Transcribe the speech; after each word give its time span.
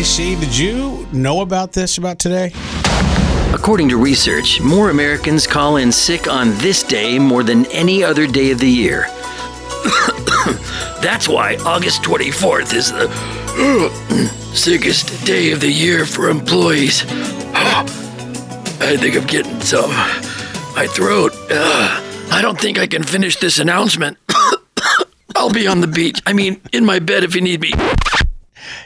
JC, 0.00 0.40
did 0.40 0.56
you 0.56 1.06
know 1.12 1.42
about 1.42 1.72
this 1.72 1.98
about 1.98 2.18
today? 2.18 2.52
According 3.52 3.90
to 3.90 3.98
research, 3.98 4.58
more 4.58 4.88
Americans 4.88 5.46
call 5.46 5.76
in 5.76 5.92
sick 5.92 6.26
on 6.26 6.56
this 6.56 6.82
day 6.82 7.18
more 7.18 7.42
than 7.42 7.66
any 7.66 8.02
other 8.02 8.26
day 8.26 8.50
of 8.50 8.60
the 8.60 8.66
year. 8.66 9.02
That's 11.02 11.28
why 11.28 11.56
August 11.66 12.02
24th 12.02 12.72
is 12.72 12.90
the 12.90 14.28
sickest 14.54 15.26
day 15.26 15.52
of 15.52 15.60
the 15.60 15.70
year 15.70 16.06
for 16.06 16.30
employees. 16.30 17.04
I 17.52 18.96
think 18.98 19.18
I'm 19.18 19.26
getting 19.26 19.60
some. 19.60 19.90
My 19.90 20.86
throat. 20.86 21.32
Uh, 21.50 22.00
I 22.32 22.40
don't 22.40 22.58
think 22.58 22.78
I 22.78 22.86
can 22.86 23.02
finish 23.02 23.36
this 23.36 23.58
announcement. 23.58 24.16
I'll 25.36 25.52
be 25.52 25.66
on 25.66 25.82
the 25.82 25.86
beach. 25.86 26.22
I 26.24 26.32
mean, 26.32 26.58
in 26.72 26.86
my 26.86 27.00
bed 27.00 27.22
if 27.22 27.34
you 27.34 27.42
need 27.42 27.60
me. 27.60 27.74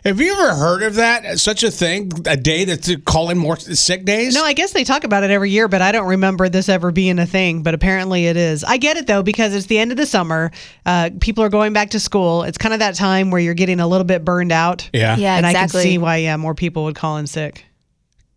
Have 0.04 0.20
you 0.20 0.34
ever 0.34 0.54
heard 0.54 0.82
of 0.82 0.96
that? 0.96 1.40
Such 1.40 1.62
a 1.62 1.70
thing? 1.70 2.12
A 2.26 2.36
day 2.36 2.66
that's 2.66 2.94
calling 3.06 3.38
more 3.38 3.56
sick 3.56 4.04
days? 4.04 4.34
No, 4.34 4.44
I 4.44 4.52
guess 4.52 4.72
they 4.72 4.84
talk 4.84 5.04
about 5.04 5.24
it 5.24 5.30
every 5.30 5.50
year, 5.50 5.66
but 5.66 5.80
I 5.80 5.92
don't 5.92 6.06
remember 6.06 6.50
this 6.50 6.68
ever 6.68 6.90
being 6.90 7.18
a 7.18 7.24
thing. 7.24 7.62
But 7.62 7.72
apparently 7.72 8.26
it 8.26 8.36
is. 8.36 8.64
I 8.64 8.76
get 8.76 8.98
it 8.98 9.06
though 9.06 9.22
because 9.22 9.54
it's 9.54 9.64
the 9.64 9.78
end 9.78 9.92
of 9.92 9.96
the 9.96 10.04
summer. 10.04 10.50
Uh, 10.84 11.08
people 11.20 11.42
are 11.42 11.48
going 11.48 11.72
back 11.72 11.90
to 11.90 12.00
school. 12.00 12.42
It's 12.42 12.58
kind 12.58 12.74
of 12.74 12.80
that 12.80 12.96
time 12.96 13.30
where 13.30 13.40
you're 13.40 13.54
getting 13.54 13.80
a 13.80 13.86
little 13.86 14.04
bit 14.04 14.26
burned 14.26 14.52
out. 14.52 14.90
Yeah. 14.92 15.16
Yeah, 15.16 15.38
and 15.38 15.46
I 15.46 15.54
can 15.54 15.70
see 15.70 15.96
why 15.96 16.18
yeah 16.18 16.36
more 16.36 16.54
people 16.54 16.84
would 16.84 16.96
call 16.96 17.16
in 17.16 17.26
sick. 17.26 17.64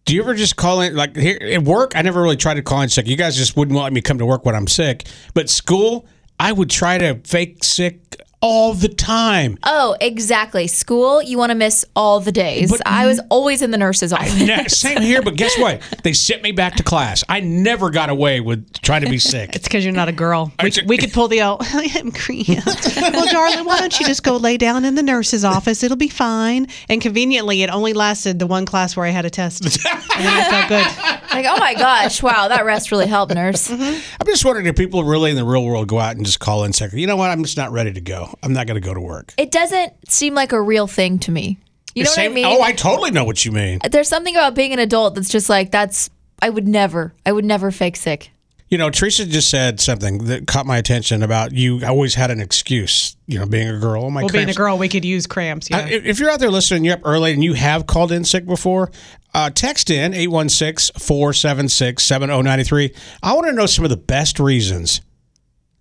Do 0.05 0.15
you 0.15 0.23
ever 0.23 0.35
just 0.35 0.55
call 0.55 0.79
in 0.79 0.95
like 0.95 1.17
here 1.17 1.37
at 1.41 1.63
work? 1.63 1.97
I 1.97 2.01
never 2.01 2.21
really 2.21 2.37
tried 2.37 2.53
to 2.53 2.61
call 2.61 2.81
in 2.81 2.87
sick. 2.87 3.07
You 3.07 3.17
guys 3.17 3.35
just 3.35 3.57
wouldn't 3.57 3.77
let 3.77 3.91
me 3.91 3.99
come 3.99 4.19
to 4.19 4.25
work 4.25 4.45
when 4.45 4.55
I'm 4.55 4.67
sick. 4.67 5.05
But 5.33 5.49
school, 5.49 6.07
I 6.39 6.53
would 6.53 6.69
try 6.69 6.97
to 6.97 7.19
fake 7.25 7.65
sick 7.65 8.15
all 8.47 8.73
the 8.73 8.87
time. 8.87 9.57
Oh, 9.63 9.97
exactly. 9.99 10.67
School, 10.67 11.21
you 11.21 11.37
want 11.37 11.49
to 11.51 11.55
miss 11.55 11.83
all 11.97 12.19
the 12.21 12.31
days. 12.31 12.71
But- 12.71 12.81
I 12.85 13.05
was 13.05 13.19
always 13.29 13.61
in 13.61 13.71
the 13.71 13.77
nurse's 13.77 14.13
office. 14.13 14.33
Ne- 14.39 14.67
Same 14.69 15.01
here, 15.01 15.21
but 15.21 15.35
guess 15.35 15.57
what? 15.59 15.81
They 16.03 16.13
sent 16.13 16.41
me 16.43 16.53
back 16.53 16.75
to 16.75 16.83
class. 16.83 17.23
I 17.27 17.41
never 17.41 17.89
got 17.89 18.09
away 18.09 18.39
with 18.39 18.71
trying 18.81 19.01
to 19.01 19.09
be 19.09 19.17
sick. 19.33 19.53
It's 19.55 19.67
because 19.67 19.83
you're 19.83 19.93
not 19.93 20.07
a 20.07 20.13
girl. 20.13 20.51
We, 20.63 20.69
ju- 20.69 20.83
we 20.87 20.97
could 20.97 21.11
pull 21.11 21.27
the 21.27 21.41
old, 21.41 21.61
I'm 21.73 22.11
cramped. 22.13 22.95
well, 22.95 23.31
darling, 23.31 23.65
why 23.65 23.79
don't 23.79 23.99
you 23.99 24.05
just 24.05 24.23
go 24.23 24.37
lay 24.37 24.55
down 24.57 24.85
in 24.85 24.95
the 24.95 25.03
nurse's 25.03 25.43
office? 25.43 25.83
It'll 25.83 25.97
be 25.97 26.07
fine. 26.07 26.67
And 26.87 27.01
conveniently, 27.01 27.63
it 27.63 27.69
only 27.69 27.91
lasted 27.93 28.39
the 28.39 28.47
one 28.47 28.65
class 28.65 28.95
where 28.95 29.05
I 29.05 29.09
had 29.09 29.25
a 29.25 29.29
test. 29.29 29.65
and 29.65 30.25
then 30.25 30.33
I 30.33 30.49
felt 30.49 30.69
good. 30.69 31.29
like, 31.33 31.45
oh 31.49 31.57
my 31.59 31.73
gosh, 31.73 32.23
wow, 32.23 32.47
that 32.47 32.63
rest 32.65 32.91
really 32.91 33.07
helped, 33.07 33.33
nurse. 33.33 33.67
Mm-hmm. 33.67 33.99
I'm 34.21 34.27
just 34.27 34.45
wondering 34.45 34.65
if 34.67 34.75
people 34.77 35.03
really 35.03 35.31
in 35.31 35.35
the 35.35 35.43
real 35.45 35.65
world 35.65 35.87
go 35.87 35.99
out 35.99 36.15
and 36.15 36.25
just 36.25 36.39
call 36.39 36.63
in 36.63 36.71
sick. 36.73 36.93
You 36.93 37.07
know 37.07 37.17
what? 37.17 37.29
I'm 37.29 37.43
just 37.43 37.57
not 37.57 37.71
ready 37.71 37.91
to 37.93 38.01
go. 38.01 38.33
I'm 38.43 38.53
not 38.53 38.67
going 38.67 38.79
to 38.81 38.85
go 38.85 38.93
to 38.93 38.99
work. 38.99 39.33
It 39.37 39.51
doesn't 39.51 40.09
seem 40.09 40.33
like 40.33 40.51
a 40.51 40.61
real 40.61 40.87
thing 40.87 41.19
to 41.19 41.31
me. 41.31 41.57
You 41.95 42.03
know 42.03 42.09
Same- 42.11 42.31
what 42.31 42.39
I 42.39 42.43
mean? 42.49 42.59
Oh, 42.59 42.61
I 42.61 42.73
totally 42.73 43.11
know 43.11 43.23
what 43.23 43.43
you 43.43 43.51
mean. 43.51 43.79
There's 43.89 44.07
something 44.07 44.35
about 44.35 44.53
being 44.55 44.71
an 44.73 44.79
adult 44.79 45.15
that's 45.15 45.29
just 45.29 45.49
like, 45.49 45.71
that's, 45.71 46.09
I 46.41 46.49
would 46.49 46.67
never, 46.67 47.13
I 47.25 47.31
would 47.31 47.45
never 47.45 47.71
fake 47.71 47.95
sick. 47.95 48.31
You 48.69 48.77
know, 48.77 48.89
Teresa 48.89 49.25
just 49.25 49.49
said 49.49 49.79
something 49.79 50.25
that 50.25 50.45
caught 50.45 50.65
my 50.65 50.77
attention 50.77 51.23
about 51.23 51.53
you 51.53 51.85
always 51.85 52.15
had 52.15 52.31
an 52.31 52.41
excuse, 52.41 53.15
you 53.25 53.39
know, 53.39 53.45
being 53.45 53.69
a 53.69 53.79
girl. 53.79 54.03
Oh, 54.03 54.09
my 54.09 54.23
Well, 54.23 54.29
being 54.29 54.49
a 54.49 54.53
girl, 54.53 54.77
we 54.77 54.89
could 54.89 55.05
use 55.05 55.25
cramps. 55.25 55.69
Yeah. 55.69 55.77
Uh, 55.77 55.87
if 55.87 56.05
if 56.05 56.19
you're 56.19 56.29
out 56.29 56.41
there 56.41 56.51
listening, 56.51 56.83
you're 56.83 56.95
up 56.95 57.01
early 57.05 57.31
and 57.31 57.41
you 57.41 57.53
have 57.53 57.87
called 57.87 58.11
in 58.11 58.25
sick 58.25 58.45
before, 58.45 58.91
uh, 59.33 59.49
text 59.51 59.89
in 59.89 60.13
816 60.13 60.99
476 60.99 62.03
7093. 62.03 62.93
I 63.23 63.33
want 63.33 63.47
to 63.47 63.53
know 63.53 63.67
some 63.67 63.85
of 63.85 63.89
the 63.89 63.95
best 63.95 64.37
reasons 64.37 64.99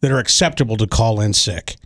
that 0.00 0.12
are 0.12 0.18
acceptable 0.18 0.76
to 0.76 0.86
call 0.86 1.20
in 1.20 1.32
sick. 1.32 1.76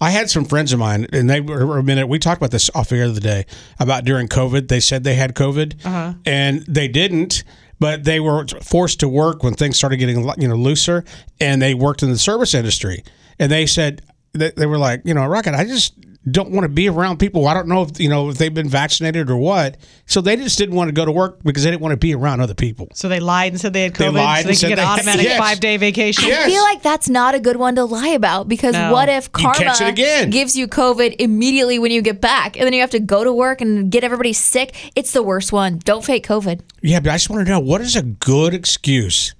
I 0.00 0.10
had 0.10 0.28
some 0.28 0.44
friends 0.44 0.72
of 0.72 0.78
mine, 0.78 1.06
and 1.12 1.28
they 1.28 1.40
were 1.40 1.78
a 1.78 1.82
minute. 1.82 2.06
We 2.06 2.18
talked 2.18 2.38
about 2.38 2.50
this 2.50 2.70
off 2.74 2.90
the 2.90 2.96
air 2.96 3.06
the 3.06 3.12
other 3.12 3.20
day 3.20 3.46
about 3.78 4.04
during 4.04 4.28
COVID. 4.28 4.68
They 4.68 4.80
said 4.80 5.04
they 5.04 5.14
had 5.14 5.34
COVID, 5.34 5.86
uh-huh. 5.86 6.14
and 6.26 6.64
they 6.66 6.86
didn't, 6.86 7.44
but 7.80 8.04
they 8.04 8.20
were 8.20 8.46
forced 8.62 9.00
to 9.00 9.08
work 9.08 9.42
when 9.42 9.54
things 9.54 9.78
started 9.78 9.96
getting 9.96 10.28
you 10.38 10.48
know 10.48 10.56
looser, 10.56 11.04
and 11.40 11.62
they 11.62 11.72
worked 11.72 12.02
in 12.02 12.10
the 12.10 12.18
service 12.18 12.52
industry. 12.54 13.04
And 13.38 13.50
they 13.50 13.66
said 13.66 14.02
they, 14.32 14.50
they 14.50 14.66
were 14.66 14.78
like, 14.78 15.02
you 15.04 15.14
know, 15.14 15.26
Rocket, 15.26 15.54
I 15.54 15.64
just 15.64 15.94
don't 16.28 16.50
want 16.50 16.64
to 16.64 16.68
be 16.68 16.88
around 16.88 17.18
people. 17.18 17.46
I 17.46 17.54
don't 17.54 17.68
know 17.68 17.82
if 17.82 18.00
you 18.00 18.08
know 18.08 18.30
if 18.30 18.36
they've 18.38 18.52
been 18.52 18.68
vaccinated 18.68 19.30
or 19.30 19.36
what. 19.36 19.76
So 20.06 20.20
they 20.20 20.34
just 20.36 20.58
didn't 20.58 20.74
want 20.74 20.88
to 20.88 20.92
go 20.92 21.04
to 21.04 21.12
work 21.12 21.40
because 21.44 21.62
they 21.62 21.70
didn't 21.70 21.82
want 21.82 21.92
to 21.92 21.96
be 21.96 22.14
around 22.14 22.40
other 22.40 22.54
people. 22.54 22.88
so 22.94 23.08
they 23.08 23.20
lied 23.20 23.52
and 23.52 23.60
said 23.60 23.72
they 23.72 23.82
had 23.84 23.94
COVID. 23.94 23.98
They 23.98 24.08
lied 24.10 24.36
so 24.38 24.40
and 24.40 24.48
they 24.48 24.54
said 24.54 24.66
could 24.70 24.76
get 24.76 24.78
an 24.80 24.84
they- 24.84 25.00
automatic 25.02 25.24
Yes. 25.24 25.38
five 25.38 25.60
day 25.60 25.76
vacation. 25.76 26.24
Yes. 26.26 26.46
I 26.46 26.50
feel 26.50 26.62
like 26.62 26.82
that's 26.82 27.08
not 27.08 27.34
a 27.36 27.40
good 27.40 27.56
one 27.56 27.76
to 27.76 27.84
lie 27.84 28.08
about 28.08 28.48
because 28.48 28.72
No. 28.72 28.92
what 28.92 29.08
if 29.08 29.30
karma 29.30 29.72
it 29.72 29.80
again. 29.88 30.30
gives 30.30 30.56
you 30.56 30.66
COVID 30.66 31.16
immediately 31.20 31.78
when 31.78 31.92
you 31.92 32.02
get 32.02 32.20
back 32.20 32.56
and 32.56 32.66
then 32.66 32.72
you 32.72 32.80
have 32.80 32.90
to 32.90 33.00
go 33.00 33.22
to 33.22 33.32
work 33.32 33.60
and 33.60 33.90
get 33.90 34.02
everybody 34.02 34.32
sick? 34.32 34.74
It's 34.96 35.12
the 35.12 35.22
worst 35.22 35.52
one. 35.52 35.78
Don't 35.84 36.04
fake 36.04 36.26
COVID. 36.26 36.60
Yeah, 36.82 36.98
but 37.00 37.10
I 37.10 37.14
just 37.14 37.30
want 37.30 37.46
to 37.46 37.52
know 37.52 37.60
what 37.60 37.80
is 37.80 37.94
a 37.94 38.02
good 38.02 38.52
excuse 38.52 39.32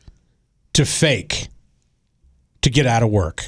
to 0.75 0.84
fake 0.84 1.48
to 2.62 2.70
get 2.70 2.86
out 2.86 3.02
of 3.02 3.10
work? 3.10 3.46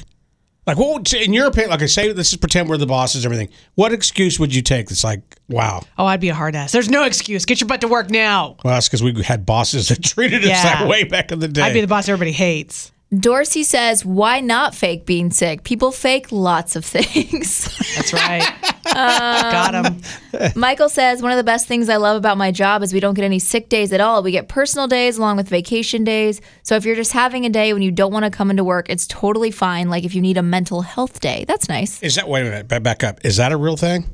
Like, 0.67 0.77
what 0.77 0.93
would, 0.93 1.13
in 1.13 1.33
your 1.33 1.47
opinion, 1.47 1.71
like 1.71 1.81
I 1.81 1.87
say, 1.87 2.11
this 2.11 2.31
is 2.31 2.37
pretend 2.37 2.69
we're 2.69 2.77
the 2.77 2.85
bosses, 2.85 3.25
and 3.25 3.33
everything. 3.33 3.53
What 3.75 3.91
excuse 3.91 4.39
would 4.39 4.53
you 4.53 4.61
take 4.61 4.89
that's 4.89 5.03
like, 5.03 5.21
wow? 5.47 5.81
Oh, 5.97 6.05
I'd 6.05 6.19
be 6.19 6.29
a 6.29 6.35
hard 6.35 6.55
ass. 6.55 6.71
There's 6.71 6.89
no 6.89 7.05
excuse. 7.05 7.45
Get 7.45 7.59
your 7.59 7.67
butt 7.67 7.81
to 7.81 7.87
work 7.87 8.09
now. 8.11 8.57
Well, 8.63 8.75
that's 8.75 8.87
because 8.87 9.01
we 9.01 9.23
had 9.23 9.45
bosses 9.47 9.87
that 9.87 10.03
treated 10.03 10.41
us 10.43 10.49
Yeah. 10.49 10.63
that 10.63 10.87
way 10.87 11.05
back 11.05 11.31
in 11.31 11.39
the 11.39 11.47
day. 11.47 11.63
I'd 11.63 11.73
be 11.73 11.81
the 11.81 11.87
boss 11.87 12.07
everybody 12.07 12.31
hates. 12.33 12.91
Dorsey 13.17 13.63
says, 13.63 14.05
why 14.05 14.39
not 14.39 14.75
fake 14.75 15.05
being 15.07 15.31
sick? 15.31 15.63
People 15.63 15.91
fake 15.91 16.31
lots 16.31 16.75
of 16.75 16.85
things. 16.95 17.65
That's 17.95 18.13
right. 18.13 18.43
Um, 18.85 19.51
Got 19.51 19.85
him. 19.85 20.51
Michael 20.55 20.89
says, 20.89 21.21
one 21.21 21.31
of 21.31 21.37
the 21.37 21.43
best 21.43 21.67
things 21.67 21.89
I 21.89 21.95
love 21.95 22.17
about 22.17 22.37
my 22.37 22.51
job 22.51 22.83
is 22.83 22.93
we 22.93 22.99
don't 22.99 23.15
get 23.15 23.25
any 23.25 23.39
sick 23.39 23.67
days 23.67 23.91
at 23.93 24.01
all. 24.01 24.21
We 24.21 24.31
get 24.31 24.47
personal 24.47 24.87
days 24.87 25.17
along 25.17 25.37
with 25.37 25.49
vacation 25.49 26.03
days. 26.03 26.39
So 26.61 26.75
if 26.75 26.85
you're 26.85 26.95
just 26.95 27.13
having 27.13 27.45
a 27.45 27.49
day 27.49 27.73
when 27.73 27.81
you 27.81 27.91
don't 27.91 28.13
want 28.13 28.25
to 28.25 28.31
come 28.31 28.51
into 28.51 28.63
work, 28.63 28.89
it's 28.89 29.07
totally 29.07 29.51
fine. 29.51 29.89
Like 29.89 30.03
if 30.03 30.13
you 30.13 30.21
need 30.21 30.37
a 30.37 30.43
mental 30.43 30.81
health 30.81 31.19
day, 31.19 31.45
that's 31.47 31.67
nice. 31.67 32.01
is 32.03 32.15
that 32.15 32.27
wait 32.27 32.41
a 32.41 32.43
minute? 32.45 32.67
Back, 32.67 32.83
back 32.83 33.03
up. 33.03 33.25
Is 33.25 33.37
that 33.37 33.51
a 33.51 33.57
real 33.57 33.77
thing? 33.77 34.05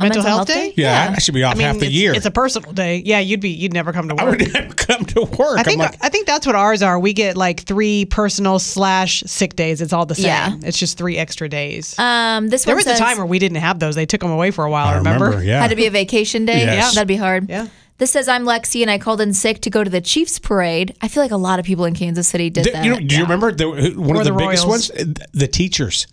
A 0.00 0.04
Mental 0.04 0.22
health 0.22 0.48
day? 0.48 0.72
Yeah, 0.76 1.12
I 1.14 1.18
should 1.18 1.34
be 1.34 1.44
off 1.44 1.54
I 1.54 1.58
mean, 1.58 1.66
half 1.66 1.78
the 1.78 1.84
it's, 1.86 1.94
year. 1.94 2.14
it's 2.14 2.24
a 2.24 2.30
personal 2.30 2.72
day. 2.72 3.02
Yeah, 3.04 3.18
you'd 3.18 3.40
be 3.40 3.50
you'd 3.50 3.74
never 3.74 3.92
come 3.92 4.08
to 4.08 4.14
work. 4.14 4.22
I 4.22 4.30
would 4.30 4.52
never 4.54 4.74
come 4.74 5.04
to 5.04 5.20
work. 5.22 5.58
I 5.58 5.62
think 5.62 5.80
I'm 5.80 5.90
like, 5.90 5.98
I 6.02 6.08
think 6.08 6.26
that's 6.26 6.46
what 6.46 6.56
ours 6.56 6.82
are. 6.82 6.98
We 6.98 7.12
get 7.12 7.36
like 7.36 7.60
three 7.60 8.06
personal 8.06 8.58
slash 8.58 9.22
sick 9.26 9.56
days. 9.56 9.82
It's 9.82 9.92
all 9.92 10.06
the 10.06 10.14
same. 10.14 10.24
Yeah. 10.26 10.56
It's 10.62 10.78
just 10.78 10.96
three 10.96 11.18
extra 11.18 11.48
days. 11.50 11.98
Um, 11.98 12.48
this 12.48 12.64
there 12.64 12.74
one 12.74 12.78
was 12.78 12.84
says, 12.86 12.98
a 12.98 13.02
time 13.02 13.18
where 13.18 13.26
we 13.26 13.38
didn't 13.38 13.58
have 13.58 13.78
those. 13.78 13.94
They 13.94 14.06
took 14.06 14.22
them 14.22 14.30
away 14.30 14.50
for 14.50 14.64
a 14.64 14.70
while. 14.70 14.86
I 14.86 14.96
remember? 14.96 15.26
remember. 15.26 15.44
Yeah. 15.44 15.60
had 15.60 15.68
to 15.68 15.76
be 15.76 15.86
a 15.86 15.90
vacation 15.90 16.46
day. 16.46 16.60
Yes. 16.60 16.74
Yeah, 16.74 16.90
that'd 16.94 17.06
be 17.08 17.16
hard. 17.16 17.50
Yeah. 17.50 17.68
This 17.98 18.12
says 18.12 18.28
I'm 18.28 18.44
Lexi 18.44 18.80
and 18.80 18.90
I 18.90 18.96
called 18.96 19.20
in 19.20 19.34
sick 19.34 19.60
to 19.60 19.68
go 19.68 19.84
to 19.84 19.90
the 19.90 20.00
Chiefs 20.00 20.38
parade. 20.38 20.96
I 21.02 21.08
feel 21.08 21.22
like 21.22 21.32
a 21.32 21.36
lot 21.36 21.58
of 21.58 21.66
people 21.66 21.84
in 21.84 21.94
Kansas 21.94 22.26
City 22.26 22.48
did 22.48 22.64
Th- 22.64 22.72
that. 22.72 22.82
you 22.86 22.92
know, 22.92 23.00
do 23.00 23.14
you 23.14 23.22
remember 23.24 23.52
the, 23.52 23.68
one 23.94 24.16
Or 24.16 24.20
of 24.20 24.24
the, 24.24 24.32
the 24.32 24.38
biggest 24.38 24.66
ones? 24.66 24.90
The 25.34 25.46
teachers. 25.46 26.06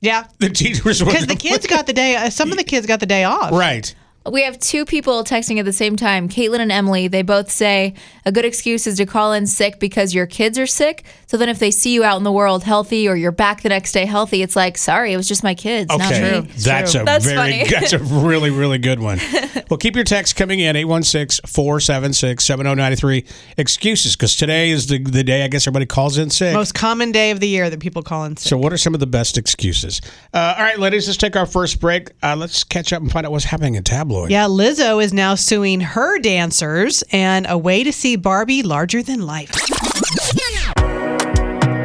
Yeah. 0.00 0.26
The 0.38 0.48
teachers 0.50 1.02
were 1.02 1.10
Because 1.10 1.26
the 1.26 1.34
kids 1.36 1.66
got 1.66 1.86
the 1.86 1.92
day. 1.92 2.16
Uh, 2.16 2.30
some 2.30 2.50
of 2.52 2.58
the 2.58 2.64
kids 2.64 2.86
got 2.86 3.00
the 3.00 3.06
day 3.06 3.24
off. 3.24 3.52
right. 3.52 3.94
We 4.26 4.42
have 4.42 4.58
two 4.58 4.84
people 4.84 5.24
texting 5.24 5.58
at 5.58 5.64
the 5.64 5.72
same 5.72 5.96
time, 5.96 6.28
Caitlin 6.28 6.60
and 6.60 6.70
Emily. 6.70 7.08
They 7.08 7.22
both 7.22 7.50
say 7.50 7.94
a 8.26 8.32
good 8.32 8.44
excuse 8.44 8.86
is 8.86 8.98
to 8.98 9.06
call 9.06 9.32
in 9.32 9.46
sick 9.46 9.80
because 9.80 10.14
your 10.14 10.26
kids 10.26 10.58
are 10.58 10.66
sick. 10.66 11.04
So 11.28 11.38
then 11.38 11.48
if 11.48 11.58
they 11.58 11.70
see 11.70 11.94
you 11.94 12.04
out 12.04 12.18
in 12.18 12.24
the 12.24 12.32
world 12.32 12.62
healthy 12.62 13.08
or 13.08 13.16
you're 13.16 13.32
back 13.32 13.62
the 13.62 13.70
next 13.70 13.92
day 13.92 14.04
healthy, 14.04 14.42
it's 14.42 14.54
like, 14.54 14.76
sorry, 14.76 15.14
it 15.14 15.16
was 15.16 15.28
just 15.28 15.42
my 15.42 15.54
kids. 15.54 15.88
not 15.88 16.12
Okay, 16.12 16.40
me. 16.40 16.48
that's 16.58 16.94
a 16.94 17.04
That's 17.04 17.24
very 17.24 17.36
funny. 17.36 17.64
that's 17.70 17.94
a 17.94 17.98
really 18.00 18.50
really 18.50 18.76
good 18.78 19.00
one. 19.00 19.18
well, 19.70 19.78
keep 19.78 19.94
your 19.94 20.04
text 20.04 20.36
coming 20.36 20.60
in 20.60 20.76
816-476-7093 20.76 23.26
excuses 23.56 24.16
because 24.16 24.36
today 24.36 24.70
is 24.70 24.86
the 24.86 24.98
the 24.98 25.24
day 25.24 25.44
I 25.44 25.48
guess 25.48 25.66
everybody 25.66 25.86
calls 25.86 26.18
in 26.18 26.30
sick. 26.30 26.54
Most 26.54 26.74
common 26.74 27.12
day 27.12 27.30
of 27.30 27.40
the 27.40 27.48
year 27.48 27.70
that 27.70 27.80
people 27.80 28.02
call 28.02 28.24
in 28.24 28.36
sick. 28.36 28.48
so 28.50 28.58
what 28.58 28.72
are 28.72 28.78
some 28.78 28.94
of 28.94 29.00
the 29.00 29.06
best 29.06 29.38
excuses? 29.38 30.00
Uh, 30.34 30.54
all 30.56 30.64
right, 30.64 30.78
ladies, 30.78 31.06
let's 31.06 31.16
take 31.18 31.36
our 31.36 31.46
first 31.46 31.80
break. 31.80 32.10
Uh, 32.22 32.36
let's 32.36 32.64
catch 32.64 32.92
up 32.92 33.00
and 33.02 33.10
find 33.10 33.26
out 33.26 33.32
what's 33.32 33.44
happening 33.44 33.74
in 33.74 33.82
tabloid. 34.08 34.30
Yeah, 34.30 34.44
Lizzo 34.44 35.02
is 35.02 35.12
now 35.12 35.34
suing 35.34 35.80
her 35.80 36.18
dancers 36.18 37.04
and 37.12 37.46
a 37.48 37.58
way 37.58 37.84
to 37.84 37.92
see 37.92 38.16
Barbie 38.16 38.62
larger 38.62 39.02
than 39.02 39.26
life. 39.26 39.52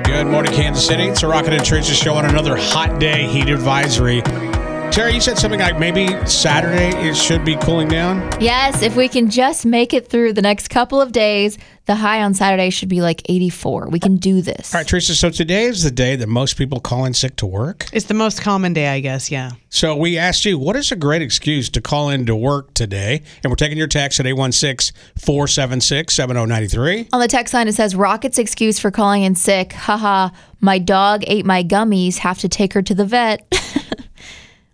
Good 0.03 0.27
morning, 0.27 0.53
Kansas 0.53 0.85
City. 0.85 1.03
It's 1.03 1.23
a 1.23 1.27
Rocket 1.27 1.53
and 1.53 1.65
Teresa 1.65 1.93
show 1.93 2.13
on 2.13 2.25
another 2.25 2.55
hot 2.55 2.99
day 2.99 3.27
heat 3.27 3.49
advisory. 3.49 4.21
Terry, 4.93 5.15
you 5.15 5.21
said 5.21 5.39
something 5.39 5.59
like 5.59 5.79
maybe 5.79 6.07
Saturday 6.27 6.95
it 6.97 7.17
should 7.17 7.43
be 7.43 7.55
cooling 7.55 7.87
down. 7.87 8.19
Yes, 8.39 8.83
if 8.83 8.95
we 8.95 9.07
can 9.07 9.27
just 9.27 9.65
make 9.65 9.91
it 9.91 10.07
through 10.07 10.33
the 10.33 10.41
next 10.43 10.67
couple 10.67 11.01
of 11.01 11.11
days, 11.11 11.57
the 11.85 11.95
high 11.95 12.21
on 12.21 12.35
Saturday 12.35 12.69
should 12.69 12.89
be 12.89 13.01
like 13.01 13.23
84. 13.27 13.89
We 13.89 13.99
can 13.99 14.17
do 14.17 14.43
this. 14.43 14.71
All 14.71 14.79
right, 14.79 14.87
Teresa. 14.87 15.15
So 15.15 15.31
today 15.31 15.63
is 15.63 15.81
the 15.81 15.89
day 15.89 16.15
that 16.17 16.27
most 16.27 16.59
people 16.59 16.79
call 16.79 17.05
in 17.05 17.15
sick 17.15 17.35
to 17.37 17.47
work. 17.47 17.87
It's 17.91 18.05
the 18.05 18.13
most 18.13 18.43
common 18.43 18.73
day, 18.73 18.87
I 18.87 18.99
guess. 18.99 19.31
Yeah. 19.31 19.53
So 19.69 19.95
we 19.95 20.19
asked 20.19 20.45
you, 20.45 20.59
what 20.59 20.75
is 20.75 20.91
a 20.91 20.95
great 20.95 21.23
excuse 21.23 21.69
to 21.69 21.81
call 21.81 22.09
in 22.09 22.27
to 22.27 22.35
work 22.35 22.75
today? 22.75 23.23
And 23.43 23.51
we're 23.51 23.55
taking 23.55 23.79
your 23.79 23.87
text 23.87 24.19
at 24.19 24.27
816 24.27 24.95
476 25.17 26.13
7093. 26.13 27.07
On 27.11 27.19
the 27.19 27.27
text 27.27 27.51
line, 27.55 27.67
it 27.67 27.73
says 27.73 27.95
Rocket's 27.95 28.37
excuse 28.37 28.77
for 28.77 28.91
calling 28.91 29.23
in 29.23 29.33
sick. 29.33 29.73
Haha, 29.73 30.29
my 30.61 30.77
dog 30.77 31.23
ate 31.25 31.47
my 31.47 31.63
gummies. 31.63 32.17
Have 32.17 32.37
to 32.41 32.47
take 32.47 32.73
her 32.73 32.83
to 32.83 32.93
the 32.93 33.05
vet. 33.05 33.51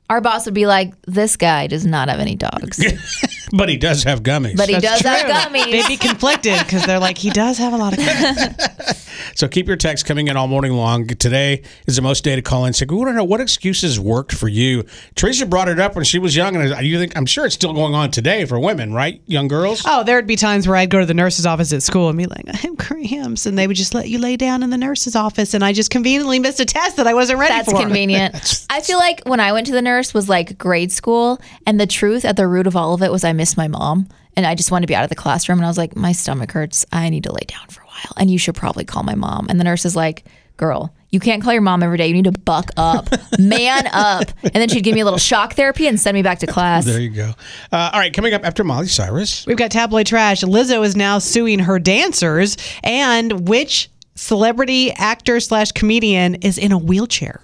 Our 0.10 0.22
boss 0.22 0.46
would 0.46 0.56
be 0.56 0.66
like, 0.66 0.94
this 1.04 1.38
guy 1.38 1.68
does 1.68 1.86
not 1.86 2.10
have 2.10 2.20
any 2.20 2.36
dogs. 2.36 2.84
But 3.52 3.68
he 3.68 3.78
does 3.78 4.04
have 4.04 4.22
gummies. 4.22 4.58
But 4.58 4.70
he 4.70 4.76
That's 4.76 5.02
does 5.02 5.02
have 5.02 5.52
gummies. 5.52 5.72
They'd 5.72 5.88
be 5.88 5.98
conflicted 5.98 6.60
because 6.60 6.86
they're 6.86 7.00
like, 7.00 7.18
he 7.18 7.32
does 7.32 7.58
have 7.58 7.74
a 7.74 7.78
lot 7.78 7.94
of 7.94 8.00
gummies. 8.00 8.96
So 9.36 9.48
keep 9.48 9.68
your 9.68 9.78
texts 9.78 10.08
coming 10.08 10.28
in 10.28 10.38
all 10.38 10.48
morning 10.48 10.74
long. 10.74 11.08
Today 11.08 11.64
is 11.88 11.96
the 11.96 12.02
most 12.02 12.24
day 12.24 12.36
to 12.36 12.42
call 12.42 12.66
in 12.66 12.74
sick. 12.74 12.92
We 12.92 12.98
want 12.98 13.10
to 13.10 13.14
know 13.14 13.24
what 13.24 13.42
excuses 13.42 14.00
worked 14.00 14.34
for 14.34 14.48
you. 14.48 14.84
Teresa 15.16 15.46
brought 15.46 15.70
it 15.70 15.80
up 15.80 15.96
when 15.96 16.06
she 16.06 16.20
was 16.20 16.36
young, 16.36 16.56
and 16.56 16.74
I 16.74 16.82
you 16.82 17.00
think 17.00 17.16
I'm 17.18 17.26
sure 17.26 17.46
it's 17.46 17.56
still 17.56 17.74
going 17.74 17.94
on 17.94 18.12
today 18.12 18.46
for 18.46 18.60
women, 18.60 18.94
right? 18.94 19.22
Young 19.26 19.48
girls. 19.48 19.84
Oh, 19.86 20.04
there'd 20.04 20.28
be 20.28 20.36
times 20.36 20.68
where 20.68 20.78
I'd 20.78 20.90
go 20.90 21.00
to 21.00 21.06
the 21.06 21.14
nurse's 21.14 21.46
office 21.46 21.74
at 21.74 21.84
school 21.84 22.10
and 22.10 22.18
be 22.18 22.26
like, 22.26 22.48
I 22.48 22.58
have 22.58 22.78
cramps. 22.78 23.46
And 23.46 23.58
they 23.58 23.68
would 23.68 23.78
just 23.78 23.94
let 23.94 24.10
you 24.10 24.20
lay 24.20 24.38
down 24.38 24.64
in 24.64 24.70
the 24.70 24.78
nurse's 24.78 25.16
office. 25.16 25.54
And 25.54 25.64
I 25.64 25.74
just 25.74 25.90
conveniently 25.90 26.40
missed 26.40 26.60
a 26.60 26.66
test 26.66 26.98
that 26.98 27.08
I 27.08 27.14
wasn't 27.14 27.40
ready 27.40 27.54
That's 27.54 27.66
for. 27.66 27.74
That's 27.78 27.86
convenient. 27.86 28.66
I 28.70 28.82
feel 28.82 28.98
like 28.98 29.22
when 29.26 29.40
I 29.40 29.52
went 29.54 29.68
to 29.68 29.74
the 29.74 29.82
nurse 29.82 30.14
was 30.14 30.30
like 30.30 30.58
grade 30.58 30.92
school, 30.92 31.40
and 31.66 31.80
the 31.80 31.88
truth 31.88 32.26
at 32.26 32.36
the 32.36 32.48
root 32.48 32.68
of 32.68 32.76
all 32.76 32.94
of 32.94 33.02
it 33.02 33.12
was 33.12 33.24
I 33.24 33.34
missed 33.34 33.58
my 33.58 33.68
mom, 33.68 34.08
and 34.36 34.46
I 34.46 34.56
just 34.56 34.72
wanted 34.72 34.84
to 34.84 34.88
be 34.88 34.96
out 34.96 35.04
of 35.04 35.10
the 35.10 35.16
classroom, 35.16 35.60
and 35.60 35.66
I 35.66 35.70
was 35.70 35.78
like, 35.78 35.96
my 35.96 36.12
stomach 36.12 36.52
hurts. 36.52 36.86
I 36.92 37.10
need 37.10 37.24
to 37.24 37.32
lay 37.32 37.46
down 37.48 37.68
for 37.68 37.79
a 37.79 37.79
while, 38.00 38.14
and 38.18 38.30
you 38.30 38.38
should 38.38 38.56
probably 38.56 38.86
call 38.86 39.04
my 39.04 39.16
mom. 39.16 39.48
And 39.50 39.60
the 39.60 39.64
nurse 39.64 39.86
is 39.86 39.96
like, 39.96 40.26
girl. 40.58 40.94
You 41.12 41.20
can't 41.20 41.42
call 41.42 41.54
your 41.54 41.64
mom 41.64 41.82
every 41.82 41.98
day. 41.98 42.06
You 42.08 42.14
need 42.14 42.26
to 42.26 42.32
buck 42.40 42.70
up, 42.78 43.10
man 43.40 43.88
up. 43.94 44.26
And 44.44 44.54
then 44.54 44.70
she'd 44.70 44.84
give 44.84 44.94
me 44.94 45.02
a 45.02 45.06
little 45.06 45.18
shock 45.18 45.54
therapy 45.54 45.88
and 45.88 46.00
send 46.00 46.14
me 46.14 46.22
back 46.22 46.40
to 46.40 46.48
class. 46.48 46.86
There 46.86 47.00
you 47.00 47.10
go. 47.10 47.32
Uh, 47.72 47.90
all 47.94 48.00
right, 48.00 48.14
coming 48.14 48.34
up 48.36 48.46
after 48.46 48.64
Miley 48.64 48.88
Cyrus. 48.88 49.48
We've 49.48 49.58
got 49.58 49.72
tabloid 49.72 50.06
trash. 50.06 50.44
Lizzo 50.44 50.86
is 50.86 50.96
now 50.96 51.18
suing 51.18 51.60
her 51.60 51.80
dancers. 51.80 52.58
And 52.84 53.48
which 53.48 53.90
celebrity, 54.14 54.92
actor, 54.92 55.40
slash 55.40 55.72
comedian 55.72 56.36
is 56.36 56.60
in 56.60 56.72
a 56.72 56.78
wheelchair? 56.78 57.42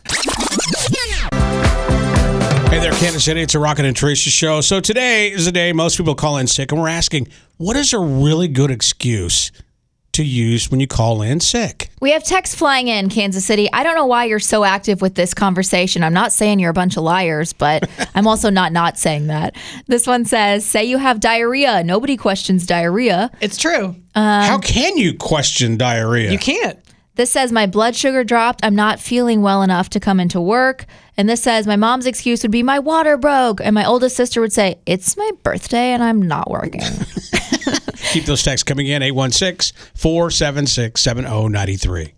Hey 2.69 2.81
there, 2.81 2.91
Kansas 2.91 3.23
City. 3.23 3.41
It's 3.41 3.55
a 3.55 3.59
Rocket 3.59 3.85
and 3.85 3.95
Teresa 3.95 4.29
show. 4.29 4.59
So 4.61 4.79
today 4.81 5.31
is 5.31 5.45
the 5.45 5.51
day 5.51 5.71
most 5.71 5.97
people 5.97 6.13
call 6.13 6.37
in 6.37 6.45
sick, 6.45 6.71
and 6.71 6.81
we're 6.81 6.89
asking, 6.89 7.29
what 7.57 7.77
is 7.77 7.93
a 7.93 7.99
really 7.99 8.49
good 8.49 8.69
excuse 8.69 9.51
to 10.15 10.23
use 10.23 10.69
when 10.69 10.79
you 10.79 10.87
call 10.87 11.21
in 11.21 11.39
sick? 11.39 11.89
We 12.01 12.11
have 12.11 12.23
text 12.23 12.55
flying 12.55 12.87
in, 12.87 13.09
Kansas 13.09 13.45
City. 13.45 13.71
I 13.71 13.83
don't 13.83 13.95
know 13.95 14.05
why 14.05 14.25
you're 14.25 14.39
so 14.39 14.63
active 14.63 15.01
with 15.01 15.15
this 15.15 15.33
conversation. 15.33 16.03
I'm 16.03 16.13
not 16.13 16.31
saying 16.31 16.59
you're 16.59 16.71
a 16.71 16.73
bunch 16.73 16.97
of 16.97 17.03
liars, 17.03 17.53
but 17.53 17.89
I'm 18.15 18.27
also 18.27 18.49
not 18.49 18.71
not 18.71 18.97
saying 18.97 19.27
that. 19.27 19.55
This 19.87 20.05
one 20.05 20.25
says, 20.25 20.65
say 20.65 20.83
you 20.83 20.97
have 20.97 21.19
diarrhea. 21.19 21.83
Nobody 21.83 22.17
questions 22.17 22.65
diarrhea. 22.65 23.31
It's 23.41 23.57
true. 23.57 23.95
Um, 24.15 24.43
How 24.43 24.59
can 24.59 24.97
you 24.97 25.13
question 25.15 25.77
diarrhea? 25.77 26.31
you 26.31 26.39
can't. 26.39 26.79
This 27.15 27.31
says, 27.31 27.51
my 27.53 27.65
blood 27.65 27.95
sugar 27.95 28.25
dropped. 28.25 28.59
I'm 28.65 28.75
not 28.75 28.99
feeling 28.99 29.41
well 29.41 29.63
enough 29.63 29.89
to 29.91 30.01
come 30.01 30.19
into 30.19 30.41
work. 30.41 30.85
And 31.15 31.29
this 31.29 31.41
says, 31.41 31.65
my 31.65 31.77
mom's 31.77 32.05
excuse 32.05 32.41
would 32.43 32.51
be, 32.51 32.61
my 32.61 32.79
water 32.79 33.15
broke. 33.15 33.61
And 33.61 33.73
my 33.73 33.85
oldest 33.85 34.17
sister 34.17 34.41
would 34.41 34.51
say, 34.51 34.79
it's 34.85 35.15
my 35.15 35.31
birthday 35.41 35.93
and 35.93 36.03
I'm 36.03 36.21
not 36.21 36.51
working. 36.51 36.81
Keep 38.15 38.23
those 38.23 38.43
texts 38.43 38.63
coming 38.63 38.87
in 38.87 39.03
816 39.03 39.75
476 39.93 41.01
7093. 41.01 42.14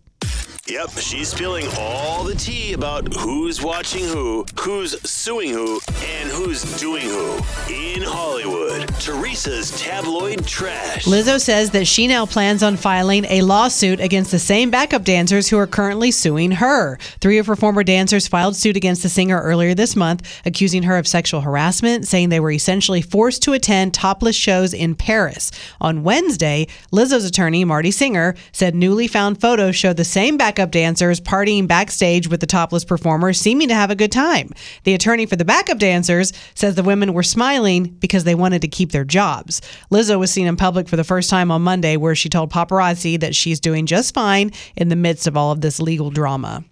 Yep, 0.69 0.97
she's 0.97 1.29
spilling 1.29 1.65
all 1.77 2.25
the 2.25 2.35
tea 2.35 2.73
about 2.73 3.13
who's 3.13 3.63
watching 3.63 4.03
who, 4.03 4.45
who's 4.59 4.99
suing 5.09 5.51
who, 5.51 5.79
and 6.03 6.29
who's 6.29 6.61
doing 6.77 7.03
who. 7.03 7.35
In 7.69 8.01
Hollywood, 8.01 8.85
Teresa's 8.99 9.79
tabloid 9.79 10.45
trash. 10.45 11.05
Lizzo 11.05 11.39
says 11.39 11.71
that 11.71 11.87
she 11.87 12.05
now 12.05 12.25
plans 12.25 12.63
on 12.63 12.75
filing 12.75 13.23
a 13.29 13.43
lawsuit 13.43 14.01
against 14.01 14.31
the 14.31 14.39
same 14.39 14.69
backup 14.69 15.05
dancers 15.05 15.47
who 15.47 15.57
are 15.57 15.67
currently 15.67 16.11
suing 16.11 16.51
her. 16.51 16.97
Three 17.21 17.37
of 17.37 17.47
her 17.47 17.55
former 17.55 17.85
dancers 17.85 18.27
filed 18.27 18.57
suit 18.57 18.75
against 18.75 19.03
the 19.03 19.09
singer 19.09 19.39
earlier 19.41 19.73
this 19.73 19.95
month, 19.95 20.27
accusing 20.45 20.83
her 20.83 20.97
of 20.97 21.07
sexual 21.07 21.39
harassment, 21.39 22.07
saying 22.07 22.27
they 22.27 22.41
were 22.41 22.51
essentially 22.51 23.01
forced 23.01 23.41
to 23.43 23.53
attend 23.53 23.93
topless 23.93 24.35
shows 24.35 24.73
in 24.73 24.95
Paris. 24.95 25.49
On 25.79 26.03
Wednesday, 26.03 26.67
Lizzo's 26.91 27.23
attorney, 27.23 27.63
Marty 27.63 27.91
Singer, 27.91 28.35
said 28.51 28.75
newly 28.75 29.07
found 29.07 29.39
photos 29.39 29.73
showed 29.73 29.95
the 29.95 30.03
same 30.03 30.35
backup 30.35 30.56
dancers 30.71 31.21
partying 31.21 31.67
backstage 31.67 32.27
with 32.27 32.39
the 32.39 32.47
topless 32.47 32.83
performers, 32.83 33.39
seeming 33.39 33.67
to 33.67 33.75
have 33.75 33.91
a 33.91 33.95
good 33.95 34.11
time. 34.11 34.49
The 34.83 34.93
attorney 34.93 35.25
for 35.25 35.35
the 35.35 35.45
backup 35.45 35.77
dancers 35.77 36.33
says 36.55 36.75
the 36.75 36.83
women 36.83 37.13
were 37.13 37.23
smiling 37.23 37.85
because 37.85 38.23
they 38.23 38.35
wanted 38.35 38.61
to 38.63 38.67
keep 38.67 38.91
their 38.91 39.05
jobs. 39.05 39.61
Lizzo 39.91 40.19
was 40.19 40.31
seen 40.31 40.47
in 40.47 40.57
public 40.57 40.89
for 40.89 40.97
the 40.97 41.03
first 41.03 41.29
time 41.29 41.51
on 41.51 41.61
Monday, 41.61 41.95
where 41.95 42.15
she 42.15 42.29
told 42.29 42.51
paparazzi 42.51 43.19
that 43.19 43.35
she's 43.35 43.59
doing 43.59 43.85
just 43.85 44.13
fine 44.13 44.51
in 44.75 44.89
the 44.89 44.95
midst 44.95 45.27
of 45.27 45.37
all 45.37 45.51
of 45.51 45.61
this 45.61 45.79
legal 45.79 46.09
drama. 46.09 46.63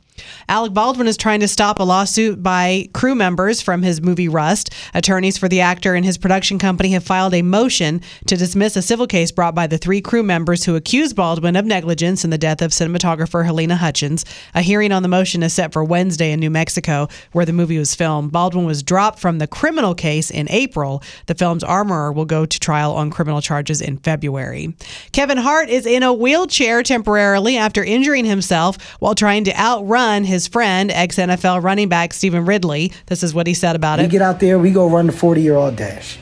Alec 0.47 0.73
Baldwin 0.73 1.07
is 1.07 1.17
trying 1.17 1.39
to 1.39 1.47
stop 1.47 1.79
a 1.79 1.83
lawsuit 1.83 2.41
by 2.41 2.87
crew 2.93 3.15
members 3.15 3.61
from 3.61 3.81
his 3.81 4.01
movie 4.01 4.27
Rust. 4.27 4.73
Attorneys 4.93 5.37
for 5.37 5.47
the 5.47 5.61
actor 5.61 5.95
and 5.95 6.05
his 6.05 6.17
production 6.17 6.59
company 6.59 6.91
have 6.91 7.03
filed 7.03 7.33
a 7.33 7.41
motion 7.41 8.01
to 8.27 8.37
dismiss 8.37 8.75
a 8.75 8.81
civil 8.81 9.07
case 9.07 9.31
brought 9.31 9.55
by 9.55 9.67
the 9.67 9.77
three 9.77 10.01
crew 10.01 10.23
members 10.23 10.65
who 10.65 10.75
accused 10.75 11.15
Baldwin 11.15 11.55
of 11.55 11.65
negligence 11.65 12.23
in 12.23 12.29
the 12.29 12.37
death 12.37 12.61
of 12.61 12.71
cinematographer 12.71 13.45
Halyna 13.45 13.77
Hutchins. 13.77 14.23
A 14.53 14.61
hearing 14.61 14.91
on 14.91 15.03
the 15.03 15.09
motion 15.09 15.43
is 15.43 15.53
set 15.53 15.73
for 15.73 15.83
Wednesday 15.83 16.31
in 16.31 16.39
New 16.39 16.49
Mexico, 16.49 17.07
where 17.31 17.45
the 17.45 17.53
movie 17.53 17.77
was 17.77 17.93
filmed. 17.93 18.31
Baldwin 18.31 18.65
was 18.65 18.83
dropped 18.83 19.19
from 19.19 19.39
the 19.39 19.47
criminal 19.47 19.93
case 19.93 20.31
in 20.31 20.47
April. 20.49 21.03
The 21.25 21.35
film's 21.35 21.63
armorer 21.63 22.11
will 22.11 22.25
go 22.25 22.45
to 22.45 22.59
trial 22.59 22.93
on 22.93 23.11
criminal 23.11 23.41
charges 23.41 23.81
in 23.81 23.97
February. 23.97 24.75
Kevin 25.11 25.37
Hart 25.37 25.69
is 25.69 25.85
in 25.85 26.03
a 26.03 26.13
wheelchair 26.13 26.83
temporarily 26.83 27.57
after 27.57 27.83
injuring 27.83 28.25
himself 28.25 28.77
while 28.99 29.15
trying 29.15 29.43
to 29.43 29.59
outrun 29.59 30.14
his 30.23 30.47
friend, 30.47 30.91
ex 30.91 31.17
NFL 31.17 31.63
running 31.63 31.89
back 31.89 32.13
Stevan 32.13 32.45
Ridley. 32.45 32.91
This 33.07 33.23
is 33.23 33.33
what 33.33 33.47
he 33.47 33.53
said 33.53 33.75
about 33.75 33.99
We 33.99 34.05
it. 34.05 34.07
We 34.07 34.11
get 34.11 34.21
out 34.21 34.39
there, 34.39 34.57
we 34.57 34.71
go 34.71 34.89
run 34.89 35.07
the 35.07 35.13
40 35.13 35.41
year 35.41 35.55
old 35.55 35.75
dash. 35.75 36.17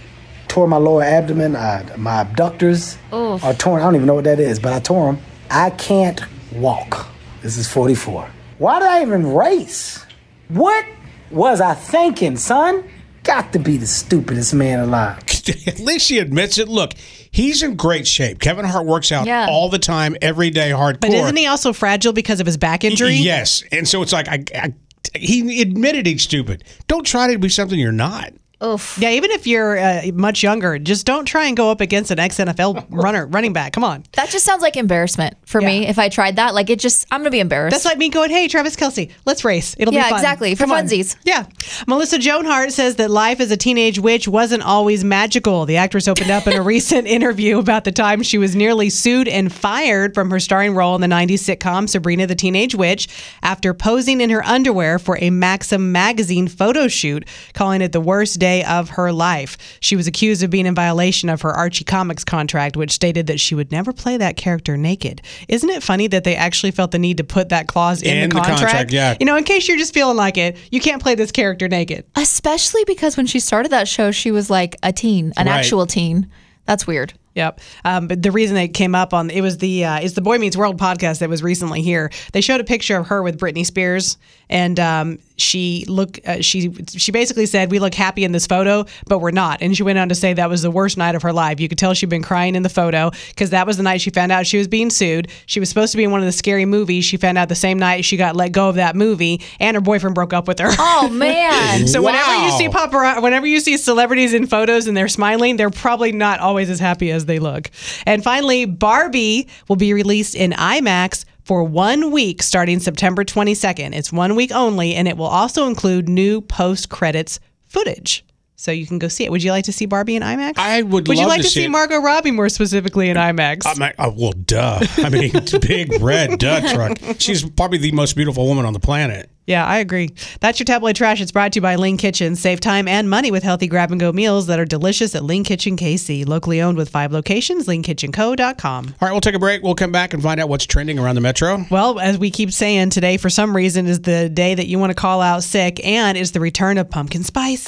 Tore 0.48 0.68
my 0.68 0.78
lower 0.78 1.04
abdomen, 1.04 1.56
I, 1.56 1.84
my 1.98 2.22
abductors 2.22 2.98
are 3.12 3.54
torn. 3.54 3.82
I 3.82 3.86
don't 3.86 3.96
even 3.96 4.08
know 4.08 4.14
what 4.16 4.26
that 4.26 4.40
is, 4.40 4.60
but 4.60 4.72
I 4.74 4.80
tore 4.80 5.14
them. 5.14 5.22
I 5.50 5.72
can't 5.72 6.22
walk. 6.54 7.08
This 7.42 7.58
is 7.58 7.68
44. 7.68 8.30
Why 8.60 8.80
did 8.80 8.88
I 8.88 9.02
even 9.02 9.34
race? 9.34 10.06
What 10.50 10.86
was 11.32 11.60
I 11.60 11.74
thinking, 11.74 12.38
son? 12.38 12.88
Got 13.24 13.54
to 13.54 13.60
be 13.60 13.78
the 13.78 13.88
stupidest 13.88 14.54
man 14.54 14.80
alive. 14.80 15.18
At 15.68 15.80
least 15.80 16.06
she 16.06 16.20
admits 16.20 16.58
it. 16.58 16.68
Look, 16.68 16.94
he's 17.34 17.62
in 17.62 17.76
great 17.76 18.08
shape. 18.08 18.40
Kevin 18.40 18.64
Hart 18.64 18.86
works 18.86 19.12
out 19.12 19.28
Yeah. 19.28 19.48
all 19.50 19.68
the 19.70 19.80
time, 19.80 20.16
every 20.22 20.50
day, 20.50 20.70
hardcore. 20.70 21.02
But 21.02 21.10
isn't 21.12 21.36
he 21.36 21.48
also 21.48 21.74
fragile 21.74 22.14
because 22.14 22.40
of 22.40 22.46
his 22.46 22.56
back 22.56 22.86
injury? 22.86 23.16
Yes. 23.16 23.64
And 23.74 23.86
so 23.86 24.02
it's 24.02 24.14
like, 24.14 24.30
I, 24.30 24.44
I, 24.56 24.74
he 25.16 25.62
admitted 25.62 26.06
he's 26.06 26.24
stupid. 26.24 26.64
Don't 26.88 27.06
try 27.06 27.32
to 27.34 27.38
be 27.38 27.50
something 27.50 27.78
you're 27.78 27.92
not. 27.92 28.32
Oof. 28.64 28.98
Yeah, 29.00 29.10
even 29.12 29.32
if 29.32 29.46
you're 29.48 29.78
uh, 29.78 30.04
much 30.14 30.42
younger, 30.44 30.80
just 30.80 31.06
don't 31.06 31.26
try 31.26 31.48
and 31.48 31.58
go 31.58 31.70
up 31.72 31.82
against 31.82 32.12
an 32.12 32.20
ex 32.20 32.38
NFL 32.38 32.86
runner, 32.92 33.26
running 33.28 33.52
back. 33.54 33.74
Come 33.74 33.84
on. 33.84 34.04
That 34.14 34.30
just 34.30 34.46
sounds 34.46 34.62
like 34.62 34.78
embarrassment 34.78 35.36
for 35.46 35.60
me 35.62 35.88
if 35.88 36.00
I 36.00 36.10
tried 36.10 36.38
that. 36.38 36.54
Like, 36.54 36.70
it 36.70 36.80
just, 36.80 37.06
I'm 37.12 37.20
going 37.22 37.26
to 37.26 37.32
be 37.32 37.40
embarrassed. 37.40 37.74
That's 37.74 37.86
like 37.86 37.98
me 37.98 38.10
going, 38.10 38.30
"Hey, 38.30 38.48
Travis 38.48 38.76
Kelce, 38.76 39.12
let's 39.26 39.44
race. 39.44 39.76
It'll 39.78 39.94
Yeah, 39.94 40.02
be 40.02 40.10
fun." 40.10 40.12
Yeah, 40.12 40.18
exactly, 40.18 40.56
for 40.56 40.64
Come 40.64 40.72
on. 40.72 40.86
funsies. 40.86 41.16
Yeah. 41.24 41.46
Melissa 41.88 42.18
Joan 42.20 42.46
Hart 42.46 42.72
says 42.72 42.96
that 42.96 43.12
life 43.12 43.40
as 43.40 43.52
a 43.52 43.58
teenage 43.58 44.00
witch 44.00 44.28
wasn't 44.28 44.64
always 44.64 45.04
magical. 45.04 45.66
The 45.66 45.78
actress 45.78 46.08
opened 46.08 46.32
up 46.32 46.48
in 46.48 46.54
a 46.54 46.62
recent 46.74 47.08
interview 47.08 47.60
about 47.60 47.84
the 47.84 47.92
time 47.92 48.24
she 48.24 48.38
was 48.38 48.56
nearly 48.56 48.90
sued 48.90 49.28
and 49.28 49.52
fired 49.52 50.14
from 50.14 50.30
her 50.30 50.40
starring 50.40 50.74
role 50.76 50.96
in 50.96 51.02
the 51.02 51.08
90s 51.08 51.58
sitcom 51.58 51.90
Sabrina 51.90 52.28
the 52.28 52.36
Teenage 52.36 52.76
Witch 52.76 53.08
after 53.42 53.74
posing 53.74 54.22
in 54.22 54.30
her 54.30 54.44
underwear 54.46 55.00
for 55.00 55.18
a 55.22 55.30
Maxim 55.30 55.92
magazine 55.92 56.48
photo 56.48 56.88
shoot, 56.88 57.28
calling 57.54 57.82
it 57.82 57.92
the 57.92 58.02
worst 58.02 58.40
day 58.40 58.53
of 58.62 58.90
her 58.92 59.12
life. 59.12 59.58
She 59.80 59.96
was 59.96 60.06
accused 60.06 60.44
of 60.44 60.52
being 60.52 60.68
in 60.68 60.76
violation 60.76 61.30
of 61.30 61.42
her 61.42 61.50
Archie 61.52 61.84
Comics 61.84 62.24
contract, 62.24 62.78
which 62.78 62.92
stated 62.92 63.26
that 63.28 63.40
she 63.40 63.56
would 63.56 63.72
never 63.72 63.92
play 63.92 64.18
that 64.18 64.38
character 64.38 64.78
naked. 64.78 65.22
Isn't 65.48 65.70
it 65.72 65.82
funny 65.82 66.06
that 66.08 66.24
they 66.24 66.36
actually 66.36 66.72
felt 66.72 66.92
the 66.92 67.00
need 67.00 67.18
to 67.18 67.24
put 67.24 67.50
that 67.50 67.68
clause 67.68 68.04
in, 68.04 68.16
In 68.18 68.30
the 68.30 68.36
the 68.36 68.42
contract? 68.42 68.62
contract, 68.62 68.92
yeah. 68.94 69.18
You 69.20 69.26
know, 69.26 69.36
in 69.38 69.44
case 69.44 69.68
you're 69.68 69.78
just 69.78 69.94
feeling 69.96 70.18
like 70.18 70.38
it, 70.38 70.58
you 70.72 70.80
can't 70.80 71.02
play 71.02 71.16
this 71.16 71.32
character 71.32 71.68
naked. 71.68 72.06
Especially 72.16 72.84
because 72.86 73.18
when 73.18 73.26
she 73.26 73.40
started 73.40 73.72
that 73.72 73.88
show, 73.88 74.12
she 74.12 74.30
was 74.30 74.50
like 74.50 74.76
a 74.84 74.94
teen, 74.94 75.34
an 75.38 75.48
Right. 75.48 75.58
actual 75.58 75.88
teen. 75.88 76.30
That's 76.66 76.86
weird. 76.86 77.14
Yep. 77.36 77.60
Um, 77.84 78.08
but 78.08 78.22
the 78.22 78.32
reason 78.32 78.58
it 78.58 78.70
came 78.70 78.94
up 78.94 79.14
on 79.14 79.30
it 79.30 79.42
was 79.42 79.58
the 79.58 79.86
uh, 79.86 80.00
it's 80.00 80.14
the 80.14 80.22
Boy 80.22 80.38
Meets 80.38 80.56
World 80.56 80.80
podcast 80.80 81.20
that 81.20 81.30
was 81.30 81.42
recently 81.42 81.82
here. 81.82 82.12
They 82.32 82.42
showed 82.42 82.62
a 82.62 82.64
picture 82.64 82.98
of 82.98 83.08
her 83.08 83.24
with 83.24 83.40
Britney 83.40 83.66
Spears, 83.66 84.18
and 84.50 84.80
um, 84.80 85.20
she 85.38 85.86
look 85.88 86.20
uh, 86.28 86.42
she 86.42 86.72
she 86.86 87.12
basically 87.12 87.46
said 87.46 87.72
we 87.72 87.80
look 87.80 87.94
happy 87.96 88.24
in 88.24 88.32
this 88.32 88.46
photo, 88.46 88.86
but 89.08 89.20
we're 89.20 89.32
not. 89.32 89.62
And 89.62 89.76
she 89.76 89.84
went 89.84 89.98
on 89.98 90.10
to 90.10 90.16
say 90.16 90.34
that 90.34 90.50
was 90.50 90.62
the 90.62 90.72
worst 90.72 90.98
night 90.98 91.16
of 91.16 91.24
her 91.24 91.34
life. 91.34 91.60
You 91.60 91.68
could 91.68 91.78
tell 91.78 91.94
she'd 91.94 92.10
been 92.10 92.24
crying 92.24 92.56
in 92.56 92.64
the 92.64 92.70
photo 92.70 93.12
because 93.30 93.50
that 93.50 93.66
was 93.66 93.78
the 93.78 93.84
night 93.84 94.02
she 94.02 94.12
found 94.12 94.32
out 94.32 94.46
she 94.46 94.58
was 94.58 94.68
being 94.68 94.90
sued. 94.90 95.30
She 95.48 95.60
was 95.60 95.70
supposed 95.70 95.92
to 95.94 95.98
be 95.98 96.04
in 96.04 96.12
one 96.12 96.20
of 96.20 96.26
the 96.28 96.32
scary 96.32 96.66
movies. 96.66 97.04
She 97.06 97.18
found 97.18 97.38
out 97.38 97.50
the 97.50 97.56
same 97.56 97.80
night 97.80 98.06
she 98.06 98.16
got 98.18 98.36
let 98.36 98.52
go 98.52 98.70
of 98.70 98.76
that 98.76 98.96
movie, 98.96 99.42
and 99.60 99.76
her 99.76 99.82
boyfriend 99.82 100.16
broke 100.16 100.34
up 100.34 100.48
with 100.48 100.60
her. 100.60 100.70
Oh, 100.78 101.10
man. 101.10 101.88
So 101.94 102.02
whenever 102.02 102.46
you 102.46 102.52
see 102.52 102.70
paparazzi, 102.70 103.22
whenever 103.22 103.46
you 103.46 103.60
see 103.60 103.78
celebrities 103.78 104.34
in 104.34 104.48
photos 104.48 104.88
and 104.88 104.96
they're 104.96 105.08
smiling, 105.08 105.58
they're 105.58 105.70
probably 105.70 106.12
not 106.12 106.40
always 106.40 106.70
as 106.70 106.80
happy 106.80 107.12
as 107.12 107.23
they 107.26 107.40
look. 107.40 107.72
And 108.06 108.24
finally, 108.24 108.66
Barbie 108.66 109.48
will 109.68 109.76
be 109.76 109.94
released 109.94 110.36
in 110.36 110.52
IMAX 110.52 111.26
for 111.44 111.64
one 111.64 112.12
week 112.12 112.42
starting 112.42 112.80
September 112.80 113.24
22nd. 113.24 113.94
It's 113.94 114.12
one 114.12 114.36
week 114.36 114.52
only, 114.52 114.96
and 114.96 115.08
it 115.08 115.18
will 115.18 115.26
also 115.26 115.68
include 115.68 116.08
new 116.08 116.42
post 116.42 116.90
credits 116.90 117.40
footage. 117.68 118.24
So 118.56 118.72
you 118.72 118.88
can 118.88 118.98
go 118.98 119.10
see 119.10 119.26
it. 119.26 119.32
Would 119.32 119.44
you 119.44 119.52
like 119.52 119.66
to 119.66 119.74
see 119.74 119.86
Barbie 119.86 120.16
in 120.16 120.24
IMAX? 120.24 120.54
I 120.58 120.84
would 120.84 121.10
Would 121.10 121.18
you 121.18 121.28
like 121.28 121.42
to 121.42 121.48
see 121.50 121.64
see. 121.64 121.68
Margot 121.68 121.98
Robbie 121.98 122.32
more 122.32 122.48
specifically 122.48 123.10
in 123.10 123.18
IMAX? 123.18 123.64
I'm 123.66 123.78
like, 123.78 123.96
oh, 124.00 124.08
uh, 124.08 124.14
well, 124.16 124.32
duh. 124.32 124.80
I 125.00 125.10
mean, 125.10 125.34
big 125.62 126.02
red 126.02 126.40
duh 126.40 126.74
truck. 126.74 126.98
She's 127.20 127.44
probably 127.44 127.80
the 127.80 127.92
most 127.92 128.16
beautiful 128.16 128.48
woman 128.48 128.66
on 128.66 128.72
the 128.72 128.80
planet. 128.80 129.30
Yeah, 129.46 129.66
I 129.66 129.80
agree. 129.80 130.10
That's 130.40 130.60
your 130.60 130.66
tabloid 130.66 130.96
trash. 130.96 131.20
It's 131.20 131.32
brought 131.32 131.52
to 131.54 131.58
you 131.58 131.62
by 131.62 131.76
Lean 131.76 131.98
Kitchen. 131.98 132.36
Save 132.36 132.62
time 132.62 132.88
and 132.88 133.10
money 133.10 133.30
with 133.30 133.44
healthy 133.44 133.68
grab 133.68 133.92
and 133.92 134.00
go 134.00 134.12
meals 134.14 134.48
that 134.48 134.60
are 134.60 134.66
delicious 134.66 135.16
at 135.16 135.24
Lean 135.24 135.44
Kitchen 135.44 135.76
KC. 135.76 136.26
Locally 136.28 136.62
owned 136.62 136.78
with 136.78 136.90
five 136.90 137.12
locations, 137.12 137.68
leankitchenco.com. 137.68 138.86
All 138.88 139.08
right, 139.08 139.12
we'll 139.12 139.22
take 139.22 139.36
a 139.36 139.40
break. 139.40 139.62
We'll 139.62 139.76
come 139.76 139.92
back 139.92 140.14
and 140.14 140.24
find 140.24 140.40
out 140.40 140.48
what's 140.48 140.66
trending 140.66 140.98
around 140.98 141.16
the 141.16 141.22
metro. 141.22 141.66
Well, 141.70 142.00
as 142.00 142.18
we 142.18 142.32
keep 142.32 142.52
saying, 142.52 142.92
today 142.92 143.18
for 143.18 143.30
some 143.30 143.56
reason 143.56 143.86
is 143.88 144.02
the 144.02 144.30
day 144.30 144.56
that 144.56 144.68
you 144.68 144.80
want 144.80 144.92
to 144.92 144.96
call 144.96 145.20
out 145.22 145.44
sick 145.44 145.86
and 145.86 146.18
is 146.18 146.32
the 146.32 146.40
return 146.40 146.78
of 146.78 146.90
pumpkin 146.90 147.24
spice. 147.24 147.68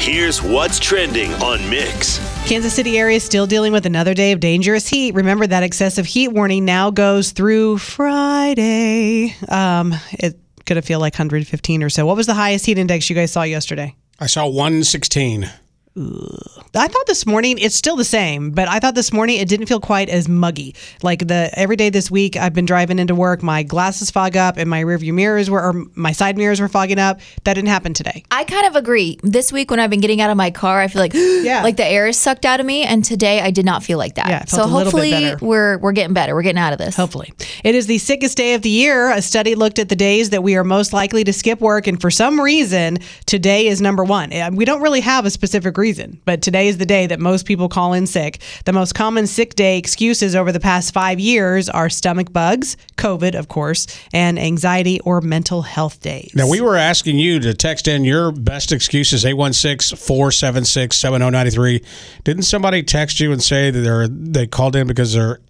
Here's 0.00 0.42
what's 0.42 0.78
trending 0.78 1.34
on 1.34 1.68
Mix. 1.68 2.20
Kansas 2.48 2.72
City 2.72 2.98
area 2.98 3.18
is 3.18 3.22
still 3.22 3.46
dealing 3.46 3.70
with 3.70 3.84
another 3.84 4.14
day 4.14 4.32
of 4.32 4.40
dangerous 4.40 4.88
heat. 4.88 5.12
Remember 5.12 5.46
that 5.46 5.62
excessive 5.62 6.06
heat 6.06 6.28
warning 6.28 6.64
now 6.64 6.90
goes 6.90 7.32
through 7.32 7.76
Friday. 7.76 9.36
Um, 9.46 9.94
it's 10.12 10.38
going 10.64 10.80
to 10.80 10.82
feel 10.82 11.00
like 11.00 11.12
115 11.12 11.82
or 11.82 11.90
so. 11.90 12.06
What 12.06 12.16
was 12.16 12.26
the 12.26 12.32
highest 12.32 12.64
heat 12.64 12.78
index 12.78 13.10
you 13.10 13.14
guys 13.14 13.30
saw 13.30 13.42
yesterday? 13.42 13.94
I 14.18 14.24
saw 14.24 14.46
116. 14.46 15.50
I 15.96 16.86
thought 16.86 17.06
this 17.08 17.26
morning 17.26 17.58
it's 17.58 17.74
still 17.74 17.96
the 17.96 18.04
same, 18.04 18.52
but 18.52 18.68
I 18.68 18.78
thought 18.78 18.94
this 18.94 19.12
morning 19.12 19.40
it 19.40 19.48
didn't 19.48 19.66
feel 19.66 19.80
quite 19.80 20.08
as 20.08 20.28
muggy. 20.28 20.76
Like 21.02 21.26
the 21.26 21.50
every 21.54 21.74
day 21.74 21.90
this 21.90 22.10
week, 22.12 22.36
I've 22.36 22.54
been 22.54 22.64
driving 22.64 23.00
into 23.00 23.16
work, 23.16 23.42
my 23.42 23.64
glasses 23.64 24.08
fog 24.08 24.36
up, 24.36 24.56
and 24.56 24.70
my 24.70 24.84
rearview 24.84 25.12
mirrors 25.12 25.50
were, 25.50 25.60
or 25.60 25.84
my 25.96 26.12
side 26.12 26.38
mirrors 26.38 26.60
were 26.60 26.68
fogging 26.68 27.00
up. 27.00 27.20
That 27.42 27.54
didn't 27.54 27.70
happen 27.70 27.92
today. 27.92 28.22
I 28.30 28.44
kind 28.44 28.66
of 28.68 28.76
agree. 28.76 29.18
This 29.24 29.52
week 29.52 29.68
when 29.72 29.80
I've 29.80 29.90
been 29.90 30.00
getting 30.00 30.20
out 30.20 30.30
of 30.30 30.36
my 30.36 30.52
car, 30.52 30.80
I 30.80 30.86
feel 30.86 31.02
like 31.02 31.12
Yeah. 31.14 31.64
like 31.64 31.76
the 31.76 31.86
air 31.86 32.06
is 32.06 32.16
sucked 32.16 32.44
out 32.46 32.60
of 32.60 32.66
me, 32.66 32.84
and 32.84 33.04
today 33.04 33.40
I 33.40 33.50
did 33.50 33.64
not 33.64 33.82
feel 33.82 33.98
like 33.98 34.14
that. 34.14 34.28
Yeah, 34.28 34.44
so 34.44 34.58
felt 34.58 34.70
a 34.70 34.74
little 34.74 34.92
bit 34.92 35.12
hopefully 35.12 35.48
we're 35.48 35.78
we're 35.78 35.92
getting 35.92 36.14
better. 36.14 36.36
We're 36.36 36.42
getting 36.42 36.60
out 36.60 36.72
of 36.72 36.78
this. 36.78 36.94
Hopefully. 36.94 37.32
It 37.64 37.74
is 37.74 37.88
the 37.88 37.98
sickest 37.98 38.36
day 38.36 38.54
of 38.54 38.62
the 38.62 38.70
year. 38.70 39.10
A 39.10 39.20
study 39.20 39.56
looked 39.56 39.80
at 39.80 39.88
the 39.88 39.96
days 39.96 40.30
that 40.30 40.44
we 40.44 40.54
are 40.56 40.62
most 40.64 40.92
likely 40.92 41.24
to 41.24 41.32
skip 41.32 41.60
work, 41.60 41.88
and 41.88 42.00
for 42.00 42.12
some 42.12 42.40
reason, 42.40 42.98
today 43.26 43.66
is 43.66 43.80
number 43.80 44.04
one. 44.04 44.30
We 44.54 44.64
don't 44.64 44.82
really 44.82 45.00
have 45.00 45.26
a 45.26 45.30
specific 45.30 45.79
reason, 45.80 46.20
but 46.24 46.42
today 46.42 46.68
is 46.68 46.78
the 46.78 46.86
day 46.86 47.06
that 47.08 47.18
most 47.18 47.46
people 47.46 47.68
call 47.68 47.92
in 47.92 48.06
sick. 48.06 48.40
The 48.66 48.72
most 48.72 48.94
common 48.94 49.26
sick 49.26 49.54
day 49.54 49.78
excuses 49.78 50.36
over 50.36 50.52
the 50.52 50.60
past 50.60 50.94
five 50.94 51.18
years 51.18 51.68
are 51.68 51.90
stomach 51.90 52.32
bugs, 52.32 52.76
COVID, 52.96 53.34
of 53.34 53.48
course, 53.48 53.86
and 54.12 54.38
anxiety 54.38 55.00
or 55.00 55.20
mental 55.20 55.62
health 55.62 56.00
days. 56.00 56.30
Now, 56.34 56.48
we 56.48 56.60
were 56.60 56.76
asking 56.76 57.18
you 57.18 57.40
to 57.40 57.54
text 57.54 57.88
in 57.88 58.04
your 58.04 58.30
best 58.30 58.70
excuses, 58.70 59.24
816 59.24 59.96
476 59.96 60.96
7093. 60.96 61.82
Didn't 62.24 62.42
somebody 62.44 62.82
text 62.82 63.18
you 63.18 63.32
and 63.32 63.42
say 63.42 63.70
that 63.70 64.08
they 64.12 64.46
called 64.46 64.76
in 64.76 64.86
because 64.86 65.14
their 65.14 65.40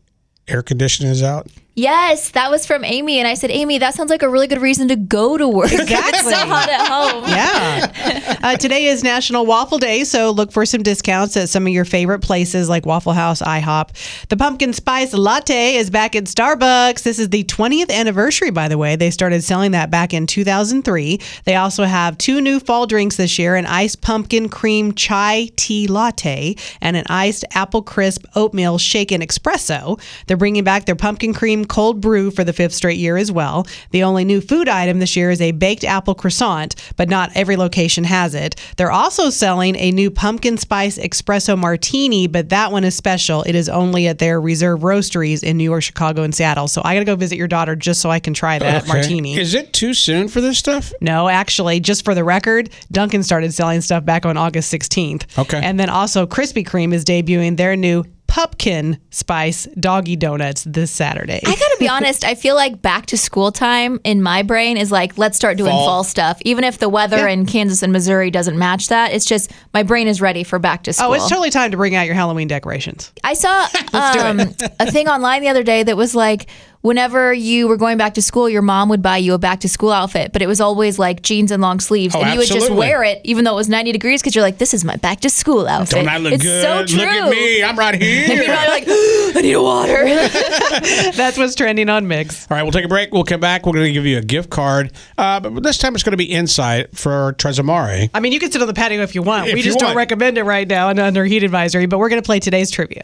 air 0.48 0.62
conditioning 0.62 1.12
is 1.12 1.22
out? 1.22 1.48
Yes, 1.76 2.30
that 2.30 2.50
was 2.50 2.66
from 2.66 2.84
Amy, 2.84 3.18
and 3.20 3.28
I 3.28 3.34
said, 3.34 3.50
Amy, 3.50 3.78
that 3.78 3.94
sounds 3.94 4.10
like 4.10 4.22
a 4.22 4.28
really 4.28 4.48
good 4.48 4.60
reason 4.60 4.88
to 4.88 4.96
go 4.96 5.38
to 5.38 5.46
work. 5.48 5.70
it's 5.72 5.82
Exactly. 5.82 6.32
so 6.32 6.38
hot 6.38 6.68
at 6.68 6.86
home. 6.86 7.24
Yeah. 7.30 8.38
Uh, 8.42 8.56
today 8.56 8.86
is 8.86 9.04
National 9.04 9.46
Waffle 9.46 9.78
Day, 9.78 10.02
so 10.04 10.30
look 10.30 10.50
for 10.52 10.66
some 10.66 10.82
discounts 10.82 11.36
at 11.36 11.48
some 11.48 11.66
of 11.66 11.72
your 11.72 11.84
favorite 11.84 12.18
places 12.20 12.68
like 12.68 12.84
Waffle 12.86 13.12
House, 13.12 13.40
IHOP. 13.40 14.26
The 14.28 14.36
pumpkin 14.36 14.72
spice 14.72 15.14
latte 15.14 15.76
is 15.76 15.90
back 15.90 16.16
at 16.16 16.24
Starbucks. 16.24 17.02
This 17.04 17.18
is 17.18 17.28
the 17.30 17.44
20th 17.44 17.90
anniversary, 17.90 18.50
by 18.50 18.66
the 18.68 18.76
way. 18.76 18.96
They 18.96 19.10
started 19.10 19.44
selling 19.44 19.70
that 19.70 19.90
back 19.90 20.12
in 20.12 20.26
2003. 20.26 21.20
They 21.44 21.54
also 21.54 21.84
have 21.84 22.18
two 22.18 22.40
new 22.40 22.60
fall 22.60 22.86
drinks 22.86 23.16
this 23.16 23.38
year 23.38 23.54
an 23.54 23.66
iced 23.66 24.00
pumpkin 24.00 24.48
cream 24.48 24.92
chai 24.92 25.48
tea 25.56 25.86
latte 25.86 26.56
and 26.80 26.96
an 26.96 27.04
iced 27.08 27.44
apple 27.52 27.82
crisp 27.82 28.24
oatmeal 28.34 28.76
shaken 28.76 29.20
espresso. 29.20 30.00
They're 30.26 30.36
bringing 30.36 30.64
back 30.64 30.86
their 30.86 30.96
pumpkin 30.96 31.32
cream 31.32 31.59
cold 31.64 32.00
brew 32.00 32.30
for 32.30 32.44
the 32.44 32.52
fifth 32.52 32.74
straight 32.74 32.98
year 32.98 33.16
as 33.16 33.30
well. 33.32 33.66
The 33.90 34.02
only 34.02 34.24
new 34.24 34.40
food 34.40 34.68
item 34.68 34.98
this 34.98 35.16
year 35.16 35.30
is 35.30 35.40
a 35.40 35.52
baked 35.52 35.84
apple 35.84 36.14
croissant, 36.14 36.74
but 36.96 37.08
not 37.08 37.30
every 37.34 37.56
location 37.56 38.04
has 38.04 38.34
it. 38.34 38.56
They're 38.76 38.92
also 38.92 39.30
selling 39.30 39.76
a 39.76 39.90
new 39.92 40.10
pumpkin 40.10 40.56
spice 40.56 40.98
espresso 40.98 41.56
martini, 41.58 42.26
but 42.26 42.48
that 42.50 42.72
one 42.72 42.84
is 42.84 42.94
special. 42.94 43.42
It 43.44 43.54
is 43.54 43.68
only 43.68 44.06
at 44.08 44.18
their 44.18 44.40
reserve 44.40 44.80
roasteries 44.80 45.42
in 45.42 45.56
New 45.56 45.64
York, 45.64 45.82
Chicago, 45.82 46.22
and 46.22 46.34
Seattle. 46.34 46.68
So 46.68 46.82
I 46.84 46.94
got 46.94 47.00
to 47.00 47.04
go 47.04 47.16
visit 47.16 47.36
your 47.36 47.48
daughter 47.48 47.76
just 47.76 48.00
so 48.00 48.10
I 48.10 48.18
can 48.20 48.34
try 48.34 48.58
that 48.58 48.82
Okay. 48.82 48.88
martini. 48.92 49.36
Is 49.38 49.54
it 49.54 49.72
too 49.72 49.94
soon 49.94 50.28
for 50.28 50.40
this 50.40 50.58
stuff? 50.58 50.92
No, 51.00 51.28
actually, 51.28 51.80
just 51.80 52.04
for 52.04 52.14
the 52.14 52.24
record, 52.24 52.70
Dunkin' 52.92 53.22
started 53.22 53.52
selling 53.54 53.80
stuff 53.80 54.04
back 54.04 54.24
on 54.26 54.36
August 54.36 54.72
16th. 54.72 55.38
Okay. 55.38 55.60
And 55.62 55.78
then 55.78 55.88
also 55.90 56.26
Krispy 56.26 56.66
Kreme 56.66 56.92
is 56.92 57.04
debuting 57.04 57.56
their 57.56 57.76
new 57.76 58.04
pumpkin 58.30 58.96
spice 59.10 59.66
doggy 59.80 60.14
donuts 60.14 60.62
this 60.62 60.92
Saturday. 60.92 61.40
I 61.44 61.50
gotta 61.50 61.76
be 61.80 61.88
honest, 61.96 62.24
I 62.24 62.36
feel 62.36 62.54
like 62.54 62.80
back 62.80 63.06
to 63.06 63.18
school 63.18 63.50
time 63.50 63.98
in 64.04 64.22
my 64.22 64.42
brain 64.42 64.76
is 64.76 64.92
like, 64.92 65.18
let's 65.18 65.36
start 65.36 65.56
doing 65.56 65.72
Fall. 65.72 65.84
fall, 65.84 66.04
stuff. 66.04 66.40
Even 66.44 66.62
if 66.62 66.78
the 66.78 66.88
weather 66.88 67.16
Yeah. 67.16 67.30
in 67.30 67.44
Kansas 67.44 67.82
and 67.82 67.92
Missouri 67.92 68.30
doesn't 68.30 68.56
match 68.56 68.86
that, 68.86 69.12
it's 69.12 69.24
just 69.24 69.50
my 69.74 69.82
brain 69.82 70.06
is 70.06 70.20
ready 70.20 70.44
for 70.44 70.60
back 70.60 70.84
to 70.84 70.92
school. 70.92 71.08
Oh, 71.08 71.12
it's 71.14 71.28
totally 71.28 71.50
time 71.50 71.72
to 71.72 71.76
bring 71.76 71.96
out 71.96 72.06
your 72.06 72.14
Halloween 72.14 72.46
decorations. 72.46 73.12
I 73.24 73.34
saw 73.34 73.66
um, 73.92 74.38
a 74.78 74.90
thing 74.92 75.08
online 75.08 75.42
the 75.42 75.48
other 75.48 75.64
day 75.64 75.82
that 75.82 75.96
was 75.96 76.14
like, 76.14 76.46
whenever 76.82 77.32
you 77.32 77.68
were 77.68 77.76
going 77.76 77.98
back 77.98 78.14
to 78.14 78.22
school, 78.22 78.48
your 78.48 78.62
mom 78.62 78.88
would 78.88 79.02
buy 79.02 79.16
you 79.18 79.34
a 79.34 79.38
back 79.38 79.60
to 79.60 79.68
school 79.68 79.92
outfit, 79.92 80.32
but 80.32 80.42
it 80.42 80.46
was 80.46 80.60
always 80.60 80.98
like 80.98 81.22
jeans 81.22 81.50
and 81.50 81.60
long 81.62 81.80
sleeves, 81.80 82.14
Oh, 82.14 82.20
and 82.22 82.32
you 82.32 82.38
would 82.38 82.48
just 82.48 82.70
wear 82.70 83.02
it 83.04 83.20
even 83.24 83.44
though 83.44 83.52
it 83.52 83.56
was 83.56 83.68
90 83.68 83.92
degrees 83.92 84.22
because 84.22 84.34
you're 84.34 84.42
like, 84.44 84.58
this 84.58 84.72
is 84.74 84.84
my 84.84 84.96
back 84.96 85.20
to 85.20 85.30
school 85.30 85.66
outfit. 85.66 85.96
Don't 85.96 86.08
I 86.08 86.18
look 86.18 86.32
it's 86.34 86.42
good? 86.42 86.62
so 86.62 86.86
true. 86.86 86.98
Look 87.04 87.08
at 87.08 87.30
me. 87.30 87.62
I'm 87.62 87.78
right 87.78 87.94
And 87.94 88.02
here. 88.02 88.42
you're 88.42 88.46
like, 88.48 88.84
I 88.88 89.40
need 89.42 89.56
water. 89.56 90.04
That's 91.16 91.36
what's 91.38 91.54
trending 91.54 91.88
on 91.88 92.08
Mix. 92.08 92.50
All 92.50 92.56
right, 92.56 92.62
we'll 92.62 92.72
take 92.72 92.84
a 92.84 92.88
break. 92.88 93.12
We'll 93.12 93.24
come 93.24 93.40
back. 93.40 93.66
We're 93.66 93.72
going 93.74 93.86
to 93.86 93.92
give 93.92 94.06
you 94.06 94.18
a 94.18 94.22
gift 94.22 94.50
card. 94.50 94.92
Uh, 95.18 95.40
but 95.40 95.62
this 95.62 95.78
time 95.78 95.94
it's 95.94 96.02
going 96.02 96.12
to 96.12 96.16
be 96.16 96.30
inside 96.32 96.88
for 96.96 97.34
Trezo 97.34 97.64
Mare. 97.64 98.08
I 98.14 98.20
mean, 98.20 98.32
you 98.32 98.40
can 98.40 98.50
sit 98.50 98.60
on 98.60 98.68
the 98.68 98.74
patio 98.74 99.02
if 99.02 99.14
you 99.14 99.22
want. 99.22 99.48
If 99.48 99.54
we 99.54 99.62
just 99.62 99.78
don't 99.78 99.88
want. 99.88 99.96
recommend 99.96 100.38
it 100.38 100.44
right 100.44 100.66
now 100.66 100.88
under 100.88 101.24
heat 101.24 101.42
advisory, 101.42 101.86
but 101.86 101.98
we're 101.98 102.08
going 102.08 102.22
to 102.22 102.26
play 102.26 102.40
today's 102.40 102.70
trivia. 102.70 103.02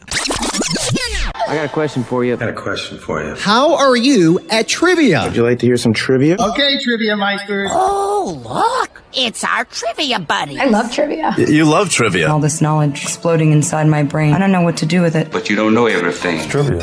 I 1.49 1.55
got 1.55 1.65
a 1.67 1.69
question 1.69 2.03
for 2.03 2.25
you. 2.25 2.33
I 2.33 2.37
got 2.37 2.49
a 2.49 2.53
question 2.53 2.99
for 2.99 3.23
you. 3.23 3.37
How 3.37 3.77
are 3.77 3.95
you 3.97 4.41
at 4.51 4.67
trivia? 4.67 5.23
Would 5.25 5.37
you 5.37 5.45
like 5.45 5.61
to 5.61 5.67
hear 5.67 5.77
some 5.77 5.93
trivia? 5.93 6.37
Okay, 6.41 6.79
Trivia 6.83 7.17
Meister. 7.17 7.69
Oh, 7.71 8.43
look! 8.45 9.03
It's 9.15 9.45
our 9.45 9.65
trivia 9.65 10.19
buddy. 10.19 10.59
I 10.59 10.65
love 10.65 10.93
trivia. 10.93 11.35
You 11.39 11.65
love 11.65 11.91
trivia. 11.91 12.29
All 12.29 12.41
this 12.41 12.61
knowledge 12.61 13.03
exploding 13.03 13.53
inside 13.53 13.87
my 13.87 14.03
brain. 14.03 14.33
I 14.35 14.39
don't 14.39 14.51
know 14.51 14.63
what 14.63 14.77
to 14.79 14.87
do 14.87 15.01
with 15.03 15.15
it. 15.15 15.31
But 15.31 15.49
you 15.49 15.55
don't 15.55 15.73
know 15.73 15.87
everything. 15.87 16.47
Trivia. 16.49 16.83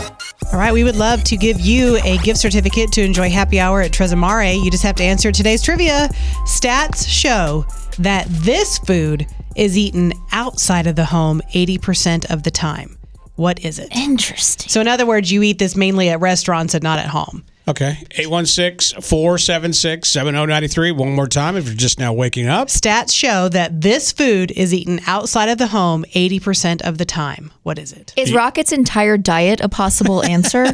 All 0.53 0.59
right, 0.59 0.71
we 0.73 0.83
would 0.85 0.95
love 0.95 1.23
to 1.25 1.37
give 1.37 1.59
you 1.59 1.97
a 1.97 2.17
gift 2.19 2.39
certificate 2.39 2.91
to 2.93 3.03
enjoy 3.03 3.29
happy 3.29 3.59
hour 3.59 3.81
at 3.81 3.91
Trezo 3.91 4.17
Mare. 4.17 4.53
You 4.53 4.71
just 4.71 4.83
have 4.83 4.95
to 4.95 5.03
answer 5.03 5.31
today's 5.31 5.61
trivia. 5.61 6.07
Stats 6.45 7.05
show 7.07 7.65
that 7.99 8.27
this 8.29 8.77
food 8.79 9.27
is 9.57 9.77
eaten 9.77 10.13
outside 10.31 10.87
of 10.87 10.95
the 10.95 11.05
home 11.05 11.41
80% 11.53 12.31
of 12.31 12.43
the 12.43 12.51
time. 12.51 12.97
What 13.35 13.59
is 13.65 13.79
it? 13.79 13.95
Interesting. 13.95 14.69
So, 14.69 14.79
in 14.81 14.87
other 14.87 15.05
words, 15.05 15.31
you 15.31 15.41
eat 15.41 15.59
this 15.59 15.75
mainly 15.75 16.09
at 16.09 16.19
restaurants 16.19 16.73
and 16.73 16.83
not 16.83 16.99
at 16.99 17.07
home. 17.07 17.43
Okay. 17.67 17.97
816 18.11 19.01
476 19.01 20.09
7093. 20.09 20.91
One 20.91 21.15
more 21.15 21.27
time 21.27 21.55
if 21.55 21.65
you're 21.65 21.75
just 21.75 21.97
now 21.97 22.11
waking 22.11 22.47
up. 22.47 22.67
Stats 22.67 23.15
show 23.15 23.47
that 23.49 23.81
this 23.81 24.11
food 24.11 24.51
is 24.51 24.73
eaten 24.73 24.99
outside 25.07 25.47
of 25.47 25.57
the 25.57 25.67
home 25.67 26.03
80% 26.13 26.81
of 26.81 26.97
the 26.97 27.05
time. 27.05 27.51
What 27.63 27.79
is 27.79 27.93
it? 27.93 28.13
Is 28.17 28.33
Rocket's 28.33 28.73
entire 28.73 29.17
diet 29.17 29.61
a 29.61 29.69
possible 29.69 30.23
answer? 30.25 30.65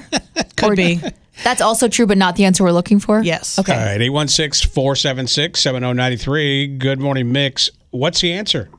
Could 0.57 0.75
be. 0.75 0.99
That's 1.43 1.61
also 1.61 1.87
true, 1.87 2.07
but 2.07 2.17
not 2.17 2.35
the 2.35 2.45
answer 2.45 2.63
we're 2.63 2.71
looking 2.71 2.99
for? 2.99 3.23
Yes. 3.23 3.59
Okay. 3.59 3.73
All 3.73 3.79
right. 3.79 4.01
816 4.01 4.69
476 4.71 5.59
7093. 5.59 6.67
Good 6.77 6.99
morning, 6.99 7.31
Mix. 7.31 7.69
What's 7.91 8.21
the 8.21 8.33
answer? 8.33 8.69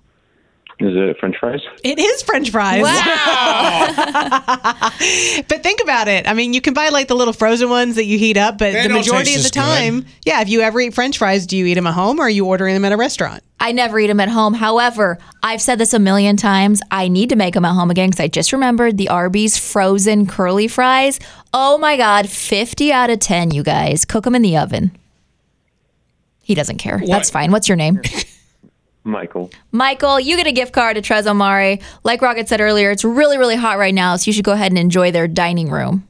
Is 0.80 0.96
it 0.96 1.18
French 1.20 1.36
fries? 1.38 1.60
It 1.84 1.98
is 1.98 2.22
French 2.22 2.50
fries. 2.50 2.82
Wow! 2.82 3.94
but 5.48 5.62
think 5.62 5.82
about 5.82 6.08
it. 6.08 6.26
I 6.26 6.32
mean, 6.32 6.54
you 6.54 6.62
can 6.62 6.72
buy 6.72 6.88
like 6.88 7.06
the 7.06 7.14
little 7.14 7.34
frozen 7.34 7.68
ones 7.68 7.96
that 7.96 8.06
you 8.06 8.18
heat 8.18 8.38
up, 8.38 8.56
but 8.56 8.72
They 8.72 8.88
the 8.88 8.94
majority 8.94 9.34
of 9.34 9.42
the 9.42 9.44
as 9.44 9.50
time, 9.50 10.06
yeah, 10.24 10.40
if 10.40 10.48
you 10.48 10.62
ever 10.62 10.80
eat 10.80 10.94
French 10.94 11.18
fries, 11.18 11.46
do 11.46 11.58
you 11.58 11.66
eat 11.66 11.74
them 11.74 11.86
at 11.86 11.92
home 11.92 12.18
or 12.18 12.22
are 12.22 12.30
you 12.30 12.46
ordering 12.46 12.72
them 12.72 12.86
at 12.86 12.92
a 12.92 12.96
restaurant? 12.96 13.42
I 13.60 13.72
never 13.72 14.00
eat 14.00 14.06
them 14.06 14.20
at 14.20 14.30
home. 14.30 14.54
However, 14.54 15.18
I've 15.42 15.60
said 15.60 15.76
this 15.76 15.92
a 15.92 15.98
million 15.98 16.38
times. 16.38 16.80
I 16.90 17.08
need 17.08 17.28
to 17.28 17.36
make 17.36 17.52
them 17.52 17.66
at 17.66 17.74
home 17.74 17.90
again 17.90 18.08
because 18.08 18.24
I 18.24 18.28
just 18.28 18.50
remembered 18.50 18.96
the 18.96 19.10
Arby's 19.10 19.58
frozen 19.58 20.26
curly 20.26 20.66
fries. 20.66 21.20
Oh 21.52 21.76
my 21.76 21.98
God, 21.98 22.26
50 22.26 22.90
out 22.90 23.10
of 23.10 23.18
10, 23.18 23.50
you 23.50 23.62
guys. 23.62 24.06
Cook 24.06 24.24
them 24.24 24.34
in 24.34 24.40
the 24.40 24.56
oven. 24.56 24.96
He 26.42 26.54
doesn't 26.54 26.78
care. 26.78 27.02
That's 27.06 27.28
fine. 27.28 27.52
What's 27.52 27.68
your 27.68 27.76
name? 27.76 28.00
Michael. 29.04 29.50
Michael, 29.72 30.20
you 30.20 30.36
get 30.36 30.46
a 30.46 30.52
gift 30.52 30.72
card 30.72 30.96
to 30.96 31.02
Trezo 31.02 31.36
Mare. 31.36 31.78
Like 32.04 32.22
Rocket 32.22 32.48
said 32.48 32.60
earlier, 32.60 32.90
it's 32.90 33.04
really, 33.04 33.38
really 33.38 33.56
hot 33.56 33.78
right 33.78 33.94
now, 33.94 34.16
so 34.16 34.28
you 34.28 34.32
should 34.32 34.44
go 34.44 34.52
ahead 34.52 34.72
and 34.72 34.78
enjoy 34.78 35.10
their 35.10 35.26
dining 35.26 35.70
room. 35.70 36.06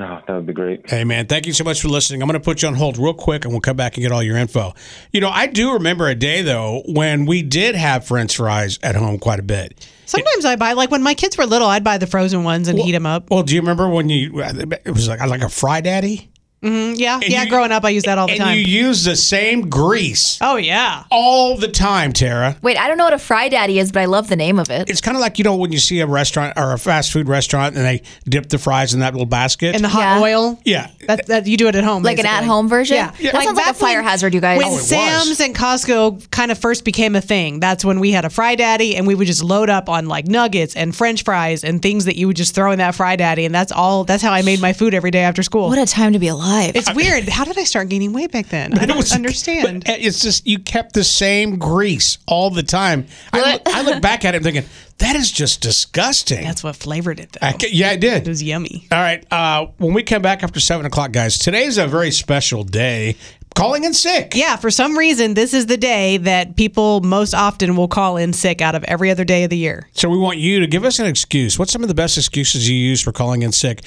Oh, 0.00 0.20
that 0.26 0.32
would 0.32 0.46
be 0.46 0.52
great. 0.52 0.88
Hey, 0.88 1.02
man, 1.02 1.26
thank 1.26 1.46
you 1.46 1.52
so 1.52 1.64
much 1.64 1.82
for 1.82 1.88
listening. 1.88 2.22
I'm 2.22 2.28
going 2.28 2.40
to 2.40 2.44
put 2.44 2.62
you 2.62 2.68
on 2.68 2.74
hold 2.74 2.98
real 2.98 3.14
quick 3.14 3.44
and 3.44 3.52
we'll 3.52 3.60
come 3.60 3.76
back 3.76 3.96
and 3.96 4.02
get 4.02 4.12
all 4.12 4.22
your 4.22 4.36
info. 4.36 4.72
You 5.12 5.20
know, 5.20 5.28
I 5.28 5.48
do 5.48 5.72
remember 5.72 6.06
a 6.06 6.14
day, 6.14 6.42
though, 6.42 6.82
when 6.86 7.26
we 7.26 7.42
did 7.42 7.74
have 7.74 8.06
french 8.06 8.36
fries 8.36 8.78
at 8.84 8.94
home 8.94 9.18
quite 9.18 9.40
a 9.40 9.42
bit. 9.42 9.88
Sometimes 10.06 10.44
I 10.44 10.54
buy 10.54 10.74
like 10.74 10.92
when 10.92 11.02
my 11.02 11.14
kids 11.14 11.36
were 11.36 11.46
little, 11.46 11.66
I'd 11.66 11.82
buy 11.82 11.98
the 11.98 12.06
frozen 12.06 12.44
ones 12.44 12.68
and 12.68 12.78
heat 12.78 12.92
them 12.92 13.06
up. 13.06 13.28
Well, 13.28 13.42
do 13.42 13.54
you 13.54 13.60
remember 13.60 13.88
when 13.88 14.08
you, 14.08 14.40
it 14.40 14.90
was 14.90 15.08
like, 15.08 15.20
I 15.20 15.26
like 15.26 15.42
a 15.42 15.48
Fry 15.48 15.80
Daddy? 15.80 16.30
Hmm 16.62 16.92
yeah, 16.96 17.14
And 17.14 17.28
yeah. 17.28 17.44
you- 17.44 17.48
growing 17.50 17.70
up, 17.72 17.84
I 17.84 17.90
used 17.90 18.06
that 18.06 18.18
all 18.18 18.26
the 18.26 18.32
and 18.32 18.40
time. 18.40 18.56
you 18.58 18.62
use 18.64 19.04
the 19.04 19.14
same 19.16 19.68
grease 19.68 20.38
oh 20.40 20.56
yeah. 20.56 21.04
all 21.10 21.56
the 21.56 21.68
time, 21.68 22.12
Tara. 22.12 22.56
Wait, 22.62 22.76
I 22.76 22.88
don't 22.88 22.98
know 22.98 23.04
what 23.04 23.12
a 23.12 23.18
fry 23.18 23.48
daddy 23.48 23.78
is, 23.78 23.92
but 23.92 24.00
I 24.00 24.04
love 24.06 24.28
the 24.28 24.36
name 24.36 24.58
of 24.58 24.68
it. 24.70 24.90
It's 24.90 25.00
kind 25.00 25.16
of 25.16 25.20
like, 25.20 25.38
you 25.38 25.44
know, 25.44 25.56
when 25.56 25.70
you 25.72 25.78
see 25.78 26.00
a 26.00 26.06
restaurant 26.06 26.54
or 26.56 26.72
a 26.72 26.78
fast 26.78 27.12
food 27.12 27.28
restaurant 27.28 27.76
and 27.76 27.84
they 27.84 28.02
dip 28.28 28.48
the 28.48 28.58
fries 28.58 28.92
in 28.94 29.00
that 29.00 29.12
little 29.14 29.26
basket. 29.26 29.74
And 29.74 29.84
the 29.84 29.88
hot 29.88 30.00
Yeah. 30.00 30.20
oil. 30.22 30.60
yeah. 30.64 30.90
That, 31.06 31.26
that 31.26 31.46
you 31.46 31.56
do 31.56 31.68
it 31.68 31.74
at 31.76 31.84
home, 31.84 32.02
Like 32.02 32.18
an 32.18 32.26
at-home 32.26 32.68
version? 32.68 32.96
Yeah, 32.96 33.10
That 33.32 33.42
sounds 33.44 33.56
like 33.56 33.70
a 33.70 33.74
fire 33.74 33.98
when- 33.98 34.04
hazard, 34.08 34.34
you 34.34 34.40
guys. 34.40 34.58
When 34.58 34.66
Oh, 34.66 34.72
it 34.72 34.74
was. 34.74 34.88
Sam's 34.88 35.40
and 35.40 35.54
Costco 35.54 36.30
kind 36.30 36.50
of 36.50 36.58
first 36.58 36.84
became 36.84 37.14
a 37.16 37.20
thing, 37.20 37.60
that's 37.60 37.84
when 37.84 38.00
we 38.00 38.10
had 38.12 38.24
a 38.24 38.30
fry 38.30 38.54
daddy, 38.56 38.96
and 38.96 39.06
we 39.06 39.14
would 39.14 39.26
just 39.26 39.42
load 39.44 39.70
up 39.70 39.88
on 39.88 40.06
like 40.06 40.26
nuggets 40.26 40.74
and 40.76 40.94
French 40.94 41.22
fries 41.24 41.62
and 41.64 41.80
things 41.80 42.04
that 42.06 42.16
you 42.16 42.26
would 42.26 42.36
just 42.36 42.54
throw 42.54 42.72
in 42.72 42.78
that 42.78 42.94
fry 42.94 43.16
daddy, 43.16 43.44
and 43.44 43.54
that's 43.54 43.72
all. 43.72 44.04
That's 44.04 44.22
how 44.22 44.32
I 44.32 44.42
made 44.42 44.60
my 44.60 44.72
food 44.72 44.92
every 44.94 45.10
day 45.10 45.20
after 45.22 45.42
school. 45.42 45.68
What 45.68 45.78
a 45.78 45.86
time 45.86 46.12
to 46.14 46.18
be 46.18 46.28
alive. 46.28 46.47
It's 46.74 46.94
weird. 46.94 47.28
How 47.28 47.44
did 47.44 47.58
I 47.58 47.64
start 47.64 47.88
gaining 47.88 48.12
weight 48.12 48.32
back 48.32 48.48
then? 48.48 48.78
I 48.78 48.86
don't 48.86 48.96
was- 48.96 49.12
understand. 49.12 49.84
It's 49.86 50.22
just 50.22 50.46
you 50.46 50.58
kept 50.58 50.94
the 50.94 51.04
same 51.04 51.58
grease 51.58 52.18
all 52.26 52.50
the 52.50 52.62
time. 52.62 53.06
I, 53.32 53.52
look- 53.52 53.62
I 53.66 53.82
look 53.82 54.02
back 54.02 54.24
at 54.24 54.34
it 54.34 54.42
thinking 54.42 54.64
that 54.98 55.14
is 55.14 55.30
just 55.30 55.60
disgusting. 55.60 56.42
That's 56.42 56.64
what 56.64 56.74
flavored 56.74 57.20
it, 57.20 57.30
though. 57.32 57.46
I 57.46 57.54
yeah, 57.70 57.90
I 57.90 57.96
did. 57.96 58.26
It 58.26 58.28
was 58.28 58.42
yummy. 58.42 58.86
All 58.90 58.98
right. 58.98 59.24
Uh, 59.32 59.66
when 59.78 59.94
we 59.94 60.02
come 60.02 60.22
back 60.22 60.42
after 60.42 60.58
seven 60.58 60.86
o'clock, 60.86 61.12
guys, 61.12 61.38
today's 61.38 61.78
a 61.78 61.86
very 61.86 62.10
special 62.10 62.64
day. 62.64 63.16
Calling 63.58 63.82
in 63.82 63.92
sick. 63.92 64.36
Yeah, 64.36 64.54
for 64.54 64.70
some 64.70 64.96
reason, 64.96 65.34
this 65.34 65.52
is 65.52 65.66
the 65.66 65.76
day 65.76 66.18
that 66.18 66.54
people 66.54 67.00
most 67.00 67.34
often 67.34 67.74
will 67.74 67.88
call 67.88 68.16
in 68.16 68.32
sick 68.32 68.62
out 68.62 68.76
of 68.76 68.84
every 68.84 69.10
other 69.10 69.24
day 69.24 69.42
of 69.42 69.50
the 69.50 69.56
year. 69.56 69.88
So 69.94 70.08
we 70.08 70.16
want 70.16 70.38
you 70.38 70.60
to 70.60 70.68
give 70.68 70.84
us 70.84 71.00
an 71.00 71.06
excuse. 71.06 71.58
What's 71.58 71.72
some 71.72 71.82
of 71.82 71.88
the 71.88 71.94
best 71.94 72.16
excuses 72.16 72.68
you 72.68 72.76
use 72.76 73.02
for 73.02 73.10
calling 73.10 73.42
in 73.42 73.50
sick? 73.50 73.80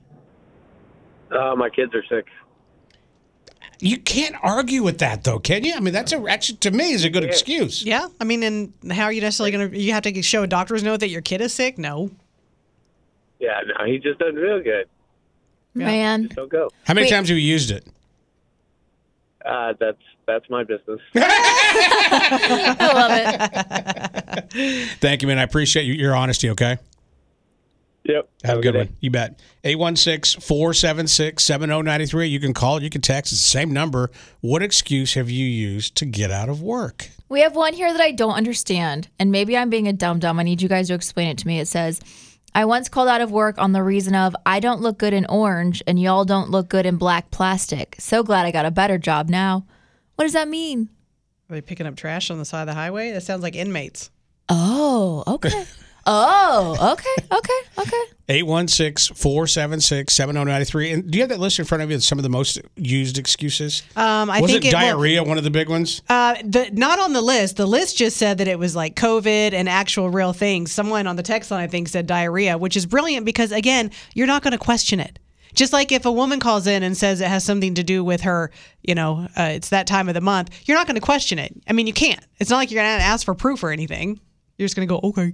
Uh, 1.32 1.56
my 1.56 1.68
kids 1.68 1.92
are 1.96 2.04
sick. 2.08 2.26
You 3.78 3.98
can't 3.98 4.34
argue 4.42 4.82
with 4.82 4.98
that, 4.98 5.24
though, 5.24 5.38
can 5.38 5.64
you? 5.64 5.74
I 5.74 5.80
mean, 5.80 5.92
that's 5.92 6.12
a 6.12 6.18
actually 6.28 6.58
to 6.58 6.70
me 6.70 6.92
is 6.92 7.04
a 7.04 7.10
good 7.10 7.24
excuse. 7.24 7.84
Yeah, 7.84 8.08
I 8.20 8.24
mean, 8.24 8.42
and 8.42 8.72
how 8.92 9.04
are 9.04 9.12
you 9.12 9.20
necessarily 9.20 9.50
going 9.50 9.70
to? 9.70 9.78
You 9.78 9.92
have 9.92 10.02
to 10.04 10.22
show 10.22 10.42
a 10.42 10.46
doctor's 10.46 10.82
note 10.82 11.00
that 11.00 11.08
your 11.08 11.20
kid 11.20 11.40
is 11.40 11.52
sick? 11.52 11.76
No. 11.76 12.10
Yeah, 13.38 13.60
no, 13.66 13.84
he 13.84 13.98
just 13.98 14.18
doesn't 14.18 14.40
feel 14.40 14.62
good. 14.62 14.88
Man. 15.74 16.30
So 16.34 16.46
go. 16.46 16.70
How 16.84 16.94
many 16.94 17.04
Wait. 17.04 17.10
times 17.10 17.28
have 17.28 17.36
you 17.36 17.44
used 17.44 17.70
it? 17.70 17.86
Uh, 19.44 19.74
that's 19.78 20.00
that's 20.26 20.48
my 20.48 20.64
business. 20.64 21.00
I 21.14 22.76
love 22.94 23.10
it. 24.54 24.90
Thank 25.00 25.22
you, 25.22 25.28
man. 25.28 25.38
I 25.38 25.42
appreciate 25.42 25.84
you, 25.84 25.92
your 25.94 26.16
honesty. 26.16 26.50
Okay. 26.50 26.78
Yep. 28.08 28.28
Have, 28.44 28.58
a 28.58 28.62
good, 28.62 28.74
one. 28.74 28.96
You 29.00 29.10
bet. 29.10 29.40
816 29.64 30.40
476 30.40 31.42
7093. 31.42 32.26
You 32.28 32.40
can 32.40 32.54
call, 32.54 32.82
you 32.82 32.90
can 32.90 33.00
text. 33.00 33.32
It's 33.32 33.42
the 33.42 33.48
same 33.48 33.72
number. 33.72 34.10
What 34.40 34.62
excuse 34.62 35.14
have 35.14 35.28
you 35.28 35.44
used 35.44 35.96
to 35.96 36.04
get 36.04 36.30
out 36.30 36.48
of 36.48 36.62
work? 36.62 37.10
We 37.28 37.40
have 37.40 37.56
one 37.56 37.74
here 37.74 37.92
that 37.92 38.00
I 38.00 38.12
don't 38.12 38.34
understand, 38.34 39.08
and 39.18 39.32
maybe 39.32 39.56
I'm 39.56 39.68
being 39.68 39.88
a 39.88 39.92
dumb 39.92 40.20
dum. 40.20 40.38
I 40.38 40.44
need 40.44 40.62
you 40.62 40.68
guys 40.68 40.88
to 40.88 40.94
explain 40.94 41.28
it 41.28 41.38
to 41.38 41.46
me. 41.46 41.58
It 41.58 41.66
says, 41.66 42.00
I 42.54 42.64
once 42.64 42.88
called 42.88 43.08
out 43.08 43.20
of 43.20 43.32
work 43.32 43.58
on 43.58 43.72
the 43.72 43.82
reason 43.82 44.14
of 44.14 44.36
I 44.46 44.60
don't 44.60 44.80
look 44.80 44.96
good 44.96 45.12
in 45.12 45.26
orange 45.26 45.82
and 45.86 46.00
y'all 46.00 46.24
don't 46.24 46.50
look 46.50 46.68
good 46.68 46.86
in 46.86 46.96
black 46.96 47.30
plastic. 47.30 47.96
So 47.98 48.22
glad 48.22 48.46
I 48.46 48.50
got 48.50 48.64
a 48.64 48.70
better 48.70 48.96
job 48.96 49.28
now. 49.28 49.66
What 50.14 50.24
does 50.24 50.32
that 50.32 50.48
mean? 50.48 50.88
Are 51.50 51.54
they 51.54 51.60
picking 51.60 51.86
up 51.86 51.96
trash 51.96 52.30
on 52.30 52.38
the 52.38 52.44
side 52.44 52.62
of 52.62 52.68
the 52.68 52.74
highway? 52.74 53.10
That 53.10 53.24
sounds 53.24 53.42
like 53.42 53.56
inmates. 53.56 54.10
Oh, 54.48 55.22
okay. 55.26 55.66
oh, 56.06 56.92
okay, 56.92 57.26
okay, 57.36 57.60
okay. 57.78 58.02
816 58.28 59.14
476 59.14 60.12
7093. 60.14 60.92
And 60.92 61.10
do 61.10 61.18
you 61.18 61.22
have 61.22 61.28
that 61.30 61.38
list 61.38 61.58
in 61.58 61.64
front 61.64 61.82
of 61.82 61.90
you? 61.90 61.96
Of 61.96 62.04
some 62.04 62.18
of 62.18 62.22
the 62.24 62.28
most 62.28 62.60
used 62.76 63.18
excuses? 63.18 63.82
Um, 63.94 64.30
I 64.30 64.40
was 64.40 64.50
think 64.50 64.64
it 64.64 64.68
it 64.68 64.74
will- 64.74 64.80
diarrhea 64.80 65.22
one 65.22 65.38
of 65.38 65.44
the 65.44 65.50
big 65.50 65.68
ones? 65.68 66.02
Uh, 66.08 66.34
the 66.44 66.70
not 66.72 66.98
on 66.98 67.12
the 67.12 67.20
list. 67.22 67.56
The 67.56 67.66
list 67.66 67.96
just 67.98 68.16
said 68.16 68.38
that 68.38 68.48
it 68.48 68.58
was 68.58 68.74
like 68.74 68.96
COVID 68.96 69.52
and 69.52 69.68
actual 69.68 70.10
real 70.10 70.32
things. 70.32 70.72
Someone 70.72 71.06
on 71.06 71.16
the 71.16 71.22
text 71.22 71.50
line, 71.50 71.62
I 71.62 71.66
think, 71.68 71.88
said 71.88 72.06
diarrhea, 72.06 72.58
which 72.58 72.76
is 72.76 72.86
brilliant 72.86 73.26
because 73.26 73.52
again, 73.52 73.90
you're 74.14 74.26
not 74.26 74.42
going 74.42 74.52
to 74.52 74.58
question 74.58 74.98
it. 75.00 75.18
Just 75.54 75.72
like 75.72 75.90
if 75.90 76.04
a 76.04 76.12
woman 76.12 76.38
calls 76.38 76.66
in 76.66 76.82
and 76.82 76.94
says 76.94 77.20
it 77.22 77.28
has 77.28 77.42
something 77.42 77.74
to 77.76 77.82
do 77.82 78.04
with 78.04 78.22
her, 78.22 78.50
you 78.82 78.94
know, 78.94 79.26
uh, 79.38 79.44
it's 79.54 79.70
that 79.70 79.86
time 79.86 80.06
of 80.08 80.14
the 80.14 80.20
month, 80.20 80.50
you're 80.66 80.76
not 80.76 80.86
going 80.86 80.96
to 80.96 81.00
question 81.00 81.38
it. 81.38 81.54
I 81.66 81.72
mean, 81.72 81.86
you 81.86 81.94
can't. 81.94 82.20
It's 82.38 82.50
not 82.50 82.56
like 82.58 82.70
you're 82.70 82.82
going 82.82 82.98
to 82.98 83.04
ask 83.04 83.24
for 83.24 83.34
proof 83.34 83.62
or 83.64 83.70
anything. 83.70 84.20
You're 84.58 84.66
just 84.66 84.76
going 84.76 84.86
to 84.86 84.92
go, 84.92 85.00
okay. 85.08 85.32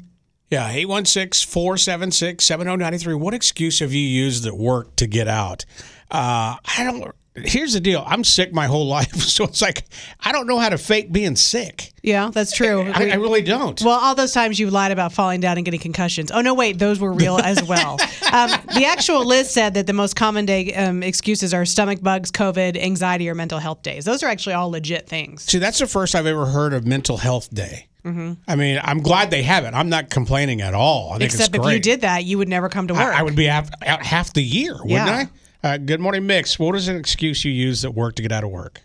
Yeah, 0.52 0.68
816 0.68 1.50
476 1.50 2.44
7093. 2.44 3.14
What 3.14 3.32
excuse 3.32 3.78
have 3.78 3.94
you 3.94 4.06
used 4.06 4.44
that 4.44 4.54
worked 4.54 4.98
to 4.98 5.06
get 5.06 5.26
out? 5.26 5.64
Uh, 6.10 6.56
I 6.76 6.84
don't. 6.84 7.10
Here's 7.34 7.72
the 7.72 7.80
deal. 7.80 8.04
I'm 8.06 8.22
sick 8.22 8.52
my 8.52 8.66
whole 8.66 8.86
life, 8.98 9.14
so 9.16 9.44
it's 9.44 9.62
like 9.62 9.84
I 10.20 10.30
don't 10.30 10.46
know 10.46 10.58
how 10.58 10.68
to 10.68 10.76
fake 10.76 11.10
being 11.10 11.36
sick. 11.36 11.94
Yeah, 12.02 12.30
that's 12.30 12.54
true. 12.54 12.82
I, 12.82 13.12
I 13.12 13.14
really 13.14 13.40
don't. 13.40 13.80
Well, 13.80 13.98
all 13.98 14.14
those 14.14 14.32
times 14.34 14.60
you 14.60 14.68
lied 14.68 14.92
about 14.92 15.14
falling 15.14 15.40
down 15.40 15.56
and 15.56 15.64
getting 15.64 15.80
concussions. 15.80 16.30
Oh 16.30 16.42
no, 16.42 16.52
wait, 16.52 16.78
those 16.78 17.00
were 17.00 17.14
real 17.14 17.38
as 17.38 17.62
well. 17.66 17.92
Um, 18.30 18.50
the 18.74 18.84
actual 18.86 19.24
list 19.24 19.54
said 19.54 19.72
that 19.72 19.86
the 19.86 19.94
most 19.94 20.16
common 20.16 20.44
day 20.44 20.74
um, 20.74 21.02
excuses 21.02 21.54
are 21.54 21.64
stomach 21.64 22.02
bugs, 22.02 22.30
COVID, 22.30 22.76
anxiety, 22.76 23.26
or 23.30 23.34
mental 23.34 23.58
health 23.58 23.80
days. 23.80 24.04
Those 24.04 24.22
are 24.22 24.28
actually 24.28 24.52
all 24.52 24.70
legit 24.70 25.08
things. 25.08 25.44
See, 25.44 25.56
that's 25.56 25.78
the 25.78 25.86
first 25.86 26.14
I've 26.14 26.26
ever 26.26 26.44
heard 26.44 26.74
of 26.74 26.86
mental 26.86 27.16
health 27.16 27.48
day. 27.54 27.86
I 28.04 28.56
mean, 28.56 28.80
I'm 28.82 29.00
glad 29.00 29.30
they 29.30 29.42
have 29.42 29.64
it. 29.64 29.74
I'm 29.74 29.88
not 29.88 30.10
complaining 30.10 30.60
at 30.60 30.74
all. 30.74 31.10
I 31.12 31.18
think 31.18 31.32
Except 31.32 31.54
it's 31.54 31.66
if 31.66 31.72
you 31.72 31.78
did 31.78 32.00
that, 32.00 32.24
you 32.24 32.38
would 32.38 32.48
never 32.48 32.68
come 32.68 32.88
to 32.88 32.94
work. 32.94 33.02
I, 33.14 33.20
I 33.20 33.22
would 33.22 33.36
be 33.36 33.44
half, 33.44 33.70
out 33.86 34.02
half 34.04 34.32
the 34.32 34.42
year, 34.42 34.74
wouldn't 34.74 34.90
Yeah. 34.90 35.26
I? 35.62 35.74
Uh, 35.74 35.76
good 35.78 36.00
morning, 36.00 36.26
Mix. 36.26 36.58
What 36.58 36.74
is 36.74 36.88
an 36.88 36.96
excuse 36.96 37.44
you 37.44 37.52
use 37.52 37.84
at 37.84 37.94
work 37.94 38.16
to 38.16 38.22
get 38.22 38.32
out 38.32 38.42
of 38.42 38.50
work? 38.50 38.82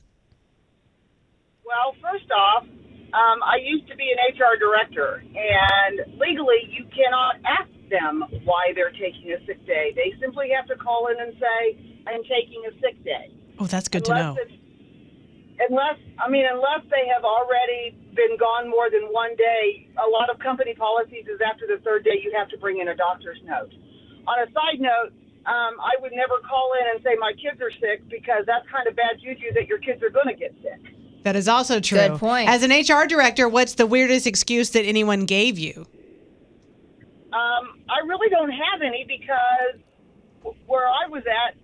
Well, 1.66 1.96
first 2.02 2.30
off, 2.32 2.64
um, 2.64 3.40
I 3.44 3.58
used 3.64 3.88
to 3.90 3.96
be 3.96 4.06
an 4.14 4.36
HR 4.38 4.58
director, 4.60 5.24
and 5.36 6.20
legally, 6.20 6.70
you 6.70 6.86
cannot 6.94 7.38
ask 7.46 7.70
them 7.90 8.24
why 8.46 8.72
they're 8.76 8.92
taking 8.92 9.32
a 9.34 9.44
sick 9.48 9.66
day. 9.66 9.94
They 9.96 10.14
simply 10.20 10.50
have 10.56 10.68
to 10.68 10.76
call 10.76 11.08
in 11.08 11.20
and 11.20 11.34
say, 11.40 12.04
"I'm 12.06 12.22
taking 12.24 12.62
a 12.68 12.72
sick 12.80 13.04
day." 13.04 13.32
oh, 13.60 13.66
that's 13.66 13.88
good 13.88 14.06
to 14.06 14.14
know. 14.14 14.38
Unless 15.70 15.98
I 16.24 16.30
mean 16.30 16.46
unless 16.46 16.86
they 16.92 17.08
have 17.12 17.24
already 17.24 17.98
been 18.18 18.36
gone 18.36 18.70
more 18.70 18.90
than 18.90 19.14
one 19.14 19.38
day, 19.38 19.88
a 19.96 20.10
lot 20.10 20.34
of 20.34 20.40
company 20.40 20.74
policies 20.74 21.30
is 21.30 21.40
after 21.40 21.70
the 21.70 21.78
third 21.86 22.04
day 22.04 22.20
you 22.22 22.34
have 22.36 22.50
to 22.50 22.58
bring 22.58 22.82
in 22.82 22.90
a 22.90 22.96
doctor's 22.96 23.40
note. 23.46 23.72
On 24.28 24.42
a 24.42 24.50
side 24.52 24.82
note, 24.82 25.14
um, 25.46 25.80
I 25.80 25.96
would 26.02 26.12
never 26.12 26.42
call 26.44 26.74
in 26.82 26.86
and 26.92 27.04
say 27.04 27.16
my 27.16 27.32
kids 27.32 27.62
are 27.62 27.72
sick 27.72 28.04
because 28.10 28.44
that's 28.46 28.68
kind 28.68 28.88
of 28.88 28.98
bad 28.98 29.22
juju 29.24 29.54
that 29.54 29.68
your 29.68 29.78
kids 29.78 30.04
are 30.04 30.10
going 30.10 30.28
to 30.28 30.36
get 30.36 30.52
sick. 30.62 30.98
That 31.24 31.36
is 31.36 31.48
also 31.48 31.80
true. 31.80 32.00
Good 32.00 32.20
point. 32.20 32.50
As 32.50 32.64
an 32.64 32.72
HR 32.72 33.08
director, 33.08 33.48
what's 33.48 33.76
the 33.76 33.88
weirdest 33.88 34.28
excuse 34.28 34.72
that 34.72 34.84
anyone 34.84 35.26
gave 35.26 35.58
you? 35.58 35.86
Um, 37.32 37.80
I 37.90 38.00
really 38.06 38.30
don't 38.30 38.52
have 38.52 38.82
any 38.82 39.06
because 39.08 39.80
where 40.66 40.88
I 40.88 41.08
was 41.10 41.24
at, 41.28 41.56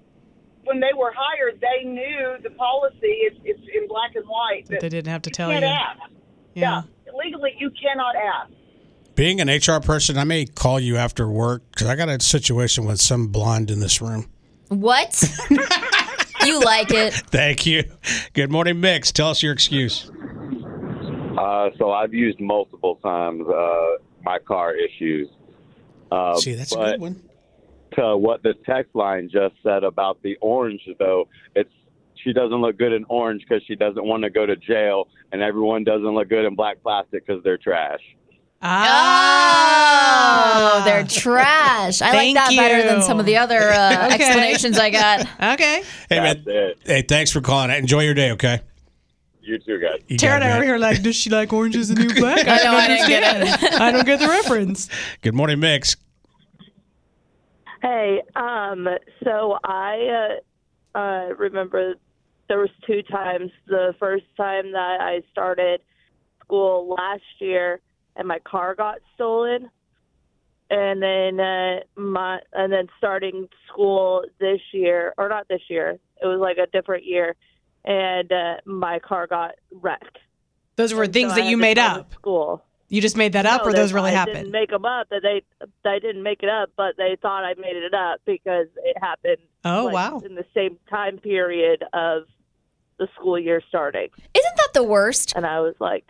when 0.65 0.79
they 0.79 0.93
were 0.95 1.13
hired, 1.15 1.61
they 1.61 1.87
knew 1.87 2.35
the 2.41 2.51
policy. 2.51 3.27
It's, 3.27 3.37
it's 3.43 3.61
in 3.73 3.87
black 3.87 4.15
and 4.15 4.25
white. 4.27 4.67
That 4.67 4.81
they 4.81 4.89
didn't 4.89 5.11
have 5.11 5.21
to 5.23 5.29
tell 5.29 5.49
can't 5.49 5.63
you. 5.63 5.69
ask. 5.69 6.11
Yeah. 6.53 6.83
legally 7.17 7.55
you 7.57 7.71
cannot 7.71 8.15
ask. 8.15 8.51
Being 9.15 9.39
an 9.41 9.47
HR 9.47 9.79
person, 9.79 10.17
I 10.17 10.23
may 10.23 10.45
call 10.45 10.79
you 10.79 10.97
after 10.97 11.29
work 11.29 11.61
because 11.71 11.87
I 11.87 11.95
got 11.95 12.09
a 12.09 12.19
situation 12.19 12.85
with 12.85 12.99
some 12.99 13.27
blonde 13.27 13.69
in 13.69 13.79
this 13.79 14.01
room. 14.01 14.27
What? 14.69 15.21
you 16.43 16.59
like 16.61 16.91
it? 16.91 17.13
Thank 17.13 17.65
you. 17.67 17.83
Good 18.33 18.51
morning, 18.51 18.79
Mix. 18.79 19.11
Tell 19.11 19.29
us 19.29 19.43
your 19.43 19.53
excuse. 19.53 20.09
Uh, 21.37 21.69
so 21.77 21.91
I've 21.91 22.13
used 22.13 22.39
multiple 22.39 22.95
times 23.03 23.45
uh, 23.47 23.97
my 24.23 24.39
car 24.39 24.75
issues. 24.75 25.29
Uh, 26.11 26.35
See, 26.35 26.53
that's 26.53 26.73
a 26.73 26.77
good 26.77 26.99
one. 26.99 27.21
To 27.97 28.17
what 28.17 28.41
the 28.41 28.55
text 28.65 28.95
line 28.95 29.29
just 29.31 29.53
said 29.61 29.83
about 29.83 30.21
the 30.23 30.37
orange, 30.41 30.81
though, 30.97 31.27
it's 31.55 31.69
she 32.23 32.33
doesn't 32.33 32.62
look 32.62 32.77
good 32.77 32.93
in 32.93 33.05
orange 33.09 33.43
because 33.47 33.63
she 33.67 33.75
doesn't 33.75 34.03
want 34.03 34.23
to 34.23 34.29
go 34.29 34.45
to 34.45 34.55
jail, 34.55 35.07
and 35.31 35.41
everyone 35.41 35.83
doesn't 35.83 36.13
look 36.15 36.29
good 36.29 36.45
in 36.45 36.55
black 36.55 36.81
plastic 36.81 37.25
because 37.25 37.43
they're 37.43 37.57
trash. 37.57 37.99
Oh, 38.65 40.81
they're 40.86 41.03
trash. 41.03 42.01
I 42.01 42.05
like 42.07 42.13
Thank 42.15 42.36
that 42.36 42.55
better 42.55 42.83
than 42.88 43.01
some 43.01 43.19
of 43.19 43.25
the 43.25 43.36
other 43.38 43.59
uh, 43.59 44.07
Okay. 44.13 44.15
explanations 44.15 44.77
I 44.77 44.89
got. 44.89 45.27
Okay. 45.53 45.83
Hey, 46.09 46.19
man. 46.19 46.73
Hey, 46.86 47.01
thanks 47.01 47.31
for 47.31 47.41
calling. 47.41 47.69
Enjoy 47.71 48.01
your 48.03 48.13
day, 48.13 48.31
okay? 48.31 48.62
You 49.41 49.59
too, 49.59 49.79
guys. 49.79 49.99
You 50.07 50.17
Tara 50.17 50.36
and 50.36 50.43
I 50.45 50.47
man. 50.47 50.57
were 50.59 50.63
here 50.63 50.77
like, 50.77 51.01
does 51.01 51.17
she 51.17 51.29
like 51.29 51.51
oranges 51.51 51.89
and 51.89 51.99
new 52.07 52.13
black? 52.13 52.47
I 52.47 52.57
know, 52.57 52.63
don't 52.63 52.75
I 52.75 53.07
get 53.07 53.23
understand. 53.36 53.75
I 53.75 53.91
don't 53.91 54.05
get 54.05 54.19
the 54.21 54.27
reference. 54.27 54.88
Good 55.21 55.33
morning, 55.36 55.59
Mix. 55.59 55.97
Hey, 57.81 58.21
um, 58.38 58.88
so 59.25 59.57
I 59.65 60.38
uh, 60.95 60.97
uh, 60.97 61.27
remember 61.38 61.95
there 62.47 62.60
was 62.60 62.69
two 62.86 63.01
times. 63.03 63.51
The 63.67 63.95
first 63.99 64.25
time 64.38 64.71
that 64.73 64.97
I 65.01 65.21
started 65.32 65.82
school 66.43 66.95
last 66.97 67.23
year, 67.39 67.79
and 68.15 68.27
my 68.27 68.39
car 68.39 68.75
got 68.75 68.99
stolen, 69.15 69.69
and 70.69 71.01
then 71.01 71.39
uh, 71.39 71.79
my 71.95 72.39
and 72.53 72.71
then 72.71 72.88
starting 72.97 73.47
school 73.67 74.23
this 74.39 74.62
year, 74.71 75.13
or 75.17 75.29
not 75.29 75.47
this 75.47 75.62
year, 75.69 75.99
it 76.21 76.25
was 76.25 76.39
like 76.39 76.58
a 76.58 76.67
different 76.67 77.06
year, 77.06 77.36
and 77.86 78.32
uh, 78.32 78.56
my 78.65 78.99
car 78.99 79.27
got 79.27 79.56
wrecked. 79.71 80.17
Those 80.75 80.93
were 80.93 81.03
And 81.03 81.13
things 81.13 81.32
so 81.34 81.39
that 81.39 81.49
you 81.49 81.58
made 81.58 81.77
up. 81.77 82.13
School. 82.13 82.63
You 82.93 83.01
just 83.01 83.17
made 83.17 83.34
that 83.34 83.47
up, 83.47 83.63
No, 83.63 83.69
or 83.71 83.73
those 83.73 83.91
really 83.91 84.12
I 84.12 84.13
happened? 84.13 84.36
didn't 84.38 84.51
make 84.51 84.69
them 84.69 84.86
up. 84.86 85.10
That 85.10 85.23
they 85.23 85.41
they 85.84 85.97
didn't 85.99 86.21
make 86.21 86.43
it 86.43 86.49
up, 86.49 86.69
but 86.77 86.95
they 86.95 87.17
thought 87.19 87.43
I 87.43 87.56
made 87.56 87.75
it 87.75 87.91
up 87.95 88.21
because 88.23 88.67
it 88.84 88.95
happened. 89.01 89.38
Oh, 89.65 89.86
like, 89.86 89.93
wow. 89.95 90.21
In 90.23 90.36
the 90.36 90.45
same 90.53 90.77
time 90.91 91.17
period 91.17 91.84
of 91.91 92.23
the 92.99 93.08
school 93.15 93.39
year 93.39 93.63
starting, 93.67 94.10
Isn't 94.36 94.56
that 94.58 94.69
the 94.75 94.84
worst? 94.84 95.34
and 95.36 95.43
I 95.43 95.60
was 95.62 95.73
like, 95.79 96.06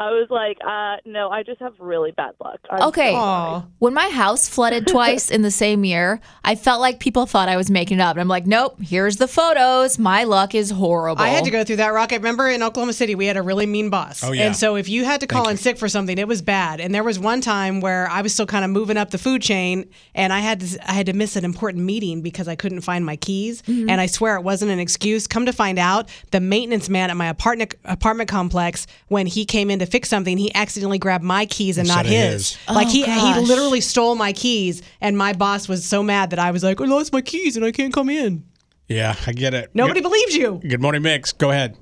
I 0.00 0.10
was 0.12 0.28
like, 0.30 0.56
uh, 0.66 0.96
no, 1.04 1.28
I 1.28 1.42
just 1.42 1.60
have 1.60 1.74
really 1.78 2.10
bad 2.12 2.32
luck. 2.42 2.58
I'm 2.70 2.88
Okay. 2.88 3.10
so 3.12 3.18
sorry. 3.18 3.62
When 3.80 3.92
my 3.92 4.08
house 4.08 4.48
flooded 4.48 4.86
twice 4.96 5.30
in 5.30 5.42
the 5.42 5.50
same 5.50 5.84
year, 5.84 6.20
I 6.42 6.54
felt 6.54 6.80
like 6.80 7.00
people 7.00 7.26
thought 7.26 7.50
I 7.50 7.58
was 7.58 7.70
making 7.70 7.98
it 7.98 8.00
up. 8.00 8.12
And 8.16 8.20
I'm 8.22 8.28
like, 8.28 8.46
nope, 8.46 8.80
here's 8.80 9.18
the 9.18 9.28
photos. 9.28 9.98
My 9.98 10.24
luck 10.24 10.54
is 10.54 10.70
horrible. 10.70 11.22
I 11.22 11.28
had 11.28 11.44
to 11.44 11.50
go 11.50 11.64
through 11.64 11.76
that, 11.76 11.88
Rocket. 11.92 12.16
Remember 12.20 12.48
in 12.48 12.62
Oklahoma 12.62 12.94
City, 12.94 13.14
we 13.14 13.26
had 13.26 13.36
a 13.36 13.42
really 13.42 13.66
mean 13.66 13.90
boss. 13.90 14.24
Oh, 14.24 14.32
yeah. 14.32 14.46
And 14.46 14.56
so 14.56 14.74
if 14.76 14.88
you 14.88 15.04
had 15.04 15.20
to 15.20 15.26
call 15.26 15.48
in 15.48 15.58
sick 15.58 15.76
for 15.76 15.88
something, 15.88 16.16
it 16.16 16.26
was 16.26 16.40
bad. 16.40 16.80
And 16.80 16.94
there 16.94 17.04
was 17.04 17.18
one 17.18 17.42
time 17.42 17.82
where 17.82 18.08
I 18.10 18.22
was 18.22 18.32
still 18.32 18.46
kind 18.46 18.64
of 18.64 18.70
moving 18.70 18.96
up 18.96 19.10
the 19.10 19.18
food 19.18 19.42
chain, 19.42 19.86
and 20.14 20.32
I 20.32 20.40
had 20.40 20.60
to 20.60 20.90
I 20.90 20.94
had 20.94 21.06
to 21.06 21.12
miss 21.12 21.36
an 21.36 21.44
important 21.44 21.84
meeting 21.84 22.22
because 22.22 22.48
I 22.48 22.54
couldn't 22.56 22.80
find 22.80 23.04
my 23.04 23.16
keys. 23.16 23.60
Mhm. 23.62 23.90
And 23.90 24.00
I 24.00 24.06
swear 24.06 24.36
it 24.36 24.42
wasn't 24.44 24.70
an 24.70 24.80
excuse. 24.80 25.26
Come 25.26 25.44
to 25.44 25.52
find 25.52 25.78
out, 25.78 26.08
the 26.30 26.40
maintenance 26.40 26.88
man 26.88 27.10
at 27.10 27.16
my 27.18 27.28
apartment 27.28 27.74
apartment 27.84 28.30
complex, 28.30 28.86
when 29.08 29.26
he 29.26 29.44
came 29.44 29.70
in 29.70 29.78
to 29.80 29.89
fix 29.90 30.08
something, 30.08 30.36
he 30.38 30.54
accidentally 30.54 30.98
grabbed 30.98 31.24
my 31.24 31.46
keys 31.46 31.78
and 31.78 31.86
not 31.88 32.06
Instead 32.06 32.26
of 32.26 32.32
his. 32.32 32.54
his. 32.56 32.74
Like 32.74 32.86
Oh, 32.86 32.90
he 32.90 33.00
he 33.00 33.06
gosh. 33.06 33.46
literally 33.48 33.80
stole 33.80 34.14
my 34.14 34.32
keys, 34.32 34.82
and 35.00 35.16
my 35.18 35.32
boss 35.32 35.68
was 35.68 35.84
so 35.84 36.02
mad 36.02 36.30
that 36.30 36.38
I 36.38 36.50
was 36.50 36.62
like, 36.64 36.80
I 36.80 36.84
lost 36.84 37.12
my 37.12 37.20
keys 37.20 37.56
and 37.56 37.64
I 37.64 37.72
can't 37.72 37.92
come 37.92 38.08
in. 38.10 38.44
Yeah, 38.88 39.14
I 39.26 39.32
get 39.32 39.54
it. 39.54 39.70
Nobody 39.74 40.00
Good, 40.00 40.08
believes 40.08 40.34
you. 40.36 40.60
good 40.66 40.80
morning, 40.80 41.02
Mix. 41.02 41.32
Go 41.32 41.50
ahead. 41.50 41.76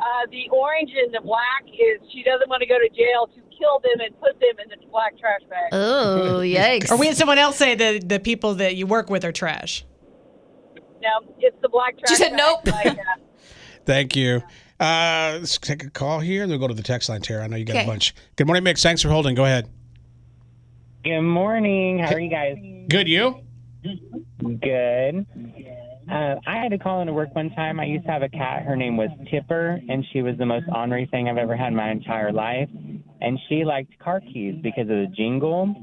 Uh, 0.00 0.26
the 0.30 0.48
orange 0.50 0.90
and 1.04 1.12
the 1.14 1.20
black 1.20 1.64
is 1.66 2.00
she 2.12 2.22
doesn't 2.22 2.48
want 2.48 2.60
to 2.60 2.66
go 2.66 2.76
to 2.78 2.88
jail 2.90 3.26
to 3.34 3.40
kill 3.56 3.80
them 3.82 4.00
and 4.04 4.18
put 4.20 4.38
them 4.40 4.56
in 4.62 4.68
the 4.70 4.86
black 4.90 5.18
trash 5.18 5.40
bag. 5.50 5.68
Oh, 5.72 6.38
yikes. 6.44 6.90
Or 6.90 6.96
we 6.96 7.06
had 7.08 7.16
someone 7.16 7.38
else 7.38 7.56
say 7.56 7.74
that 7.74 8.08
the 8.08 8.20
people 8.20 8.54
that 8.56 8.76
you 8.76 8.86
work 8.86 9.10
with 9.10 9.24
are 9.24 9.32
trash. 9.32 9.84
No, 11.02 11.32
it's 11.38 11.56
the 11.62 11.68
black 11.68 11.98
trash. 11.98 12.10
She 12.10 12.16
said 12.16 12.30
bag. 12.30 12.38
nope. 12.38 12.66
Like, 12.66 12.86
uh, 12.86 12.94
Thank 13.84 14.16
you. 14.16 14.42
Uh, 14.80 15.38
let's 15.40 15.58
take 15.58 15.82
a 15.84 15.90
call 15.90 16.20
here, 16.20 16.42
and 16.44 16.52
then 16.52 16.58
we'll 16.60 16.68
go 16.68 16.72
to 16.72 16.74
the 16.76 16.86
text 16.86 17.08
line, 17.08 17.20
Tara. 17.20 17.44
I 17.44 17.46
know 17.48 17.56
you 17.56 17.64
got 17.64 17.76
Okay. 17.76 17.84
a 17.84 17.86
bunch. 17.88 18.14
Good 18.36 18.46
morning, 18.46 18.62
Mix. 18.62 18.82
Thanks 18.82 19.02
for 19.02 19.08
holding. 19.08 19.34
Go 19.34 19.44
ahead. 19.44 19.68
Good 21.04 21.20
morning. 21.22 21.98
How 21.98 22.12
are 22.14 22.20
you 22.20 22.30
guys? 22.30 22.56
Good, 22.88 23.08
you? 23.08 23.40
Good. 24.60 25.26
Uh, 26.10 26.36
I 26.46 26.56
had 26.56 26.70
to 26.70 26.78
call 26.78 27.00
into 27.00 27.12
work 27.12 27.34
one 27.34 27.50
time. 27.50 27.80
I 27.80 27.84
used 27.84 28.04
to 28.06 28.10
have 28.12 28.22
a 28.22 28.28
cat. 28.28 28.62
Her 28.62 28.76
name 28.76 28.96
was 28.96 29.10
Tipper, 29.30 29.80
and 29.88 30.04
she 30.12 30.22
was 30.22 30.36
the 30.38 30.46
most 30.46 30.66
ornery 30.74 31.06
thing 31.10 31.28
I've 31.28 31.36
ever 31.38 31.56
had 31.56 31.68
in 31.68 31.76
my 31.76 31.90
entire 31.90 32.32
life. 32.32 32.68
And 33.20 33.38
she 33.48 33.64
liked 33.64 33.98
car 33.98 34.20
keys 34.20 34.54
because 34.62 34.82
of 34.82 34.88
the 34.88 35.06
jingle. 35.14 35.74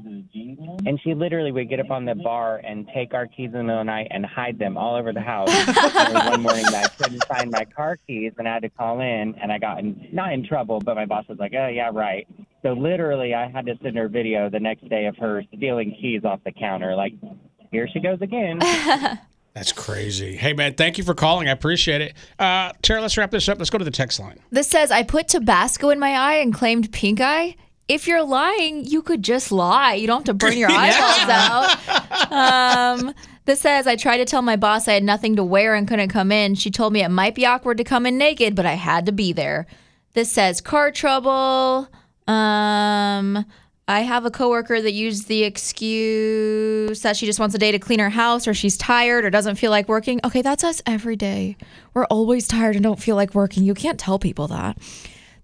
And 0.84 1.00
she 1.02 1.14
literally 1.14 1.52
would 1.52 1.68
get 1.68 1.80
up 1.80 1.90
on 1.90 2.04
the 2.04 2.14
bar 2.14 2.58
and 2.58 2.88
take 2.94 3.14
our 3.14 3.26
keys 3.26 3.46
in 3.46 3.52
the 3.52 3.62
middle 3.62 3.80
of 3.80 3.86
the 3.86 3.92
night 3.92 4.08
and 4.10 4.26
hide 4.26 4.58
them 4.58 4.76
all 4.76 4.96
over 4.96 5.12
the 5.12 5.20
house. 5.20 5.48
there 5.66 6.12
was 6.12 6.30
one 6.30 6.42
morning 6.42 6.64
that 6.64 6.84
I 6.84 7.02
couldn't 7.02 7.24
find 7.26 7.50
my 7.50 7.64
car 7.64 7.98
keys, 8.06 8.32
and 8.38 8.48
I 8.48 8.54
had 8.54 8.62
to 8.62 8.68
call 8.68 9.00
in, 9.00 9.34
and 9.40 9.50
I 9.50 9.58
got 9.58 9.78
in, 9.78 10.08
not 10.12 10.32
in 10.32 10.46
trouble, 10.46 10.80
but 10.80 10.94
my 10.96 11.06
boss 11.06 11.26
was 11.28 11.38
like, 11.38 11.52
"Oh 11.54 11.68
yeah, 11.68 11.90
right." 11.92 12.26
So 12.62 12.72
literally, 12.72 13.34
I 13.34 13.48
had 13.48 13.66
to 13.66 13.78
send 13.82 13.96
her 13.96 14.08
video 14.08 14.50
the 14.50 14.60
next 14.60 14.88
day 14.88 15.06
of 15.06 15.16
her 15.18 15.42
stealing 15.56 15.96
keys 16.00 16.24
off 16.24 16.40
the 16.44 16.52
counter. 16.52 16.96
Like, 16.96 17.12
here 17.70 17.88
she 17.92 18.00
goes 18.00 18.20
again. 18.20 18.58
That's 19.56 19.72
crazy. 19.72 20.36
Hey, 20.36 20.52
man, 20.52 20.74
thank 20.74 20.98
you 20.98 21.04
for 21.04 21.14
calling. 21.14 21.48
I 21.48 21.52
appreciate 21.52 22.02
it. 22.02 22.14
Uh, 22.38 22.72
Tara, 22.82 23.00
let's 23.00 23.16
wrap 23.16 23.30
this 23.30 23.48
up. 23.48 23.56
Let's 23.56 23.70
go 23.70 23.78
to 23.78 23.84
the 23.86 23.90
text 23.90 24.20
line. 24.20 24.38
This 24.50 24.68
says, 24.68 24.90
I 24.90 25.02
put 25.02 25.28
Tabasco 25.28 25.88
in 25.88 25.98
my 25.98 26.10
eye 26.10 26.34
and 26.34 26.52
claimed 26.52 26.92
pink 26.92 27.22
eye. 27.22 27.56
If 27.88 28.08
you're 28.08 28.24
lying, 28.24 28.84
you 28.84 29.00
could 29.00 29.22
just 29.22 29.52
lie. 29.52 29.94
You 29.94 30.06
don't 30.06 30.26
have 30.26 30.38
to 30.38 30.46
burn 30.46 30.58
your 30.58 30.70
eyeballs 30.72 31.28
out. 31.28 32.32
Um, 32.32 33.14
this 33.44 33.60
says, 33.60 33.86
I 33.86 33.94
tried 33.94 34.18
to 34.18 34.24
tell 34.24 34.42
my 34.42 34.56
boss 34.56 34.88
I 34.88 34.94
had 34.94 35.04
nothing 35.04 35.36
to 35.36 35.44
wear 35.44 35.74
and 35.74 35.86
couldn't 35.86 36.08
come 36.08 36.32
in. 36.32 36.56
She 36.56 36.70
told 36.70 36.92
me 36.92 37.02
it 37.02 37.08
might 37.10 37.36
be 37.36 37.46
awkward 37.46 37.78
to 37.78 37.84
come 37.84 38.04
in 38.04 38.18
naked, 38.18 38.56
but 38.56 38.66
I 38.66 38.74
had 38.74 39.06
to 39.06 39.12
be 39.12 39.32
there. 39.32 39.66
This 40.14 40.32
says, 40.32 40.60
car 40.60 40.90
trouble. 40.90 41.88
Um, 42.26 43.46
I 43.88 44.00
have 44.00 44.24
a 44.24 44.32
coworker 44.32 44.82
that 44.82 44.92
used 44.92 45.28
the 45.28 45.44
excuse 45.44 47.02
that 47.02 47.16
she 47.16 47.24
just 47.24 47.38
wants 47.38 47.54
a 47.54 47.58
day 47.58 47.70
to 47.70 47.78
clean 47.78 48.00
her 48.00 48.10
house 48.10 48.48
or 48.48 48.54
she's 48.54 48.76
tired 48.76 49.24
or 49.24 49.30
doesn't 49.30 49.56
feel 49.56 49.70
like 49.70 49.88
working. 49.88 50.20
Okay, 50.24 50.42
that's 50.42 50.64
us 50.64 50.82
every 50.86 51.14
day. 51.14 51.56
We're 51.94 52.06
always 52.06 52.48
tired 52.48 52.74
and 52.74 52.82
don't 52.82 52.98
feel 53.00 53.14
like 53.14 53.32
working. 53.32 53.62
You 53.62 53.74
can't 53.74 54.00
tell 54.00 54.18
people 54.18 54.48
that. 54.48 54.76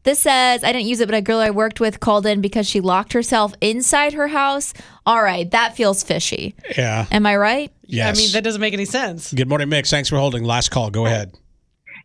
This 0.04 0.18
says, 0.18 0.64
I 0.64 0.72
didn't 0.72 0.86
use 0.86 1.00
it, 1.00 1.06
but 1.06 1.14
a 1.14 1.20
girl 1.20 1.38
I 1.38 1.50
worked 1.50 1.78
with 1.78 2.00
called 2.00 2.26
in 2.26 2.40
because 2.40 2.66
she 2.68 2.80
locked 2.80 3.12
herself 3.12 3.54
inside 3.60 4.12
her 4.14 4.28
house. 4.28 4.74
All 5.06 5.22
right, 5.22 5.48
that 5.52 5.76
feels 5.76 6.02
fishy. 6.02 6.54
Yeah. 6.76 7.06
Am 7.12 7.24
I 7.24 7.36
right? 7.36 7.70
Yes. 7.86 8.16
I 8.16 8.20
mean, 8.20 8.32
that 8.32 8.42
doesn't 8.42 8.60
make 8.60 8.74
any 8.74 8.84
sense. 8.84 9.32
Good 9.32 9.48
morning, 9.48 9.68
Mix. 9.68 9.90
Thanks 9.90 10.08
for 10.08 10.16
holding. 10.16 10.42
Last 10.42 10.70
call. 10.70 10.90
Go 10.90 11.06
ahead. 11.06 11.38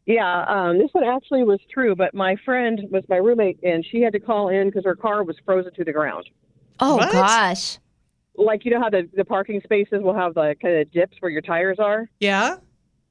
Yeah, 0.06 0.46
um, 0.48 0.78
this 0.78 0.90
one 0.94 1.04
actually 1.04 1.44
was 1.44 1.60
true, 1.74 1.94
but 1.96 2.14
my 2.14 2.36
friend 2.46 2.80
was 2.92 3.04
my 3.10 3.18
roommate, 3.18 3.60
and 3.64 3.86
she 3.86 4.02
had 4.02 4.14
to 4.14 4.20
call 4.22 4.48
in 4.50 4.68
because 4.68 4.86
her 4.86 4.96
car 4.96 5.24
was 5.24 5.36
frozen 5.44 5.74
to 5.74 5.84
the 5.84 5.92
ground. 5.92 6.30
Oh 6.80 6.96
What? 6.98 7.12
gosh. 7.12 7.78
Like 8.36 8.64
you 8.64 8.72
know 8.72 8.80
how 8.80 8.90
the 8.90 9.10
the 9.16 9.26
parking 9.26 9.60
spaces 9.64 10.02
will 10.04 10.14
have 10.14 10.36
the 10.36 10.56
kind 10.62 10.78
of 10.78 10.92
dips 10.92 11.18
where 11.20 11.32
your 11.32 11.42
tires 11.42 11.78
are. 11.80 12.08
Yeah. 12.20 12.58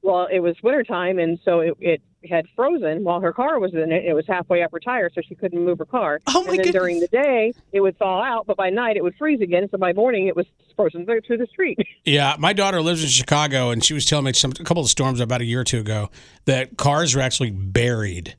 Well, 0.01 0.27
it 0.31 0.39
was 0.39 0.55
wintertime, 0.63 1.19
and 1.19 1.37
so 1.43 1.59
it, 1.59 1.73
it 1.81 2.01
had 2.29 2.45
frozen 2.55 3.03
while 3.03 3.19
her 3.21 3.31
car 3.31 3.59
was 3.59 3.73
in 3.73 3.91
it. 3.91 4.05
It 4.05 4.13
was 4.13 4.25
halfway 4.27 4.63
up 4.63 4.71
her 4.71 4.79
tire, 4.79 5.09
so 5.13 5.21
she 5.21 5.35
couldn't 5.35 5.63
move 5.63 5.77
her 5.79 5.85
car. 5.85 6.19
Oh, 6.27 6.33
my 6.33 6.39
And 6.39 6.47
then 6.47 6.55
goodness. 6.57 6.73
during 6.73 6.99
the 6.99 7.07
day, 7.07 7.53
it 7.71 7.81
would 7.81 7.97
thaw 7.97 8.21
out, 8.23 8.47
but 8.47 8.57
by 8.57 8.69
night 8.69 8.97
it 8.97 9.03
would 9.03 9.15
freeze 9.15 9.41
again. 9.41 9.67
So 9.69 9.77
by 9.77 9.93
morning, 9.93 10.27
it 10.27 10.35
was 10.35 10.45
frozen 10.75 11.05
to 11.05 11.21
to 11.21 11.37
the 11.37 11.47
street. 11.47 11.77
Yeah, 12.05 12.35
my 12.39 12.53
daughter 12.53 12.81
lives 12.81 13.03
in 13.03 13.09
Chicago, 13.09 13.69
and 13.69 13.83
she 13.83 13.93
was 13.93 14.05
telling 14.05 14.25
me 14.25 14.33
some 14.33 14.51
a 14.51 14.63
couple 14.63 14.81
of 14.81 14.89
storms 14.89 15.19
about 15.19 15.41
a 15.41 15.45
year 15.45 15.59
or 15.61 15.63
two 15.65 15.79
ago 15.79 16.09
that 16.45 16.77
cars 16.77 17.13
were 17.15 17.21
actually 17.21 17.51
buried 17.51 18.35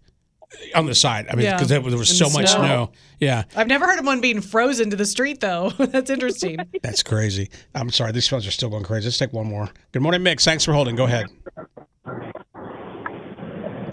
on 0.75 0.87
the 0.87 0.95
side. 0.95 1.27
I 1.31 1.35
mean, 1.37 1.45
Yeah. 1.45 1.57
because 1.57 1.69
there 1.69 1.81
was 1.83 1.95
In 2.11 2.17
so 2.17 2.29
the 2.31 2.39
much 2.41 2.49
snow. 2.51 2.61
snow. 2.61 2.93
Yeah, 3.21 3.45
I've 3.55 3.67
never 3.67 3.87
heard 3.87 3.99
of 3.99 4.07
one 4.07 4.23
being 4.23 4.41
frozen 4.41 4.89
to 4.91 4.97
the 4.97 5.05
street 5.05 5.41
though. 5.41 5.71
That's 5.79 6.09
interesting. 6.09 6.57
that's 6.83 7.03
crazy. 7.03 7.51
I'm 7.75 7.91
sorry, 7.91 8.13
these 8.13 8.27
phones 8.27 8.47
are 8.47 8.51
still 8.51 8.71
going 8.71 8.85
crazy. 8.85 9.07
Let's 9.07 9.19
take 9.19 9.33
one 9.35 9.47
more. 9.47 9.69
Good 9.93 10.01
morning, 10.03 10.23
Mix. 10.23 10.45
Thanks 10.47 10.65
for 10.65 10.73
holding. 10.73 10.97
Go 10.97 11.05
ahead. 11.05 11.27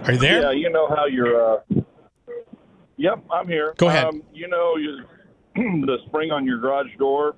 Are 0.05 0.13
you 0.13 0.19
there? 0.19 0.41
Yeah, 0.41 0.51
you 0.51 0.69
know 0.69 0.87
how 0.87 1.05
you're. 1.05 1.55
Uh, 1.55 1.59
yep, 2.97 3.23
I'm 3.31 3.47
here. 3.47 3.73
Go 3.77 3.87
ahead. 3.89 4.05
Um, 4.05 4.23
you 4.33 4.47
know, 4.47 4.75
you, 4.77 4.99
the 5.55 5.97
spring 6.07 6.31
on 6.31 6.45
your 6.45 6.57
garage 6.59 6.87
door, 6.97 7.35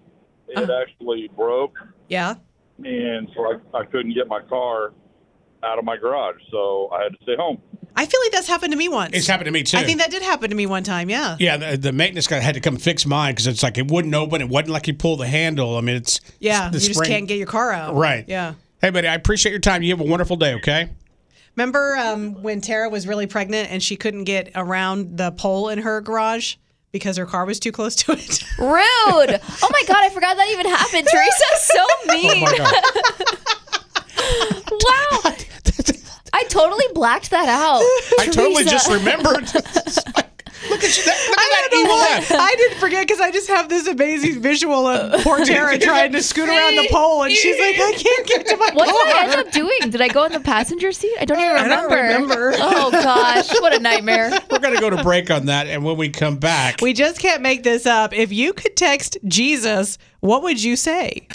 it 0.47 0.57
Uh-huh. 0.57 0.81
actually 0.81 1.29
broke, 1.35 1.73
Yeah. 2.09 2.35
and 2.83 3.29
so 3.35 3.53
I, 3.73 3.79
I 3.79 3.85
couldn't 3.85 4.13
get 4.13 4.27
my 4.27 4.41
car 4.41 4.93
out 5.63 5.79
of 5.79 5.85
my 5.85 5.97
garage, 5.97 6.37
so 6.51 6.89
I 6.93 7.03
had 7.03 7.13
to 7.13 7.17
stay 7.23 7.35
home. 7.35 7.61
I 7.95 8.05
feel 8.05 8.21
like 8.23 8.31
that's 8.31 8.47
happened 8.47 8.73
to 8.73 8.77
me 8.77 8.89
once. 8.89 9.15
It's 9.15 9.25
happened 9.25 9.47
to 9.47 9.51
me 9.51 9.63
too. 9.63 9.77
I 9.77 9.83
think 9.83 9.97
that 9.99 10.11
did 10.11 10.21
happen 10.21 10.51
to 10.51 10.55
me 10.55 10.67
one 10.67 10.83
time. 10.83 11.09
Yeah. 11.09 11.35
Yeah, 11.39 11.57
the, 11.57 11.77
the 11.77 11.91
maintenance 11.91 12.27
guy 12.27 12.37
had 12.39 12.53
to 12.53 12.61
come 12.61 12.77
fix 12.77 13.07
mine 13.07 13.33
because 13.33 13.47
it's 13.47 13.63
like 13.63 13.79
it 13.79 13.89
wouldn't 13.89 14.13
open. 14.13 14.39
It 14.39 14.49
wasn't 14.49 14.69
like 14.69 14.87
you 14.87 14.93
pull 14.93 15.17
the 15.17 15.25
handle. 15.25 15.75
I 15.77 15.81
mean, 15.81 15.95
it's 15.95 16.21
Yeah. 16.39 16.69
the 16.69 16.77
you 16.77 16.87
just 16.89 17.03
can't 17.05 17.27
get 17.27 17.39
your 17.39 17.47
car 17.47 17.71
out. 17.71 17.95
Right. 17.95 18.23
Yeah. 18.27 18.53
Hey, 18.81 18.91
buddy, 18.91 19.07
I 19.07 19.15
appreciate 19.15 19.51
your 19.51 19.59
time. 19.59 19.81
You 19.81 19.89
have 19.95 19.99
a 19.99 20.07
wonderful 20.07 20.35
day. 20.35 20.53
Okay. 20.55 20.91
Remember 21.57 21.97
um, 21.97 22.43
when 22.43 22.61
Tara 22.61 22.87
was 22.87 23.07
really 23.07 23.25
pregnant 23.25 23.71
and 23.71 23.81
she 23.81 23.95
couldn't 23.95 24.25
get 24.25 24.51
around 24.53 25.17
the 25.17 25.31
pole 25.31 25.69
in 25.69 25.79
her 25.79 26.01
garage 26.01 26.55
because 26.91 27.17
her 27.17 27.25
car 27.25 27.45
was 27.45 27.59
too 27.59 27.71
close 27.71 27.95
to 27.95 28.11
it? 28.11 28.43
Rude. 28.59 29.39
Oh 29.63 29.69
my 29.71 29.83
god, 29.87 30.03
I 30.03 30.09
forgot 30.09 30.37
that 30.37 30.47
even 30.51 30.67
happened. 30.67 31.07
Teresa's 31.07 31.61
so 31.63 31.85
mean. 32.13 32.45
Oh 34.19 35.23
wow. 35.25 35.33
I 36.33 36.43
totally 36.43 36.85
blacked 36.93 37.31
that 37.31 37.49
out. 37.49 37.81
I 38.19 38.27
totally 38.27 38.63
just 38.63 38.91
remembered. 38.91 39.49
Look 40.69 40.83
at 40.83 40.97
you. 40.97 41.03
That, 41.03 41.17
look 41.29 41.37
at 41.37 41.37
that 41.37 41.37
I 41.39 41.69
don't 41.69 41.71
know 41.73 41.79
evil 41.85 41.95
why. 41.95 42.15
laugh. 42.17 42.31
I 42.51 42.55
didn't 42.55 42.79
forget 42.79 43.07
because 43.07 43.21
I 43.21 43.31
just 43.31 43.47
have 43.47 43.69
this 43.69 43.87
amazing 43.87 44.41
visual 44.41 44.85
of 44.87 45.21
poor 45.23 45.43
Tara 45.45 45.77
trying 45.77 46.11
to 46.13 46.21
scoot 46.23 46.49
around 46.49 46.75
the 46.75 46.87
pole, 46.91 47.23
and 47.23 47.33
she's 47.33 47.57
like, 47.59 47.75
"I 47.77 47.91
can't 47.93 48.27
get 48.27 48.45
to 48.47 48.57
my 48.57 48.69
What 48.73 48.87
car." 48.89 49.05
did 49.05 49.15
I 49.15 49.23
end 49.37 49.47
up 49.47 49.51
doing? 49.51 49.89
Did 49.89 50.01
I 50.01 50.07
go 50.09 50.25
in 50.25 50.31
the 50.31 50.39
passenger 50.39 50.91
seat? 50.91 51.15
I 51.19 51.25
don't 51.25 51.39
even 51.39 51.55
I 51.57 51.67
don't 51.67 51.91
remember. 51.91 52.35
remember. 52.35 52.53
Oh 52.59 52.91
gosh, 52.91 53.49
what 53.61 53.73
a 53.73 53.79
nightmare. 53.79 54.31
We're 54.51 54.59
going 54.59 54.75
to 54.75 54.81
go 54.81 54.89
to 54.89 55.01
break 55.03 55.29
on 55.31 55.45
that. 55.47 55.67
And 55.67 55.83
when 55.83 55.97
we 55.97 56.09
come 56.09 56.37
back, 56.37 56.81
We 56.81 56.93
just 56.93 57.19
can't 57.19 57.41
make 57.41 57.63
this 57.63 57.85
up. 57.85 58.13
If 58.13 58.31
you 58.33 58.53
could 58.53 58.75
text 58.75 59.17
Jesus, 59.25 59.97
what 60.21 60.43
would 60.43 60.61
you 60.63 60.75
say? 60.75 61.27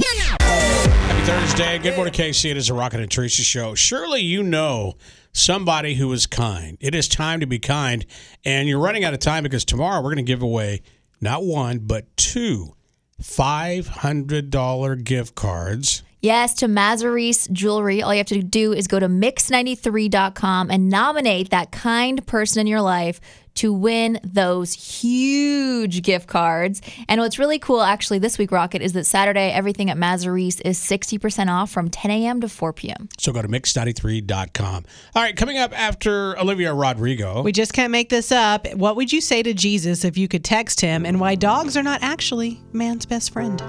happy 0.00 1.24
Thursday. 1.26 1.78
Good 1.78 1.96
morning, 1.96 2.12
KC. 2.14 2.50
It 2.50 2.56
is 2.56 2.68
a 2.70 2.74
Rocket 2.74 3.00
and 3.00 3.10
Teresa 3.10 3.42
show. 3.42 3.74
Surely 3.74 4.20
you 4.20 4.42
know 4.42 4.94
somebody 5.32 5.94
who 5.94 6.12
is 6.12 6.26
kind. 6.26 6.76
It 6.80 6.94
is 6.94 7.08
time 7.08 7.40
to 7.40 7.46
be 7.46 7.58
kind. 7.58 8.04
And 8.44 8.68
you're 8.68 8.80
running 8.80 9.04
out 9.04 9.14
of 9.14 9.20
time 9.20 9.42
because 9.42 9.64
tomorrow 9.64 9.98
we're 10.00 10.14
going 10.14 10.16
to 10.16 10.22
give 10.22 10.42
away 10.42 10.82
not 11.20 11.44
one, 11.44 11.80
but 11.80 12.16
two 12.16 12.74
$500 13.22 15.04
gift 15.04 15.34
cards. 15.34 16.02
Yes, 16.22 16.54
to 16.54 16.66
Mazaris 16.66 17.50
Jewelry. 17.50 18.02
All 18.02 18.12
you 18.12 18.18
have 18.18 18.26
to 18.26 18.42
do 18.42 18.72
is 18.72 18.86
go 18.86 18.98
to 18.98 19.08
mix93.com 19.08 20.70
and 20.70 20.90
nominate 20.90 21.50
that 21.50 21.72
kind 21.72 22.26
person 22.26 22.60
in 22.60 22.66
your 22.66 22.82
life 22.82 23.20
to 23.56 23.72
win 23.72 24.20
those 24.22 24.72
huge 24.72 26.02
gift 26.02 26.28
cards. 26.28 26.80
And 27.08 27.20
what's 27.20 27.38
really 27.38 27.58
cool, 27.58 27.82
actually, 27.82 28.18
this 28.18 28.38
week, 28.38 28.52
Rocket, 28.52 28.82
is 28.82 28.92
that 28.94 29.04
Saturday, 29.04 29.50
everything 29.50 29.90
at 29.90 29.96
Mazaris 29.96 30.60
is 30.64 30.78
60% 30.78 31.48
off 31.48 31.70
from 31.70 31.90
10 31.90 32.10
a.m. 32.10 32.40
to 32.40 32.48
4 32.48 32.72
p.m. 32.72 33.08
So 33.18 33.32
go 33.32 33.42
to 33.42 33.48
mix93.com. 33.48 34.84
All 35.14 35.22
right, 35.22 35.36
coming 35.36 35.58
up 35.58 35.78
after 35.78 36.38
Olivia 36.38 36.72
Rodrigo. 36.74 37.42
We 37.42 37.52
just 37.52 37.72
can't 37.72 37.90
make 37.90 38.08
this 38.08 38.32
up. 38.32 38.72
What 38.74 38.96
would 38.96 39.12
you 39.12 39.20
say 39.20 39.42
to 39.42 39.54
Jesus 39.54 40.04
if 40.04 40.16
you 40.16 40.28
could 40.28 40.44
text 40.44 40.80
him, 40.80 41.04
and 41.04 41.20
why 41.20 41.34
dogs 41.34 41.76
are 41.76 41.82
not 41.82 42.02
actually 42.02 42.60
man's 42.72 43.06
best 43.06 43.32
friend? 43.32 43.60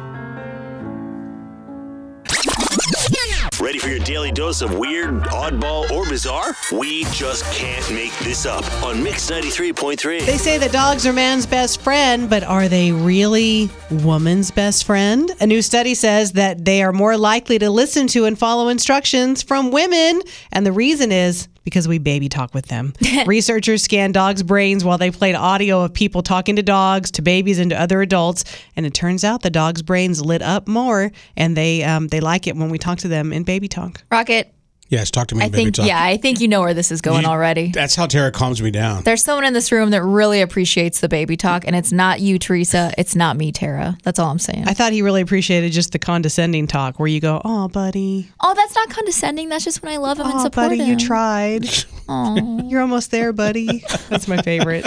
Ready 3.71 3.79
for 3.79 3.87
your 3.87 3.99
daily 3.99 4.33
dose 4.33 4.61
of 4.61 4.77
weird, 4.77 5.21
oddball, 5.29 5.89
or 5.91 6.05
bizarre? 6.05 6.53
We 6.73 7.05
just 7.05 7.45
can't 7.53 7.89
make 7.93 8.11
this 8.19 8.45
up 8.45 8.65
on 8.83 9.01
Mix 9.01 9.31
93.3. 9.31 10.25
They 10.25 10.37
say 10.37 10.57
that 10.57 10.73
dogs 10.73 11.07
are 11.07 11.13
man's 11.13 11.45
best 11.45 11.79
friend, 11.79 12.29
but 12.29 12.43
are 12.43 12.67
they 12.67 12.91
really 12.91 13.69
woman's 13.89 14.51
best 14.51 14.83
friend? 14.83 15.31
A 15.39 15.47
new 15.47 15.61
study 15.61 15.95
says 15.95 16.33
that 16.33 16.65
they 16.65 16.83
are 16.83 16.91
more 16.91 17.15
likely 17.15 17.59
to 17.59 17.69
listen 17.69 18.07
to 18.07 18.25
and 18.25 18.37
follow 18.37 18.67
instructions 18.67 19.41
from 19.41 19.71
women. 19.71 20.21
And 20.51 20.65
the 20.65 20.73
reason 20.73 21.13
is 21.13 21.47
because 21.63 21.87
we 21.87 21.97
baby 21.99 22.29
talk 22.29 22.53
with 22.53 22.67
them. 22.67 22.93
Researchers 23.25 23.83
scanned 23.83 24.13
dogs' 24.13 24.43
brains 24.43 24.83
while 24.83 24.97
they 24.97 25.11
played 25.11 25.35
audio 25.35 25.83
of 25.83 25.93
people 25.93 26.21
talking 26.23 26.55
to 26.55 26.63
dogs, 26.63 27.11
to 27.11 27.21
babies, 27.21 27.59
and 27.59 27.69
to 27.71 27.79
other 27.79 28.01
adults. 28.01 28.43
And 28.75 28.85
it 28.85 28.93
turns 28.93 29.23
out 29.23 29.41
the 29.41 29.49
dogs' 29.49 29.81
brains 29.81 30.21
lit 30.21 30.41
up 30.41 30.67
more, 30.67 31.11
and 31.35 31.55
they 31.55 31.83
um, 31.83 32.07
they 32.07 32.19
like 32.19 32.47
it 32.47 32.55
when 32.55 32.69
we 32.69 32.77
talk 32.77 32.99
to 32.99 33.07
them 33.07 33.33
in 33.33 33.43
baby 33.43 33.67
talk. 33.67 34.03
Rocket, 34.11 34.53
Yes, 34.91 35.09
talk 35.09 35.27
to 35.27 35.35
me, 35.35 35.45
I 35.45 35.47
baby 35.47 35.63
think, 35.63 35.75
talk. 35.75 35.87
yeah, 35.87 36.03
I 36.03 36.17
think 36.17 36.41
you 36.41 36.49
know 36.49 36.59
where 36.59 36.73
this 36.73 36.91
is 36.91 36.99
going 36.99 37.21
You- 37.23 37.29
already. 37.29 37.71
That's 37.71 37.95
how 37.95 38.07
Tara 38.07 38.29
calms 38.29 38.61
me 38.61 38.71
down. 38.71 39.03
There's 39.03 39.23
someone 39.23 39.45
in 39.45 39.53
this 39.53 39.71
room 39.71 39.89
that 39.91 40.03
really 40.03 40.41
appreciates 40.41 40.99
the 40.99 41.07
baby 41.07 41.37
talk, 41.37 41.63
and 41.65 41.77
it's 41.77 41.93
not 41.93 42.19
you, 42.19 42.37
Teresa. 42.37 42.93
It's 42.97 43.15
not 43.15 43.37
me, 43.37 43.53
Tara. 43.53 43.97
That's 44.03 44.19
all 44.19 44.29
I'm 44.29 44.37
saying. 44.37 44.65
I 44.67 44.73
thought 44.73 44.91
he 44.91 45.01
really 45.01 45.21
appreciated 45.21 45.71
just 45.71 45.93
the 45.93 45.99
condescending 45.99 46.67
talk 46.67 46.99
where 46.99 47.07
you 47.07 47.21
go, 47.21 47.41
"Oh, 47.45 47.69
buddy, 47.69 48.29
oh, 48.41 48.53
that's 48.53 48.75
not 48.75 48.89
condescending. 48.89 49.47
That's 49.47 49.63
just 49.63 49.81
when 49.81 49.93
I 49.93 49.97
love 49.97 50.19
him 50.19 50.25
and 50.25 50.35
oh, 50.35 50.43
support 50.43 50.67
buddy, 50.71 50.79
him. 50.81 50.89
you 50.89 50.97
tried. 50.97 51.65
Aw. 52.09 52.35
You're 52.67 52.81
almost 52.81 53.11
there, 53.11 53.31
buddy." 53.31 53.83
That's 54.09 54.27
my 54.27 54.41
favorite. 54.41 54.85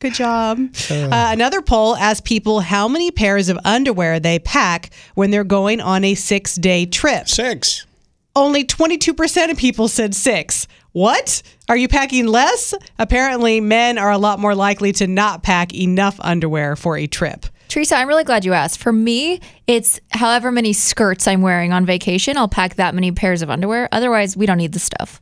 Good 0.00 0.14
job. 0.14 0.58
Uh, 0.90 1.08
another 1.12 1.60
poll 1.62 1.94
asked 1.94 2.24
people 2.24 2.60
how 2.60 2.88
many 2.88 3.10
pairs 3.10 3.48
of 3.50 3.58
underwear 3.64 4.18
they 4.18 4.38
pack 4.38 4.90
when 5.14 5.30
they're 5.30 5.44
going 5.44 5.80
on 5.80 6.02
a 6.04 6.14
six 6.14 6.56
day 6.56 6.86
trip. 6.86 7.28
Six. 7.28 7.86
Only 8.36 8.64
22% 8.64 9.50
of 9.50 9.56
people 9.56 9.88
said 9.88 10.14
six. 10.14 10.68
What? 10.92 11.42
Are 11.68 11.76
you 11.76 11.88
packing 11.88 12.26
less? 12.26 12.74
Apparently, 12.98 13.60
men 13.60 13.98
are 13.98 14.10
a 14.10 14.18
lot 14.18 14.38
more 14.38 14.54
likely 14.54 14.92
to 14.94 15.06
not 15.06 15.42
pack 15.42 15.74
enough 15.74 16.18
underwear 16.20 16.76
for 16.76 16.96
a 16.96 17.06
trip. 17.06 17.46
Teresa, 17.68 17.96
I'm 17.96 18.08
really 18.08 18.24
glad 18.24 18.44
you 18.44 18.52
asked. 18.52 18.78
For 18.78 18.92
me, 18.92 19.40
it's 19.66 20.00
however 20.10 20.50
many 20.50 20.72
skirts 20.72 21.28
I'm 21.28 21.42
wearing 21.42 21.72
on 21.72 21.86
vacation, 21.86 22.36
I'll 22.36 22.48
pack 22.48 22.74
that 22.76 22.94
many 22.94 23.12
pairs 23.12 23.42
of 23.42 23.50
underwear. 23.50 23.88
Otherwise, 23.92 24.36
we 24.36 24.46
don't 24.46 24.58
need 24.58 24.72
the 24.72 24.80
stuff. 24.80 25.20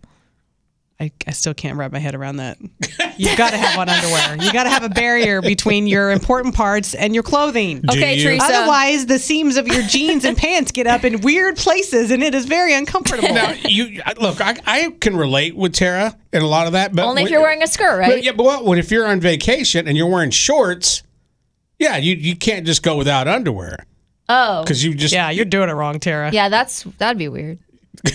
I, 1.01 1.13
I 1.29 1.31
still 1.31 1.55
can't 1.55 1.79
wrap 1.79 1.93
my 1.93 2.01
head 2.01 2.17
around 2.17 2.39
that. 2.39 2.59
You've 3.17 3.39
got 3.39 3.51
to 3.51 3.57
have 3.57 3.79
on 3.79 3.89
underwear. 3.89 4.37
You 4.45 4.53
got 4.53 4.65
to 4.65 4.69
have 4.71 4.83
a 4.83 4.89
barrier 4.89 5.41
between 5.41 5.87
your 5.87 6.11
important 6.11 6.57
parts 6.57 6.93
and 6.93 7.15
your 7.15 7.23
clothing. 7.23 7.83
Do 7.83 7.97
Okay, 7.97 8.17
you? 8.17 8.25
Teresa. 8.25 8.45
Otherwise, 8.47 9.07
the 9.07 9.21
seams 9.21 9.57
of 9.57 9.69
your 9.69 9.83
jeans 9.83 10.25
and 10.25 10.37
pants 10.37 10.73
get 10.73 10.89
up 10.89 11.05
in 11.05 11.21
weird 11.21 11.57
places, 11.57 12.11
and 12.11 12.21
it 12.21 12.35
is 12.35 12.47
very 12.47 12.75
uncomfortable. 12.75 13.29
Now, 13.33 13.53
you 13.65 14.03
look. 14.21 14.41
I, 14.41 14.57
I 14.67 14.91
can 15.01 15.17
relate 15.17 15.55
with 15.55 15.73
Tara 15.73 16.17
in 16.33 16.43
a 16.43 16.47
lot 16.49 16.67
of 16.67 16.73
that, 16.73 16.93
but 16.93 17.05
Only 17.05 17.23
if 17.23 17.27
when- 17.27 17.33
you're 17.33 17.43
wearing 17.43 17.63
a 17.63 17.69
skirt, 17.69 18.01
But 18.01 18.09
right? 18.09 18.23
yeah, 18.25 18.33
but 18.33 18.43
what, 18.43 18.65
when 18.65 18.81
if 18.81 18.91
you're 18.91 19.07
on 19.07 19.21
vacation 19.21 19.87
and 19.87 19.97
you're 19.97 20.09
wearing 20.11 20.31
shorts, 20.31 21.05
yeah, 21.79 21.97
you 21.97 22.17
you 22.17 22.35
can't 22.35 22.67
just 22.67 22.83
go 22.83 22.97
without 22.97 23.29
underwear 23.29 23.87
Oh. 24.29 24.63
because 24.65 24.83
you 24.85 24.95
just 24.95 25.15
yeah, 25.15 25.31
you're 25.31 25.45
doing 25.45 25.69
it 25.69 25.75
wrong, 25.75 26.01
Tara. 26.01 26.33
Yeah, 26.33 26.49
that's 26.49 26.83
that'd 26.99 27.19
be 27.19 27.29
weird. 27.29 27.61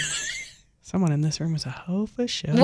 Someone 0.93 1.11
in 1.11 1.21
this 1.21 1.41
room 1.41 1.55
is 1.55 1.65
a 1.65 1.71
hoe 1.71 2.05
for 2.05 2.27
sure. 2.27 2.51
And 2.55 2.59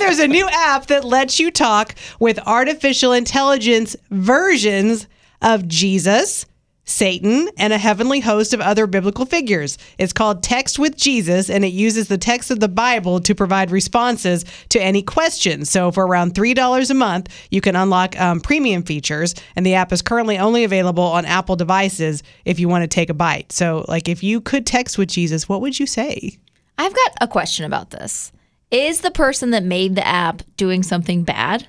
there's 0.00 0.20
a 0.20 0.28
new 0.28 0.48
app 0.48 0.86
that 0.86 1.04
lets 1.04 1.40
you 1.40 1.50
talk 1.50 1.96
with 2.20 2.38
artificial 2.46 3.12
intelligence 3.12 3.96
versions 4.10 5.08
of 5.42 5.66
Jesus, 5.66 6.46
Satan, 6.86 7.48
and 7.58 7.72
a 7.72 7.78
heavenly 7.78 8.20
host 8.20 8.54
of 8.54 8.60
other 8.60 8.86
biblical 8.86 9.26
figures. 9.26 9.76
It's 9.98 10.12
called 10.12 10.42
Text 10.42 10.78
with 10.78 10.96
Jesus, 10.96 11.50
and 11.50 11.64
it 11.64 11.72
uses 11.72 12.06
the 12.06 12.16
text 12.16 12.50
of 12.50 12.60
the 12.60 12.68
Bible 12.68 13.20
to 13.20 13.34
provide 13.34 13.72
responses 13.72 14.44
to 14.68 14.80
any 14.80 15.02
questions. 15.02 15.68
So, 15.68 15.90
for 15.90 16.06
around 16.06 16.34
$3 16.34 16.90
a 16.90 16.94
month, 16.94 17.28
you 17.50 17.60
can 17.60 17.74
unlock 17.74 18.18
um, 18.20 18.40
premium 18.40 18.84
features, 18.84 19.34
and 19.56 19.66
the 19.66 19.74
app 19.74 19.92
is 19.92 20.00
currently 20.00 20.38
only 20.38 20.62
available 20.62 21.02
on 21.02 21.24
Apple 21.24 21.56
devices 21.56 22.22
if 22.44 22.60
you 22.60 22.68
want 22.68 22.82
to 22.82 22.88
take 22.88 23.10
a 23.10 23.14
bite. 23.14 23.50
So, 23.50 23.84
like, 23.88 24.08
if 24.08 24.22
you 24.22 24.40
could 24.40 24.64
text 24.64 24.96
with 24.96 25.08
Jesus, 25.08 25.48
what 25.48 25.60
would 25.60 25.78
you 25.78 25.86
say? 25.86 26.38
I've 26.78 26.94
got 26.94 27.12
a 27.20 27.28
question 27.28 27.64
about 27.64 27.90
this. 27.90 28.32
Is 28.70 29.00
the 29.00 29.10
person 29.10 29.50
that 29.50 29.64
made 29.64 29.96
the 29.96 30.06
app 30.06 30.42
doing 30.56 30.82
something 30.82 31.24
bad? 31.24 31.66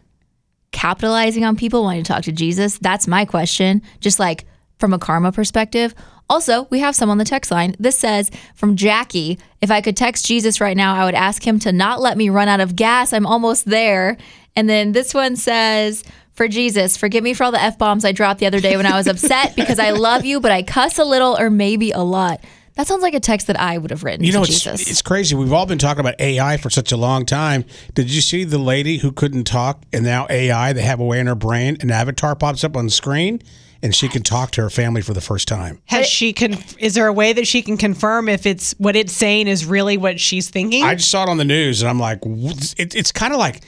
Capitalizing 0.71 1.43
on 1.43 1.55
people 1.55 1.83
wanting 1.83 2.03
to 2.03 2.11
talk 2.11 2.23
to 2.23 2.31
Jesus? 2.31 2.77
That's 2.77 3.07
my 3.07 3.25
question. 3.25 3.81
Just 3.99 4.19
like 4.19 4.45
from 4.77 4.93
a 4.93 4.99
karma 4.99 5.31
perspective. 5.31 5.93
Also, 6.29 6.67
we 6.69 6.79
have 6.79 6.95
some 6.95 7.09
on 7.09 7.17
the 7.17 7.25
text 7.25 7.51
line. 7.51 7.75
This 7.79 7.97
says 7.97 8.31
from 8.55 8.75
Jackie 8.75 9.39
If 9.61 9.71
I 9.71 9.81
could 9.81 9.95
text 9.95 10.25
Jesus 10.25 10.59
right 10.59 10.75
now, 10.75 10.95
I 10.95 11.05
would 11.05 11.15
ask 11.15 11.45
him 11.45 11.59
to 11.59 11.71
not 11.71 12.01
let 12.01 12.17
me 12.17 12.29
run 12.29 12.47
out 12.47 12.59
of 12.59 12.75
gas. 12.75 13.13
I'm 13.13 13.25
almost 13.25 13.65
there. 13.65 14.17
And 14.55 14.69
then 14.69 14.91
this 14.91 15.13
one 15.13 15.35
says, 15.35 16.03
for 16.33 16.47
Jesus, 16.47 16.97
forgive 16.97 17.23
me 17.23 17.33
for 17.33 17.45
all 17.45 17.51
the 17.51 17.61
F 17.61 17.77
bombs 17.77 18.05
I 18.05 18.11
dropped 18.11 18.39
the 18.39 18.45
other 18.45 18.59
day 18.59 18.77
when 18.77 18.85
I 18.85 18.95
was 18.95 19.07
upset 19.07 19.55
because 19.55 19.79
I 19.79 19.89
love 19.91 20.23
you, 20.23 20.39
but 20.39 20.51
I 20.51 20.61
cuss 20.63 20.99
a 20.99 21.03
little 21.03 21.37
or 21.37 21.49
maybe 21.49 21.91
a 21.91 22.01
lot. 22.01 22.43
That 22.75 22.85
sounds 22.85 23.01
like 23.01 23.15
a 23.15 23.19
text 23.19 23.47
that 23.47 23.59
I 23.59 23.79
would 23.79 23.89
have 23.89 24.03
written 24.03 24.23
You 24.23 24.33
know, 24.33 24.43
it's, 24.43 24.49
Jesus. 24.49 24.87
it's 24.87 25.01
crazy. 25.01 25.35
We've 25.35 25.51
all 25.51 25.65
been 25.65 25.79
talking 25.79 25.99
about 25.99 26.19
AI 26.21 26.57
for 26.57 26.69
such 26.69 26.91
a 26.91 26.97
long 26.97 27.25
time. 27.25 27.65
Did 27.95 28.11
you 28.11 28.21
see 28.21 28.43
the 28.43 28.59
lady 28.59 28.99
who 28.99 29.11
couldn't 29.11 29.45
talk 29.45 29.81
and 29.91 30.05
now 30.05 30.27
AI, 30.29 30.73
they 30.73 30.83
have 30.83 30.99
a 30.99 31.03
way 31.03 31.19
in 31.19 31.25
her 31.25 31.33
brain, 31.33 31.77
an 31.81 31.89
avatar 31.89 32.35
pops 32.35 32.63
up 32.63 32.77
on 32.77 32.85
the 32.85 32.91
screen 32.91 33.41
and 33.81 33.93
she 33.93 34.07
can 34.09 34.23
talk 34.23 34.51
to 34.51 34.61
her 34.61 34.69
family 34.69 35.01
for 35.01 35.13
the 35.13 35.21
first 35.21 35.47
time. 35.47 35.81
Has 35.85 36.05
she 36.07 36.33
can? 36.33 36.57
is 36.79 36.93
there 36.95 37.07
a 37.07 37.13
way 37.13 37.33
that 37.33 37.47
she 37.47 37.61
can 37.61 37.77
confirm 37.77 38.27
if 38.29 38.45
it's 38.45 38.73
what 38.77 38.95
it's 38.95 39.13
saying 39.13 39.47
is 39.47 39.65
really 39.65 39.97
what 39.97 40.19
she's 40.19 40.49
thinking? 40.49 40.83
I 40.83 40.95
just 40.95 41.11
saw 41.11 41.23
it 41.23 41.29
on 41.29 41.37
the 41.37 41.45
news 41.45 41.81
and 41.81 41.89
I'm 41.89 41.99
like, 41.99 42.19
it, 42.25 42.95
it's 42.95 43.11
kind 43.11 43.33
of 43.33 43.39
like 43.39 43.63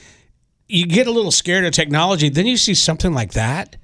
you 0.68 0.86
get 0.86 1.06
a 1.06 1.10
little 1.10 1.30
scared 1.30 1.64
of 1.64 1.72
technology. 1.72 2.28
Then 2.28 2.46
you 2.46 2.56
see 2.56 2.74
something 2.74 3.12
like 3.12 3.32
that. 3.32 3.76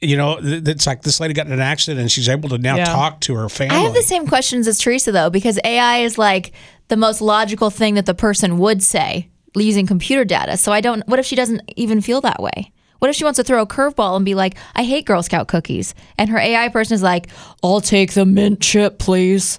You 0.00 0.16
know, 0.16 0.38
it's 0.42 0.86
like 0.86 1.02
this 1.02 1.20
lady 1.20 1.32
got 1.32 1.46
in 1.46 1.52
an 1.52 1.60
accident 1.60 2.00
and 2.00 2.12
she's 2.12 2.28
able 2.28 2.50
to 2.50 2.58
now 2.58 2.76
Yeah. 2.76 2.84
talk 2.84 3.20
to 3.22 3.34
her 3.34 3.48
family. 3.48 3.76
I 3.76 3.80
have 3.80 3.94
the 3.94 4.02
same 4.02 4.26
questions 4.26 4.68
as 4.68 4.78
Teresa 4.78 5.10
though, 5.10 5.30
because 5.30 5.58
AI 5.64 5.98
is 5.98 6.18
like 6.18 6.52
the 6.88 6.96
most 6.96 7.20
logical 7.20 7.70
thing 7.70 7.94
that 7.94 8.06
the 8.06 8.14
person 8.14 8.58
would 8.58 8.82
say 8.82 9.30
using 9.56 9.86
computer 9.86 10.24
data. 10.24 10.58
So 10.58 10.70
I 10.70 10.80
don't. 10.82 11.06
What 11.08 11.18
if 11.18 11.24
she 11.24 11.34
doesn't 11.34 11.62
even 11.76 12.02
feel 12.02 12.20
that 12.20 12.42
way? 12.42 12.72
What 12.98 13.10
if 13.10 13.16
she 13.16 13.24
wants 13.24 13.36
to 13.36 13.44
throw 13.44 13.62
a 13.62 13.66
curveball 13.66 14.16
and 14.16 14.24
be 14.24 14.34
like, 14.34 14.56
"I 14.74 14.84
hate 14.84 15.04
Girl 15.04 15.22
Scout 15.22 15.48
cookies," 15.48 15.94
and 16.18 16.30
her 16.30 16.38
AI 16.38 16.68
person 16.68 16.94
is 16.94 17.02
like, 17.02 17.28
"I'll 17.62 17.80
take 17.80 18.14
the 18.14 18.24
mint 18.26 18.60
chip, 18.60 18.98
please." 18.98 19.58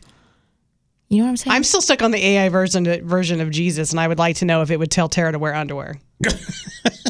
You 1.10 1.20
know 1.20 1.24
what 1.24 1.30
I'm 1.30 1.38
saying? 1.38 1.54
I'm 1.56 1.64
still 1.64 1.82
stuck 1.82 2.02
on 2.02 2.12
the 2.12 2.24
AI 2.24 2.50
version 2.50 3.08
version 3.08 3.40
of 3.40 3.50
Jesus, 3.50 3.92
and 3.92 4.00
I 4.00 4.08
would 4.08 4.20
like 4.20 4.38
to 4.38 4.46
know 4.46 4.62
if 4.62 4.72
it 4.72 4.78
would 4.78 4.92
tell 4.92 5.08
Tara 5.08 5.32
to 5.32 5.40
wear 5.40 5.54
underwear. 5.54 5.96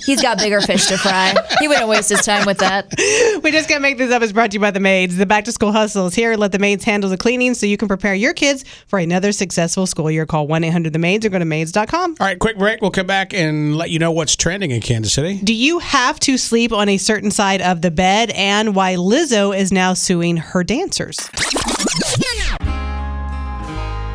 He's 0.05 0.21
got 0.21 0.37
bigger 0.37 0.61
fish 0.61 0.85
to 0.87 0.97
fry. 0.97 1.35
He 1.59 1.67
wouldn't 1.67 1.87
waste 1.89 2.09
his 2.09 2.21
time 2.21 2.45
with 2.45 2.59
that. 2.59 2.93
We 3.43 3.51
just 3.51 3.69
can't 3.69 3.81
make 3.81 3.97
this 3.97 4.11
up. 4.11 4.21
It's 4.23 4.31
brought 4.31 4.51
to 4.51 4.55
you 4.55 4.59
by 4.59 4.71
the 4.71 4.79
maids. 4.79 5.15
The 5.15 5.25
back 5.25 5.45
to 5.45 5.51
school 5.51 5.71
hustle 5.71 6.07
is 6.07 6.15
here. 6.15 6.35
Let 6.35 6.51
the 6.51 6.59
maids 6.59 6.83
handle 6.83 7.09
the 7.09 7.17
cleaning 7.17 7.53
so 7.53 7.65
you 7.65 7.77
can 7.77 7.87
prepare 7.87 8.13
your 8.15 8.33
kids 8.33 8.65
for 8.87 8.99
another 8.99 9.31
successful 9.31 9.85
school 9.85 10.09
year. 10.09 10.25
Call 10.25 10.47
1 10.47 10.63
800 10.63 10.91
the 10.91 10.99
maids 10.99 11.25
or 11.25 11.29
go 11.29 11.39
to 11.39 11.45
maids.com. 11.45 12.15
All 12.19 12.25
right, 12.25 12.37
quick 12.39 12.57
break. 12.57 12.81
We'll 12.81 12.91
come 12.91 13.05
back 13.07 13.33
and 13.33 13.77
let 13.77 13.89
you 13.89 13.99
know 13.99 14.11
what's 14.11 14.35
trending 14.35 14.71
in 14.71 14.81
Kansas 14.81 15.13
City. 15.13 15.39
Do 15.43 15.53
you 15.53 15.79
have 15.79 16.19
to 16.21 16.37
sleep 16.37 16.71
on 16.73 16.89
a 16.89 16.97
certain 16.97 17.31
side 17.31 17.61
of 17.61 17.81
the 17.81 17.91
bed 17.91 18.31
and 18.31 18.75
why 18.75 18.95
Lizzo 18.95 19.57
is 19.57 19.71
now 19.71 19.93
suing 19.93 20.37
her 20.37 20.63
dancers? 20.63 21.17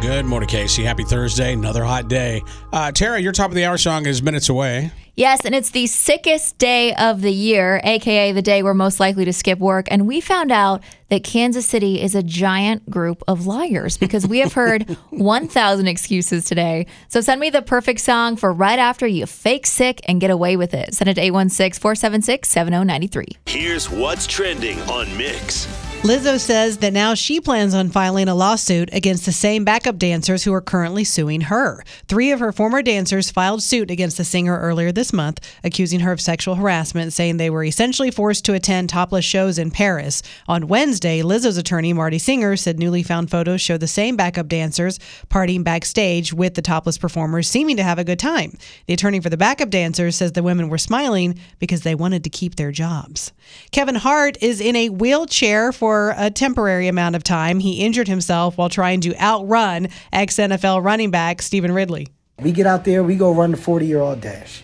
Good 0.03 0.25
morning, 0.25 0.49
Casey. 0.49 0.83
Happy 0.83 1.05
Thursday. 1.05 1.53
Another 1.53 1.85
hot 1.85 2.09
day. 2.09 2.43
Uh, 2.73 2.91
Tara, 2.91 3.21
your 3.21 3.31
top 3.31 3.51
of 3.51 3.55
the 3.55 3.65
hour 3.65 3.79
song 3.79 4.05
is 4.05 4.21
minutes 4.21 4.49
away. 4.49 4.91
Yes, 5.15 5.45
and 5.45 5.55
it's 5.55 5.71
the 5.71 5.87
sickest 5.87 6.59
day 6.59 6.93
of 6.95 7.21
the 7.21 7.31
year, 7.31 7.81
aka 7.85 8.33
the 8.33 8.43
day 8.43 8.65
we're 8.65 8.75
most 8.75 8.99
likely 8.99 9.25
to 9.27 9.33
skip 9.33 9.61
work. 9.61 9.87
And 9.93 10.09
we 10.09 10.21
found 10.21 10.51
out 10.51 10.83
that 11.09 11.23
Kansas 11.23 11.67
City 11.67 12.03
is 12.03 12.17
a 12.17 12.23
giant 12.23 12.91
group 12.91 13.23
of 13.29 13.47
liars 13.47 13.97
because 13.97 14.27
we 14.27 14.41
have 14.41 14.55
heard 14.55 14.91
1,000 15.11 15.87
excuses 15.87 16.47
today. 16.47 16.87
So 17.07 17.21
send 17.21 17.41
me 17.41 17.51
the 17.51 17.63
perfect 17.63 18.01
song 18.01 18.35
for 18.35 18.53
right 18.53 18.81
after 18.81 19.07
you 19.07 19.25
fake 19.27 19.67
sick 19.67 20.01
and 20.09 20.21
get 20.21 20.33
away 20.33 20.57
with 20.57 20.75
it. 20.75 20.95
Send 20.95 21.11
it 21.11 21.15
to 21.15 21.21
816 21.21 21.81
476 21.81 22.49
7093. 22.49 23.27
Here's 23.47 23.89
what's 23.89 24.27
trending 24.27 24.81
on 24.91 25.17
Mix. 25.17 25.69
Lizzo 26.03 26.37
says 26.37 26.79
that 26.79 26.93
now 26.93 27.15
she 27.15 27.41
plans 27.41 27.75
on 27.75 27.89
filing 27.89 28.27
a 28.27 28.35
lawsuit 28.35 28.91
against 28.93 29.25
the 29.25 29.31
same 29.31 29.65
backup 29.65 29.99
dancers 29.99 30.43
who 30.43 30.53
are 30.53 30.61
currently 30.61 31.05
suing 31.05 31.43
her. 31.43 31.85
Three 32.09 32.33
of 32.33 32.41
her 32.41 32.51
former 32.51 32.83
dancers 32.83 33.31
filed 33.31 33.63
suit 33.63 33.89
against 33.89 34.17
the 34.17 34.25
singer 34.25 34.59
earlier 34.59 34.91
this 34.91 35.13
month, 35.13 35.39
accusing 35.63 36.01
her 36.01 36.11
of 36.11 36.21
sexual 36.21 36.57
harassment, 36.57 37.13
saying 37.13 37.37
they 37.37 37.51
were 37.51 37.63
essentially 37.63 38.11
forced 38.11 38.45
to 38.47 38.53
attend 38.53 38.91
topless 38.91 39.25
shows 39.25 39.61
in 39.61 39.71
Paris. 39.71 40.25
On 40.49 40.67
Wednesday, 40.67 41.23
Lizzo's 41.23 41.57
attorney, 41.57 41.93
Marty 41.93 42.19
Singer, 42.19 42.57
said 42.57 42.81
newly 42.81 43.05
found 43.05 43.31
photos 43.31 43.61
show 43.61 43.77
the 43.77 43.87
same 43.87 44.17
backup 44.17 44.49
dancers 44.49 44.99
partying 45.31 45.63
backstage 45.63 46.33
with 46.33 46.55
the 46.55 46.63
topless 46.63 46.99
performers, 46.99 47.47
seeming 47.47 47.77
to 47.77 47.85
have 47.85 48.01
a 48.01 48.05
good 48.05 48.19
time. 48.19 48.59
The 48.87 48.95
attorney 48.95 49.21
for 49.21 49.31
the 49.31 49.37
backup 49.37 49.71
dancers 49.71 50.17
says 50.17 50.33
the 50.33 50.43
women 50.43 50.69
were 50.69 50.79
smiling 50.79 51.39
because 51.61 51.83
they 51.83 51.95
wanted 51.95 52.25
to 52.25 52.31
keep 52.31 52.57
their 52.57 52.73
jobs. 52.73 53.33
Kevin 53.71 53.95
Hart 53.95 54.37
is 54.43 54.61
in 54.61 54.75
a 54.75 54.89
wheelchair 54.89 55.71
for 55.71 55.92
a 56.17 56.31
temporary 56.31 56.89
amount 56.89 57.17
of 57.17 57.23
time. 57.23 57.61
He 57.61 57.85
injured 57.85 58.09
himself 58.09 58.59
while 58.59 58.69
trying 58.69 59.01
to 59.03 59.17
outrun 59.21 59.89
ex 60.13 60.37
NFL 60.37 60.85
running 60.85 61.11
back 61.11 61.43
Stevan 61.43 61.73
Ridley. 61.73 62.09
We 62.41 62.53
get 62.53 62.67
out 62.67 62.85
there, 62.85 63.05
we 63.05 63.17
go 63.17 63.33
run 63.33 63.53
the 63.53 63.57
40 63.57 63.87
year 63.87 64.01
old 64.01 64.21
dash. 64.21 64.63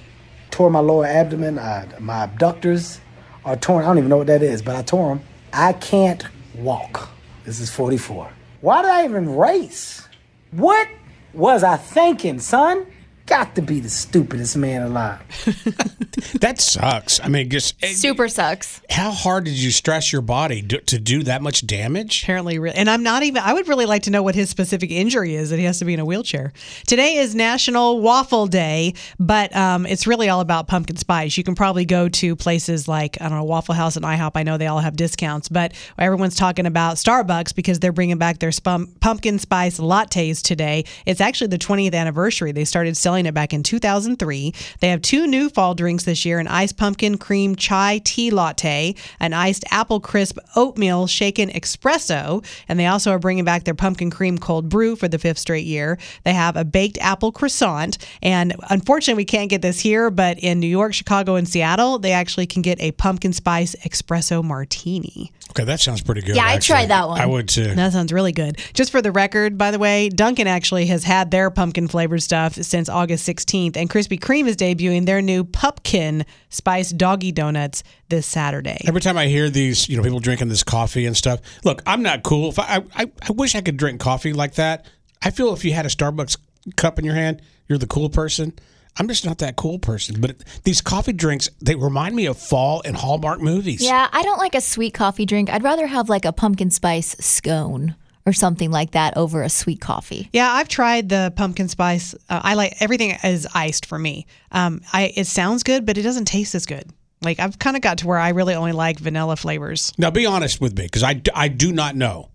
Tore 0.51 0.71
my 0.71 0.81
lower 0.81 1.07
abdomen, 1.07 1.59
I, 1.59 1.87
my 2.01 2.25
abductors 2.25 3.01
are 3.45 3.57
torn. 3.57 3.85
I 3.85 3.89
don't 3.89 3.99
even 3.99 4.11
know 4.11 4.17
what 4.17 4.27
that 4.27 4.43
is, 4.43 4.63
but 4.63 4.75
I 4.75 4.83
tore 4.83 5.11
them. 5.15 5.25
I 5.53 5.73
can't 5.73 6.25
walk. 6.57 7.11
This 7.45 7.61
is 7.61 7.71
44. 7.71 8.31
Why 8.61 8.83
did 8.83 8.91
I 8.91 9.05
even 9.05 9.37
race? 9.37 10.07
What 10.51 10.89
was 11.33 11.63
I 11.63 11.77
thinking, 11.77 12.41
son? 12.41 12.87
Got 13.29 13.55
to 13.57 13.63
be 13.63 13.79
the 13.81 13.91
stupidest 13.91 14.57
man 14.57 14.83
alive. 14.83 15.21
That 16.41 16.61
sucks. 16.61 17.21
I 17.21 17.29
mean, 17.29 17.49
just 17.49 17.83
Super 17.85 18.29
sucks. 18.29 18.81
how 18.91 19.13
hard 19.13 19.45
did 19.45 19.55
you 19.55 19.71
stress 19.71 20.13
your 20.13 20.21
body 20.21 20.63
do, 20.63 20.79
to 20.79 20.99
do 20.99 21.23
that 21.23 21.43
much 21.43 21.67
damage? 21.67 22.25
Apparently, 22.25 22.59
and 22.75 22.91
I'm 22.91 23.03
not 23.03 23.23
even. 23.23 23.43
I 23.43 23.53
would 23.53 23.69
really 23.69 23.87
like 23.87 24.03
to 24.05 24.11
know 24.11 24.23
what 24.23 24.35
his 24.35 24.51
specific 24.51 24.91
injury 24.91 25.37
is 25.37 25.51
that 25.51 25.59
he 25.59 25.65
has 25.65 25.79
to 25.79 25.85
be 25.85 25.95
in 25.95 26.01
a 26.01 26.05
wheelchair. 26.05 26.53
Today 26.87 27.17
is 27.19 27.35
National 27.35 28.01
Waffle 28.01 28.47
Day, 28.49 28.95
but 29.21 29.55
um, 29.55 29.87
it's 29.87 30.07
really 30.09 30.29
all 30.29 30.41
about 30.41 30.67
pumpkin 30.67 30.97
spice. 30.97 31.37
You 31.37 31.45
can 31.45 31.55
probably 31.55 31.85
go 31.85 32.09
to 32.09 32.35
places 32.35 32.89
like 32.89 33.21
I 33.21 33.29
don't 33.29 33.39
know 33.39 33.45
Waffle 33.45 33.75
House 33.75 33.97
and 33.97 34.05
IHOP. 34.05 34.33
I 34.35 34.43
know 34.43 34.59
they 34.59 34.67
all 34.67 34.81
have 34.81 34.97
discounts, 34.97 35.49
but 35.49 35.73
everyone's 35.99 36.35
talking 36.37 36.67
about 36.67 36.97
Starbucks 36.97 37.55
because 37.55 37.79
they're 37.79 37.93
bringing 37.93 38.19
back 38.19 38.41
their 38.41 38.53
spum- 38.53 38.93
pumpkin 39.01 39.39
spice 39.39 39.79
lattes 39.79 40.43
today. 40.43 40.85
It's 41.07 41.21
actually 41.21 41.49
the 41.49 41.59
20th 41.59 41.95
anniversary. 41.95 42.51
They 42.53 42.65
started 42.65 42.97
selling 42.97 43.18
it 43.27 43.35
back 43.35 43.53
in 43.53 43.63
2003. 43.63 44.55
They 44.81 44.89
have 44.89 45.03
two 45.03 45.27
new 45.27 45.49
fall 45.49 45.75
drinks 45.75 46.05
this 46.05 46.25
year: 46.25 46.39
an 46.39 46.49
iced 46.49 46.77
pumpkin 46.77 47.19
cream 47.19 47.57
chai 47.57 48.01
tea 48.05 48.31
latte, 48.31 48.95
an 49.21 49.33
iced 49.33 49.65
apple 49.71 50.01
crisp 50.01 50.39
oatmeal 50.57 51.07
shaken 51.07 51.51
espresso, 51.51 52.45
and 52.69 52.79
they 52.79 52.87
also 52.87 53.11
are 53.11 53.19
bringing 53.19 53.45
back 53.45 53.65
their 53.65 53.75
pumpkin 53.75 54.11
cream 54.11 54.39
cold 54.39 54.69
brew 54.69 54.97
for 54.97 55.09
the 55.09 55.19
fifth 55.19 55.39
straight 55.39 55.67
year. 55.67 55.99
They 56.25 56.35
have 56.35 56.57
a 56.57 56.65
baked 56.65 56.99
apple 56.99 57.33
croissant, 57.33 57.99
and 58.23 58.55
unfortunately, 58.71 59.21
we 59.21 59.25
can't 59.25 59.51
get 59.51 59.63
this 59.63 59.81
here, 59.81 60.11
but 60.11 60.39
in 60.39 60.61
New 60.61 60.67
York, 60.67 60.95
Chicago, 60.95 61.35
and 61.35 61.49
Seattle, 61.49 61.99
they 61.99 62.13
actually 62.13 62.47
can 62.47 62.63
get 62.63 62.81
a 62.81 62.93
pumpkin 62.93 63.33
spice 63.33 63.75
espresso 63.85 64.43
martini. 64.45 65.33
Okay, 65.51 65.65
that 65.65 65.81
sounds 65.81 66.03
pretty 66.03 66.21
good. 66.21 66.37
Yeah, 66.37 66.45
I'd 66.45 66.57
actually. 66.57 66.75
try 66.75 66.87
that 66.87 67.09
one. 67.09 67.21
I 67.21 67.27
would 67.27 67.49
too. 67.49 67.75
That 67.75 67.93
sounds 67.93 68.13
really 68.13 68.33
good. 68.33 68.59
Just 68.75 68.93
for 68.93 69.01
the 69.01 69.11
record, 69.11 69.57
by 69.57 69.71
the 69.71 69.79
way, 69.79 70.09
Dunkin' 70.11 70.47
actually 70.47 70.87
has 70.87 71.05
had 71.05 71.31
their 71.31 71.51
pumpkin 71.51 71.89
flavored 71.89 72.23
stuff 72.23 72.55
since 72.55 72.89
August 72.89 73.08
16th, 73.17 73.77
and 73.77 73.89
Krispy 73.89 74.19
Kreme 74.19 74.47
is 74.47 74.57
debuting 74.57 75.07
their 75.07 75.23
new 75.23 75.45
Pupkin 75.45 76.25
Spice 76.49 76.91
Doggy 76.91 77.33
Donuts 77.33 77.83
this 78.09 78.27
Saturday. 78.27 78.79
Every 78.87 79.01
time 79.01 79.17
I 79.17 79.27
hear 79.27 79.51
these, 79.51 79.89
you 79.89 79.97
know, 79.97 80.03
people 80.03 80.21
drinking 80.21 80.49
this 80.49 80.63
coffee 80.63 81.07
and 81.07 81.17
stuff. 81.17 81.41
Look, 81.65 81.83
I'm 81.87 82.03
not 82.03 82.23
cool. 82.23 82.51
If 82.51 82.59
I, 82.59 82.83
I, 82.95 83.11
I 83.23 83.33
wish 83.33 83.55
I 83.55 83.61
could 83.61 83.77
drink 83.77 84.01
coffee 84.01 84.33
like 84.33 84.55
that. 84.55 84.87
I 85.23 85.31
feel 85.31 85.53
if 85.53 85.65
you 85.65 85.73
had 85.73 85.87
a 85.87 85.89
Starbucks 85.89 86.37
cup 86.77 86.99
in 86.99 87.05
your 87.05 87.15
hand, 87.15 87.43
you're 87.69 87.79
the 87.79 87.87
cool 87.87 88.09
person. 88.09 88.53
I'm 88.97 89.07
just 89.07 89.25
not 89.25 89.39
that 89.39 89.57
cool 89.57 89.79
person. 89.79 90.21
But 90.21 90.43
these 90.65 90.81
coffee 90.81 91.13
drinks, 91.13 91.49
they 91.61 91.75
remind 91.75 92.17
me 92.17 92.27
of 92.27 92.37
fall 92.37 92.83
and 92.85 92.97
Hallmark 92.97 93.41
movies. 93.41 93.83
Yeah, 93.83 94.09
I 94.13 94.23
don't 94.23 94.39
like 94.39 94.55
a 94.55 94.61
sweet 94.61 94.95
coffee 94.95 95.25
drink. 95.25 95.51
I'd 95.51 95.63
rather 95.63 95.87
have 95.87 96.09
like 96.09 96.25
a 96.25 96.33
pumpkin 96.33 96.71
spice 96.71 97.15
scone 97.21 97.95
or 98.29 98.33
something 98.35 98.71
like 98.71 98.91
that 98.91 99.17
over 99.17 99.43
a 99.43 99.49
sweet 99.49 99.81
coffee. 99.81 100.29
Yeah, 100.33 100.53
I've 100.53 100.69
tried 100.69 101.09
the 101.09 101.33
pumpkin 101.35 101.69
spice. 101.69 102.15
Uh, 102.29 102.41
I 102.45 102.55
like 102.55 102.75
everything 102.81 103.17
is 103.25 103.49
iced 103.55 103.87
for 103.87 103.99
me. 103.99 104.27
Um, 104.53 104.83
I 104.93 105.13
it 105.17 105.27
sounds 105.27 105.63
good, 105.63 105.87
but 105.87 105.97
it 105.97 106.03
doesn't 106.03 106.27
taste 106.27 106.55
as 106.55 106.67
good. 106.67 106.91
Like 107.23 107.41
I've 107.41 107.59
kind 107.59 107.75
of 107.75 107.83
got 107.83 107.99
to 107.99 108.07
where 108.07 108.19
I 108.19 108.29
really 108.29 108.55
only 108.55 108.73
like 108.73 108.99
vanilla 108.99 109.37
flavors. 109.37 109.93
Now, 109.99 110.11
be 110.11 110.27
honest 110.27 110.61
with 110.61 110.77
me, 110.77 110.85
because 110.85 111.03
I 111.03 111.21
I 111.35 111.49
do 111.49 111.73
not 111.73 111.97
know. 111.97 112.29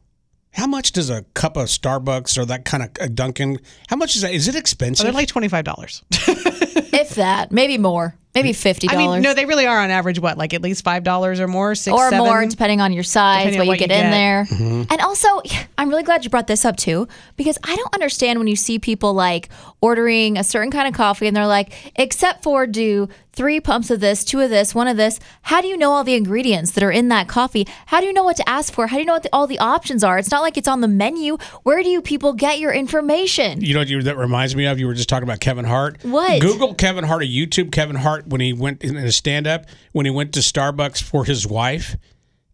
How 0.51 0.67
much 0.67 0.91
does 0.91 1.09
a 1.09 1.23
cup 1.33 1.57
of 1.57 1.65
Starbucks 1.67 2.37
or 2.37 2.45
that 2.45 2.65
kind 2.65 2.83
of 2.83 2.89
a 2.99 3.09
Dunkin'? 3.09 3.59
How 3.87 3.95
much 3.95 4.15
is 4.15 4.21
that? 4.23 4.33
Is 4.33 4.47
it 4.47 4.53
So 4.53 4.59
expensive? 4.59 5.03
they're 5.05 5.13
like 5.13 5.27
twenty 5.27 5.47
five 5.47 5.63
dollars. 5.63 6.03
if 6.11 7.15
that, 7.15 7.51
maybe 7.51 7.77
more. 7.77 8.15
Maybe 8.36 8.51
fifty 8.53 8.89
I 8.89 8.95
mean, 8.97 9.21
no, 9.21 9.36
they 9.36 9.45
really 9.45 9.67
are 9.67 9.79
on 9.79 9.91
average. 9.91 10.19
What, 10.19 10.38
like 10.39 10.55
at 10.55 10.61
least 10.63 10.84
five 10.84 11.03
dollars 11.03 11.39
or 11.39 11.47
more, 11.47 11.75
six, 11.75 11.93
or 11.93 12.09
seven? 12.09 12.25
more, 12.25 12.45
depending 12.45 12.81
on 12.81 12.91
your 12.91 13.03
size, 13.03 13.45
Depending 13.45 13.59
what 13.59 13.65
you 13.65 13.69
what 13.69 13.81
you 13.81 13.88
get 13.88 13.95
in 13.95 14.09
get. 14.09 14.11
there. 14.11 14.45
Mm-hmm. 14.45 14.91
And 14.91 15.01
also, 15.01 15.27
I'm 15.77 15.89
really 15.89 16.03
glad 16.03 16.23
you 16.23 16.31
brought 16.31 16.47
this 16.47 16.65
up 16.65 16.75
too, 16.75 17.07
because 17.38 17.57
I 17.63 17.75
don't 17.75 17.93
understand 17.93 18.39
when 18.39 18.47
you 18.47 18.55
see 18.55 18.79
people 18.79 19.13
like 19.13 19.49
ordering 19.81 20.38
a 20.38 20.43
certain 20.43 20.71
kind 20.71 20.88
of 20.88 20.95
coffee 20.95 21.27
and 21.27 21.38
they're 21.38 21.45
like, 21.45 21.73
except 21.95 22.41
for 22.43 22.65
do 22.65 23.07
three 23.34 23.59
pumps 23.59 23.89
of 23.89 23.99
this, 23.99 24.23
two 24.23 24.39
of 24.39 24.49
this, 24.49 24.73
one 24.73 24.88
of 24.88 24.95
this. 24.95 25.19
How 25.41 25.59
do 25.59 25.67
you 25.67 25.75
know 25.75 25.91
all 25.91 26.03
the 26.03 26.13
ingredients 26.13 26.71
that 26.71 26.84
are 26.84 26.91
in 26.91 27.09
that 27.09 27.27
coffee? 27.27 27.67
How 27.88 27.99
do 27.99 28.05
you 28.05 28.13
know 28.13 28.23
what 28.23 28.38
to 28.38 28.47
ask 28.47 28.71
for? 28.71 28.88
How 28.88 28.95
do 28.95 29.01
you 29.01 29.05
know 29.05 29.13
what 29.13 29.23
the, 29.23 29.29
all 29.34 29.47
the 29.47 29.59
options 29.59 30.03
are? 30.03 30.17
It's 30.17 30.31
not 30.31 30.41
like 30.41 30.57
it's 30.57 30.67
on 30.67 30.81
the 30.81 30.88
menu. 30.88 31.38
Where 31.63 31.84
do 31.84 31.89
you 31.89 32.01
people 32.01 32.34
get 32.34 32.59
your 32.59 32.71
information? 32.71 33.61
You 33.61 33.73
know 33.73 33.81
what 33.81 33.89
you, 33.89 34.01
that 34.03 34.17
reminds 34.17 34.55
me 34.55 34.65
of? 34.65 34.79
You 34.79 34.88
were 34.88 34.93
just 34.93 35.09
talking 35.09 35.23
about 35.23 35.39
Kevin 35.39 35.65
Hart. 35.65 35.97
What? 36.03 36.41
Google 36.41 36.75
Kevin 36.75 37.03
Hart 37.03 37.23
or 37.23 37.25
YouTube 37.25 37.71
Kevin 37.71 37.95
Hart 37.95 38.27
when 38.27 38.39
he 38.39 38.53
went 38.53 38.84
in 38.84 38.95
a 38.95 39.11
stand 39.11 39.47
up, 39.47 39.65
when 39.91 40.05
he 40.05 40.11
went 40.11 40.34
to 40.34 40.39
Starbucks 40.39 41.01
for 41.01 41.25
his 41.25 41.47
wife, 41.47 41.97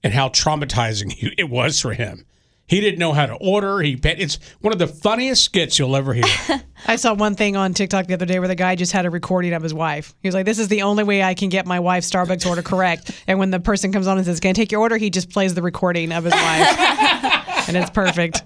and 0.02 0.14
how 0.14 0.30
traumatizing 0.30 1.34
it 1.38 1.50
was 1.50 1.80
for 1.80 1.94
him. 1.94 2.26
He 2.70 2.82
didn't 2.82 3.00
know 3.00 3.14
how 3.14 3.26
to 3.26 3.34
order. 3.34 3.80
He 3.80 4.00
It's 4.04 4.38
one 4.62 4.72
of 4.72 4.78
the 4.78 4.86
funniest 4.88 5.44
skits 5.44 5.80
you'll 5.80 5.96
ever 5.96 6.14
hear. 6.14 6.24
I 6.88 6.98
saw 6.98 7.16
one 7.16 7.34
thing 7.34 7.58
on 7.58 7.74
TikTok 7.74 8.06
the 8.06 8.14
other 8.14 8.28
day 8.28 8.38
where 8.38 8.48
the 8.48 8.56
guy 8.56 8.76
just 8.76 8.92
had 8.92 9.08
a 9.08 9.10
recording 9.10 9.54
of 9.54 9.64
his 9.64 9.74
wife. 9.74 10.14
He 10.22 10.28
was 10.28 10.36
like, 10.36 10.46
"This 10.46 10.60
is 10.60 10.68
the 10.68 10.84
only 10.84 11.04
way 11.04 11.24
I 11.24 11.34
can 11.34 11.50
get 11.50 11.66
my 11.66 11.80
wife's 11.80 12.10
Starbucks 12.10 12.48
order 12.48 12.62
correct." 12.62 13.12
And 13.28 13.38
when 13.38 13.52
the 13.52 13.60
person 13.60 13.92
comes 13.92 14.08
on 14.08 14.18
and 14.18 14.26
says, 14.26 14.40
"Can 14.40 14.50
I 14.50 14.54
take 14.54 14.72
your 14.72 14.82
order?" 14.82 14.98
he 14.98 15.10
just 15.10 15.30
plays 15.30 15.54
the 15.54 15.62
recording 15.62 16.12
of 16.12 16.24
his 16.24 16.34
wife, 16.34 16.80
and 17.68 17.78
it's 17.78 17.90
perfect. 17.90 18.44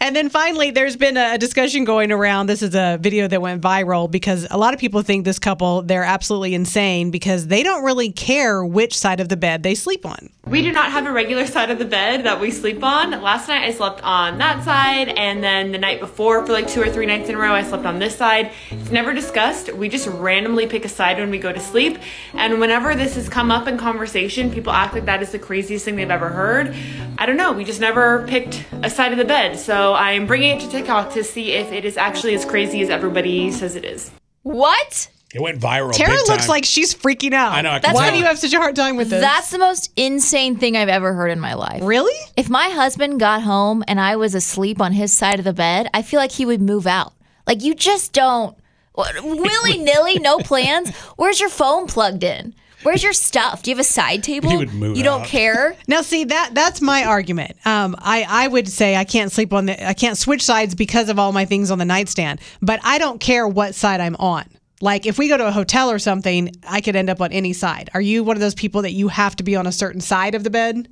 And 0.00 0.16
then 0.16 0.30
finally, 0.30 0.70
there's 0.70 0.96
been 0.96 1.16
a 1.16 1.38
discussion 1.38 1.84
going 1.84 2.12
around. 2.12 2.46
This 2.46 2.62
is 2.62 2.74
a 2.74 2.98
video 3.00 3.28
that 3.28 3.40
went 3.40 3.62
viral 3.62 4.10
because 4.10 4.46
a 4.50 4.58
lot 4.58 4.74
of 4.74 4.80
people 4.80 5.02
think 5.02 5.24
this 5.24 5.38
couple 5.38 5.82
they're 5.82 6.04
absolutely 6.04 6.54
insane 6.54 7.10
because 7.10 7.46
they 7.46 7.62
don't 7.62 7.84
really 7.84 8.10
care 8.10 8.64
which 8.64 8.96
side 8.96 9.20
of 9.20 9.28
the 9.28 9.36
bed 9.36 9.62
they 9.62 9.74
sleep 9.74 10.04
on. 10.04 10.30
We 10.46 10.62
do 10.62 10.72
not 10.72 10.90
have 10.90 11.06
a 11.06 11.12
regular 11.12 11.46
side 11.46 11.70
of 11.70 11.78
the 11.78 11.84
bed 11.84 12.24
that 12.24 12.40
we 12.40 12.50
sleep 12.50 12.82
on. 12.82 13.10
Last 13.22 13.46
night 13.50 13.64
I 13.64 13.72
slept 13.72 14.02
on 14.02 14.38
that 14.38 14.64
side, 14.64 15.08
and 15.08 15.44
then 15.44 15.72
the 15.72 15.78
night 15.78 16.00
before, 16.00 16.46
for 16.46 16.52
like 16.52 16.68
two 16.68 16.80
or 16.80 16.88
three 16.88 17.04
nights 17.04 17.28
in 17.28 17.34
a 17.34 17.38
row, 17.38 17.52
I 17.52 17.62
slept 17.62 17.84
on 17.84 17.98
this 17.98 18.16
side. 18.16 18.52
It's 18.70 18.90
never 18.90 19.12
discussed. 19.12 19.72
We 19.74 19.88
just 19.88 20.06
randomly 20.06 20.66
pick 20.66 20.84
a 20.84 20.88
side 20.88 21.18
when 21.18 21.30
we 21.30 21.38
go 21.38 21.52
to 21.52 21.60
sleep. 21.60 21.98
And 22.32 22.60
whenever 22.60 22.94
this 22.94 23.16
has 23.16 23.28
come 23.28 23.50
up 23.50 23.68
in 23.68 23.76
conversation, 23.76 24.50
people 24.50 24.72
act 24.72 24.94
like 24.94 25.04
that 25.04 25.22
is 25.22 25.32
the 25.32 25.38
craziest 25.38 25.84
thing 25.84 25.96
they've 25.96 26.10
ever 26.10 26.30
heard. 26.30 26.74
I 27.18 27.26
don't 27.26 27.36
know. 27.36 27.52
We 27.52 27.64
just 27.64 27.80
never 27.80 28.26
picked 28.26 28.64
a 28.82 28.88
side 28.88 29.12
of 29.12 29.18
the 29.18 29.24
bed. 29.24 29.58
So 29.58 29.94
I'm 29.94 30.26
bringing 30.26 30.56
it 30.56 30.60
to 30.60 30.70
TikTok 30.70 31.12
to 31.14 31.24
see 31.24 31.52
if 31.52 31.72
it 31.72 31.84
is 31.84 31.96
actually 31.96 32.34
as 32.34 32.44
crazy 32.44 32.80
as 32.80 32.88
everybody 32.88 33.50
says 33.50 33.76
it 33.76 33.84
is. 33.84 34.10
What? 34.42 35.10
It 35.34 35.40
went 35.40 35.60
viral. 35.60 35.92
Tara 35.92 36.10
big 36.10 36.28
looks 36.28 36.46
time. 36.46 36.48
like 36.48 36.64
she's 36.64 36.92
freaking 36.92 37.32
out. 37.32 37.52
I 37.52 37.60
know, 37.60 37.70
I 37.70 37.78
can 37.78 37.94
Why 37.94 38.10
do 38.10 38.18
you 38.18 38.24
have 38.24 38.38
such 38.38 38.52
a 38.52 38.58
hard 38.58 38.74
time 38.74 38.96
with 38.96 39.10
this? 39.10 39.20
That's 39.20 39.50
the 39.50 39.58
most 39.58 39.92
insane 39.96 40.56
thing 40.56 40.76
I've 40.76 40.88
ever 40.88 41.12
heard 41.14 41.30
in 41.30 41.38
my 41.38 41.54
life. 41.54 41.82
Really? 41.84 42.18
If 42.36 42.50
my 42.50 42.68
husband 42.70 43.20
got 43.20 43.42
home 43.42 43.84
and 43.86 44.00
I 44.00 44.16
was 44.16 44.34
asleep 44.34 44.80
on 44.80 44.92
his 44.92 45.12
side 45.12 45.38
of 45.38 45.44
the 45.44 45.52
bed, 45.52 45.88
I 45.94 46.02
feel 46.02 46.18
like 46.18 46.32
he 46.32 46.44
would 46.44 46.60
move 46.60 46.86
out. 46.86 47.12
Like 47.46 47.62
you 47.62 47.74
just 47.76 48.12
don't 48.12 48.56
willy 48.96 49.78
nilly, 49.82 50.18
no 50.18 50.38
plans. 50.38 50.90
Where's 51.16 51.38
your 51.38 51.48
phone 51.48 51.86
plugged 51.86 52.24
in? 52.24 52.54
Where's 52.82 53.02
your 53.02 53.12
stuff? 53.12 53.62
Do 53.62 53.70
you 53.70 53.76
have 53.76 53.80
a 53.80 53.84
side 53.84 54.22
table? 54.24 54.50
He 54.50 54.56
would 54.56 54.72
move 54.72 54.96
you 54.96 55.04
don't 55.04 55.22
out. 55.22 55.26
care. 55.26 55.76
Now, 55.86 56.00
see 56.00 56.24
that 56.24 56.50
that's 56.54 56.80
my 56.80 57.04
argument. 57.04 57.56
Um, 57.66 57.94
I 57.98 58.24
I 58.28 58.48
would 58.48 58.68
say 58.68 58.96
I 58.96 59.04
can't 59.04 59.30
sleep 59.30 59.52
on 59.52 59.66
the 59.66 59.86
I 59.86 59.92
can't 59.92 60.16
switch 60.16 60.42
sides 60.42 60.74
because 60.74 61.08
of 61.08 61.18
all 61.18 61.32
my 61.32 61.44
things 61.44 61.70
on 61.70 61.78
the 61.78 61.84
nightstand. 61.84 62.40
But 62.62 62.80
I 62.82 62.98
don't 62.98 63.20
care 63.20 63.46
what 63.46 63.74
side 63.74 64.00
I'm 64.00 64.16
on. 64.16 64.44
Like 64.80 65.06
if 65.06 65.18
we 65.18 65.28
go 65.28 65.36
to 65.36 65.46
a 65.46 65.52
hotel 65.52 65.90
or 65.90 65.98
something, 65.98 66.50
I 66.66 66.80
could 66.80 66.96
end 66.96 67.10
up 67.10 67.20
on 67.20 67.32
any 67.32 67.52
side. 67.52 67.90
Are 67.94 68.00
you 68.00 68.24
one 68.24 68.36
of 68.36 68.40
those 68.40 68.54
people 68.54 68.82
that 68.82 68.92
you 68.92 69.08
have 69.08 69.36
to 69.36 69.42
be 69.42 69.54
on 69.56 69.66
a 69.66 69.72
certain 69.72 70.00
side 70.00 70.34
of 70.34 70.44
the 70.44 70.50
bed? 70.50 70.88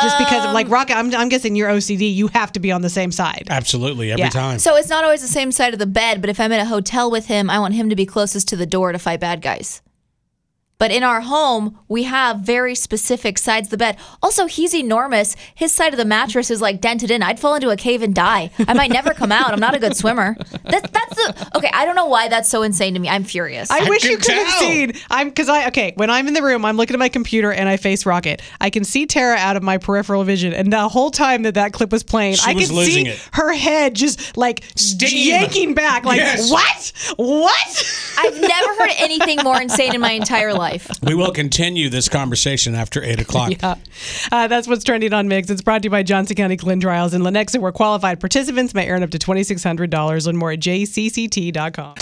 Just 0.00 0.18
because 0.18 0.44
of 0.44 0.52
like 0.52 0.66
Um, 0.66 0.72
Rocket, 0.72 0.96
I'm, 0.96 1.12
I'm 1.14 1.28
guessing 1.28 1.56
you're 1.56 1.68
OCD. 1.68 2.14
You 2.14 2.28
have 2.28 2.52
to 2.52 2.60
be 2.60 2.70
on 2.70 2.80
the 2.80 2.88
same 2.88 3.10
side. 3.10 3.48
Absolutely, 3.50 4.12
every 4.12 4.22
Yeah. 4.22 4.28
time. 4.28 4.58
So 4.60 4.76
it's 4.76 4.88
not 4.88 5.02
always 5.02 5.20
the 5.20 5.26
same 5.26 5.50
side 5.50 5.72
of 5.72 5.80
the 5.80 5.86
bed, 5.86 6.20
but 6.20 6.30
if 6.30 6.38
I'm 6.38 6.52
in 6.52 6.60
a 6.60 6.64
hotel 6.64 7.10
with 7.10 7.26
him, 7.26 7.50
I 7.50 7.58
want 7.58 7.74
him 7.74 7.88
to 7.90 7.96
be 7.96 8.06
closest 8.06 8.46
to 8.48 8.56
the 8.56 8.66
door 8.66 8.92
to 8.92 9.00
fight 9.00 9.18
bad 9.18 9.42
guys. 9.42 9.82
But 10.80 10.90
in 10.90 11.02
our 11.04 11.20
home, 11.20 11.78
we 11.88 12.04
have 12.04 12.38
very 12.40 12.74
specific 12.74 13.36
sides 13.36 13.66
of 13.66 13.70
the 13.70 13.76
bed. 13.76 13.98
Also, 14.22 14.46
he's 14.46 14.74
enormous. 14.74 15.36
His 15.54 15.72
side 15.74 15.92
of 15.92 15.98
the 15.98 16.06
mattress 16.06 16.50
is 16.50 16.62
like 16.62 16.80
dented 16.80 17.10
in. 17.10 17.22
I'd 17.22 17.38
fall 17.38 17.54
into 17.54 17.68
a 17.68 17.76
cave 17.76 18.00
and 18.02 18.14
die. 18.14 18.50
I 18.66 18.72
might 18.72 18.90
never 18.90 19.12
come 19.12 19.30
out. 19.30 19.52
I'm 19.52 19.60
not 19.60 19.74
a 19.74 19.78
good 19.78 19.94
swimmer. 19.94 20.36
That, 20.64 20.90
that's 20.90 21.14
the 21.16 21.50
okay. 21.56 21.70
I 21.74 21.84
don't 21.84 21.96
know 21.96 22.06
why 22.06 22.28
that's 22.28 22.48
so 22.48 22.62
insane 22.62 22.94
to 22.94 23.00
me. 23.00 23.10
I'm 23.10 23.24
furious. 23.24 23.70
I, 23.70 23.86
wish 23.90 24.04
you 24.04 24.16
could 24.16 24.32
have 24.34 24.48
seen. 24.54 24.92
I'm 25.10 25.28
because 25.28 25.50
I 25.50 25.66
okay. 25.68 25.92
When 25.96 26.08
I'm 26.08 26.26
in 26.28 26.32
the 26.32 26.42
room, 26.42 26.64
I'm 26.64 26.78
looking 26.78 26.94
at 26.94 26.98
my 26.98 27.10
computer 27.10 27.52
and 27.52 27.68
I 27.68 27.76
face 27.76 28.06
Rocket. 28.06 28.40
I 28.58 28.70
can 28.70 28.84
see 28.84 29.04
Tara 29.04 29.36
out 29.36 29.56
of 29.56 29.62
my 29.62 29.76
peripheral 29.76 30.24
vision, 30.24 30.54
and 30.54 30.72
the 30.72 30.88
whole 30.88 31.10
time 31.10 31.42
that 31.42 31.54
that 31.54 31.74
clip 31.74 31.92
was 31.92 32.02
playing, 32.02 32.36
She 32.36 32.50
I 32.50 32.54
was 32.54 32.70
could 32.70 32.86
see 32.86 33.06
it. 33.06 33.28
her 33.34 33.52
head 33.52 33.94
just 33.94 34.36
like 34.38 34.64
Steam. 34.76 35.28
yanking 35.28 35.74
back. 35.74 36.04
Like 36.06 36.16
Yes. 36.16 36.50
what? 36.50 36.92
What? 37.18 37.96
I've 38.18 38.40
never 38.40 38.74
heard 38.78 38.92
anything 38.96 39.40
more 39.44 39.60
insane 39.60 39.94
in 39.94 40.00
my 40.00 40.12
entire 40.12 40.54
life. 40.54 40.69
we 41.02 41.14
will 41.14 41.32
continue 41.32 41.88
this 41.88 42.08
conversation 42.08 42.74
after 42.74 43.02
8 43.02 43.20
o'clock. 43.20 43.52
Yeah. 43.60 43.74
Uh, 44.30 44.46
that's 44.48 44.68
what's 44.68 44.84
trending 44.84 45.12
on 45.12 45.28
Mix. 45.28 45.50
It's 45.50 45.60
brought 45.60 45.82
to 45.82 45.86
you 45.86 45.90
by 45.90 46.02
Johnson 46.02 46.36
County 46.36 46.56
Clin 46.56 46.80
Trials 46.80 47.12
and 47.14 47.24
Lenexa, 47.24 47.58
where 47.60 47.72
qualified 47.72 48.20
participants 48.20 48.74
may 48.74 48.88
earn 48.88 49.02
up 49.02 49.10
to 49.10 49.18
$2,600. 49.18 50.26
Learn 50.26 50.36
more 50.36 50.52
at 50.52 50.60
jcct.com. 50.60 51.94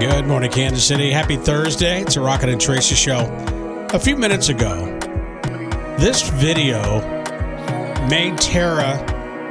Good 0.00 0.26
morning, 0.26 0.50
Kansas 0.50 0.84
City. 0.84 1.10
Happy 1.10 1.36
Thursday. 1.36 2.02
It's 2.02 2.16
a 2.16 2.20
Rocket 2.20 2.48
and 2.48 2.60
Teresa 2.60 2.94
show. 2.94 3.26
A 3.92 3.98
few 3.98 4.16
minutes 4.16 4.48
ago, 4.48 4.98
this 5.98 6.28
video 6.30 7.00
made 8.08 8.38
Tara 8.38 9.04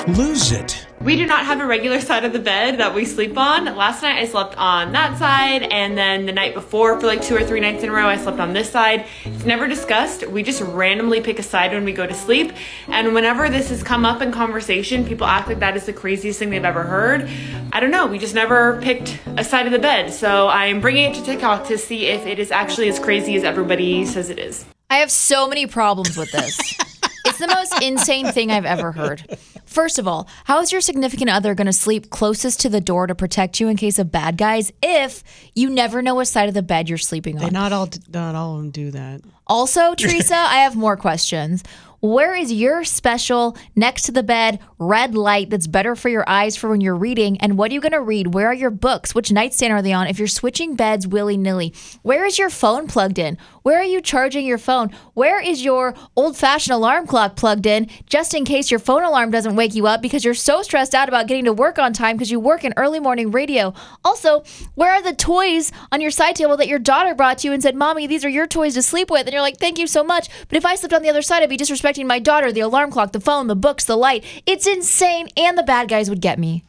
lose 0.08 0.52
it. 0.52 0.79
We 1.02 1.16
do 1.16 1.26
not 1.26 1.45
have 1.45 1.62
a 1.62 1.66
regular 1.66 2.02
side 2.02 2.26
of 2.26 2.34
the 2.34 2.39
bed 2.39 2.80
that 2.80 2.93
we 2.93 3.06
sleep 3.06 3.38
on. 3.38 3.64
Last 3.64 4.02
night 4.02 4.18
I 4.18 4.26
slept 4.26 4.58
on 4.58 4.91
that 4.91 5.18
side, 5.18 5.64
and 5.64 5.97
then 5.97 6.26
the 6.26 6.34
night 6.34 6.54
before, 6.54 7.00
for 7.00 7.08
like 7.08 7.22
two 7.22 7.38
or 7.38 7.43
three 7.43 7.62
nights 7.62 7.84
in 7.84 7.89
a 7.89 7.93
row, 7.93 8.06
I 8.06 8.18
slept 8.18 8.38
on 8.38 8.52
this 8.52 8.70
side. 8.70 9.06
It's 9.24 9.45
never 9.45 9.66
discussed. 9.66 10.28
We 10.28 10.43
just 10.43 10.62
randomly 10.62 11.22
pick 11.22 11.39
a 11.39 11.43
side 11.43 11.72
when 11.72 11.86
we 11.86 11.93
go 11.93 12.06
to 12.06 12.14
sleep. 12.14 12.52
And 12.89 13.14
whenever 13.14 13.50
this 13.50 13.70
has 13.70 13.82
come 13.82 14.06
up 14.06 14.22
in 14.22 14.34
conversation, 14.34 15.06
people 15.06 15.26
act 15.26 15.47
like 15.47 15.60
that 15.60 15.78
is 15.78 15.86
the 15.86 15.93
craziest 15.93 16.38
thing 16.38 16.50
they've 16.50 16.66
ever 16.66 16.84
heard. 16.84 17.30
I 17.72 17.80
don't 17.80 17.91
know. 17.91 18.06
We 18.06 18.20
just 18.20 18.36
never 18.36 18.82
picked 18.82 19.20
a 19.38 19.43
side 19.45 19.68
of 19.68 19.72
the 19.72 19.80
bed. 19.80 20.12
So 20.12 20.50
I'm 20.50 20.82
bringing 20.82 21.12
it 21.12 21.16
to 21.16 21.24
TikTok 21.24 21.66
to 21.68 21.78
see 21.78 22.08
if 22.08 22.26
it 22.26 22.39
is 22.39 22.52
actually 22.52 22.89
as 22.89 23.00
crazy 23.00 23.38
as 23.38 23.45
everybody 23.45 24.06
says 24.06 24.30
it 24.30 24.38
is. 24.38 24.66
I 24.89 24.97
have 24.97 25.12
so 25.12 25.47
many 25.47 25.66
problems 25.66 26.18
with 26.18 26.32
this. 26.34 26.60
it's 27.26 27.39
the 27.39 27.47
most 27.47 27.82
insane 27.82 28.28
thing 28.32 28.51
I've 28.51 28.65
ever 28.65 28.91
heard. 28.91 29.38
First 29.65 29.99
of 29.99 30.07
all, 30.07 30.28
how 30.45 30.61
is 30.61 30.72
your 30.72 30.82
significant 30.82 31.30
other 31.30 31.53
going 31.53 31.67
to 31.67 31.74
sleep 31.74 32.09
closest 32.09 32.59
to 32.61 32.70
the 32.70 32.82
door 32.82 33.07
to 33.07 33.15
protect 33.15 33.59
you 33.59 33.67
in 33.67 33.78
case 33.78 33.99
of 33.99 34.11
bad 34.11 34.38
guys 34.38 34.72
if 34.82 35.24
you 35.53 35.70
never 35.70 36.01
know 36.01 36.15
what 36.15 36.26
side 36.26 36.47
of 36.47 36.55
the 36.55 36.63
bed 36.63 36.89
you're 36.89 36.97
sleeping 36.97 37.38
on? 37.38 37.43
They 37.43 37.49
not 37.49 37.72
all 37.72 37.88
not 38.11 38.36
all 38.36 38.55
of 38.55 38.61
them 38.61 38.72
do 38.72 38.91
that. 38.91 39.22
Also, 39.47 39.95
Teresa, 39.95 40.36
I 40.36 40.57
have 40.57 40.76
more 40.76 40.97
questions. 40.97 41.63
Where 42.02 42.34
is 42.34 42.52
your 42.54 42.86
special 42.86 43.58
next 43.76 44.04
to 44.04 44.14
the 44.14 44.24
bed 44.24 44.60
red 44.78 45.16
light 45.16 45.50
that's 45.50 45.68
better 45.68 45.97
for 45.97 46.08
your 46.08 46.24
eyes 46.30 46.56
for 46.56 46.70
when 46.70 46.80
you're 46.80 46.95
reading? 46.95 47.38
And 47.41 47.58
what 47.58 47.72
are 47.72 47.74
you 47.74 47.82
going 47.82 47.91
to 47.91 48.02
read? 48.02 48.34
Where 48.34 48.47
are 48.47 48.54
your 48.54 48.70
books? 48.70 49.14
Which 49.14 49.34
nightstand 49.34 49.74
are 49.74 49.82
they 49.82 49.91
on? 49.91 50.08
If 50.08 50.18
you're 50.18 50.28
switching 50.28 50.76
beds 50.76 51.06
willy 51.06 51.36
nilly, 51.36 51.74
where 52.02 52.26
is 52.26 52.39
your 52.39 52.50
phone 52.50 52.88
plugged 52.88 53.20
in? 53.20 53.38
Where 53.64 53.80
are 53.80 53.86
you 53.86 54.00
charging 54.02 54.45
your 54.45 54.58
phone? 54.58 54.91
Where 55.14 55.41
is 55.41 55.64
your 55.64 55.93
old 56.16 56.38
fashioned 56.38 56.74
alarm 56.74 57.06
clock 57.06 57.36
plugged 57.36 57.66
in 57.66 57.89
just 58.06 58.34
in 58.34 58.45
case 58.45 58.72
your 58.72 58.80
phone 58.80 59.04
alarm 59.04 59.32
doesn't 59.32 59.58
wake 59.58 59.76
you 59.76 59.86
up 59.86 60.02
because 60.02 60.24
you're 60.24 60.34
so 60.34 60.62
stressed 60.62 60.95
out 60.95 61.10
about 61.10 61.28
getting 61.28 61.45
to 61.45 61.54
work 61.54 61.78
on 61.78 61.91
time 61.91 62.16
because 62.16 62.32
you 62.32 62.39
work 62.39 62.64
in 62.64 62.74
early 62.78 63.02
morning 63.02 63.32
radio? 63.32 63.74
Also, 64.06 64.43
where 64.76 64.93
are 64.93 65.04
the 65.04 65.14
toys 65.14 65.74
on 65.91 66.00
your 66.00 66.12
side 66.12 66.38
table 66.38 66.56
that 66.56 66.70
your 66.70 66.80
daughter 66.80 67.14
brought 67.14 67.39
to 67.39 67.47
you 67.47 67.54
and 67.54 67.62
said, 67.62 67.76
Mommy, 67.76 68.08
these 68.08 68.24
are 68.24 68.30
your 68.30 68.47
toys 68.47 68.76
to 68.76 68.82
sleep 68.82 69.12
with? 69.12 69.28
And 69.28 69.34
you're 69.34 69.41
like, 69.41 69.58
Thank 69.58 69.78
you 69.78 69.88
so 69.88 70.04
much. 70.04 70.30
But 70.47 70.58
if 70.58 70.66
I 70.66 70.76
slept 70.76 70.93
on 70.93 71.02
the 71.02 71.10
other 71.10 71.22
side, 71.22 71.43
I'd 71.43 71.50
be 71.50 71.58
disrespecting 71.90 72.08
my 72.08 72.20
daughter, 72.20 72.52
the 72.52 72.62
alarm 72.62 72.92
clock, 72.92 73.12
the 73.12 73.20
phone, 73.20 73.48
the 73.48 73.56
books, 73.56 73.86
the 73.86 73.96
light. 73.96 74.24
It's 74.46 74.68
insane. 74.68 75.28
And 75.38 75.58
the 75.58 75.64
bad 75.64 75.90
guys 75.90 76.10
would 76.10 76.22
get 76.22 76.40
me. 76.40 76.64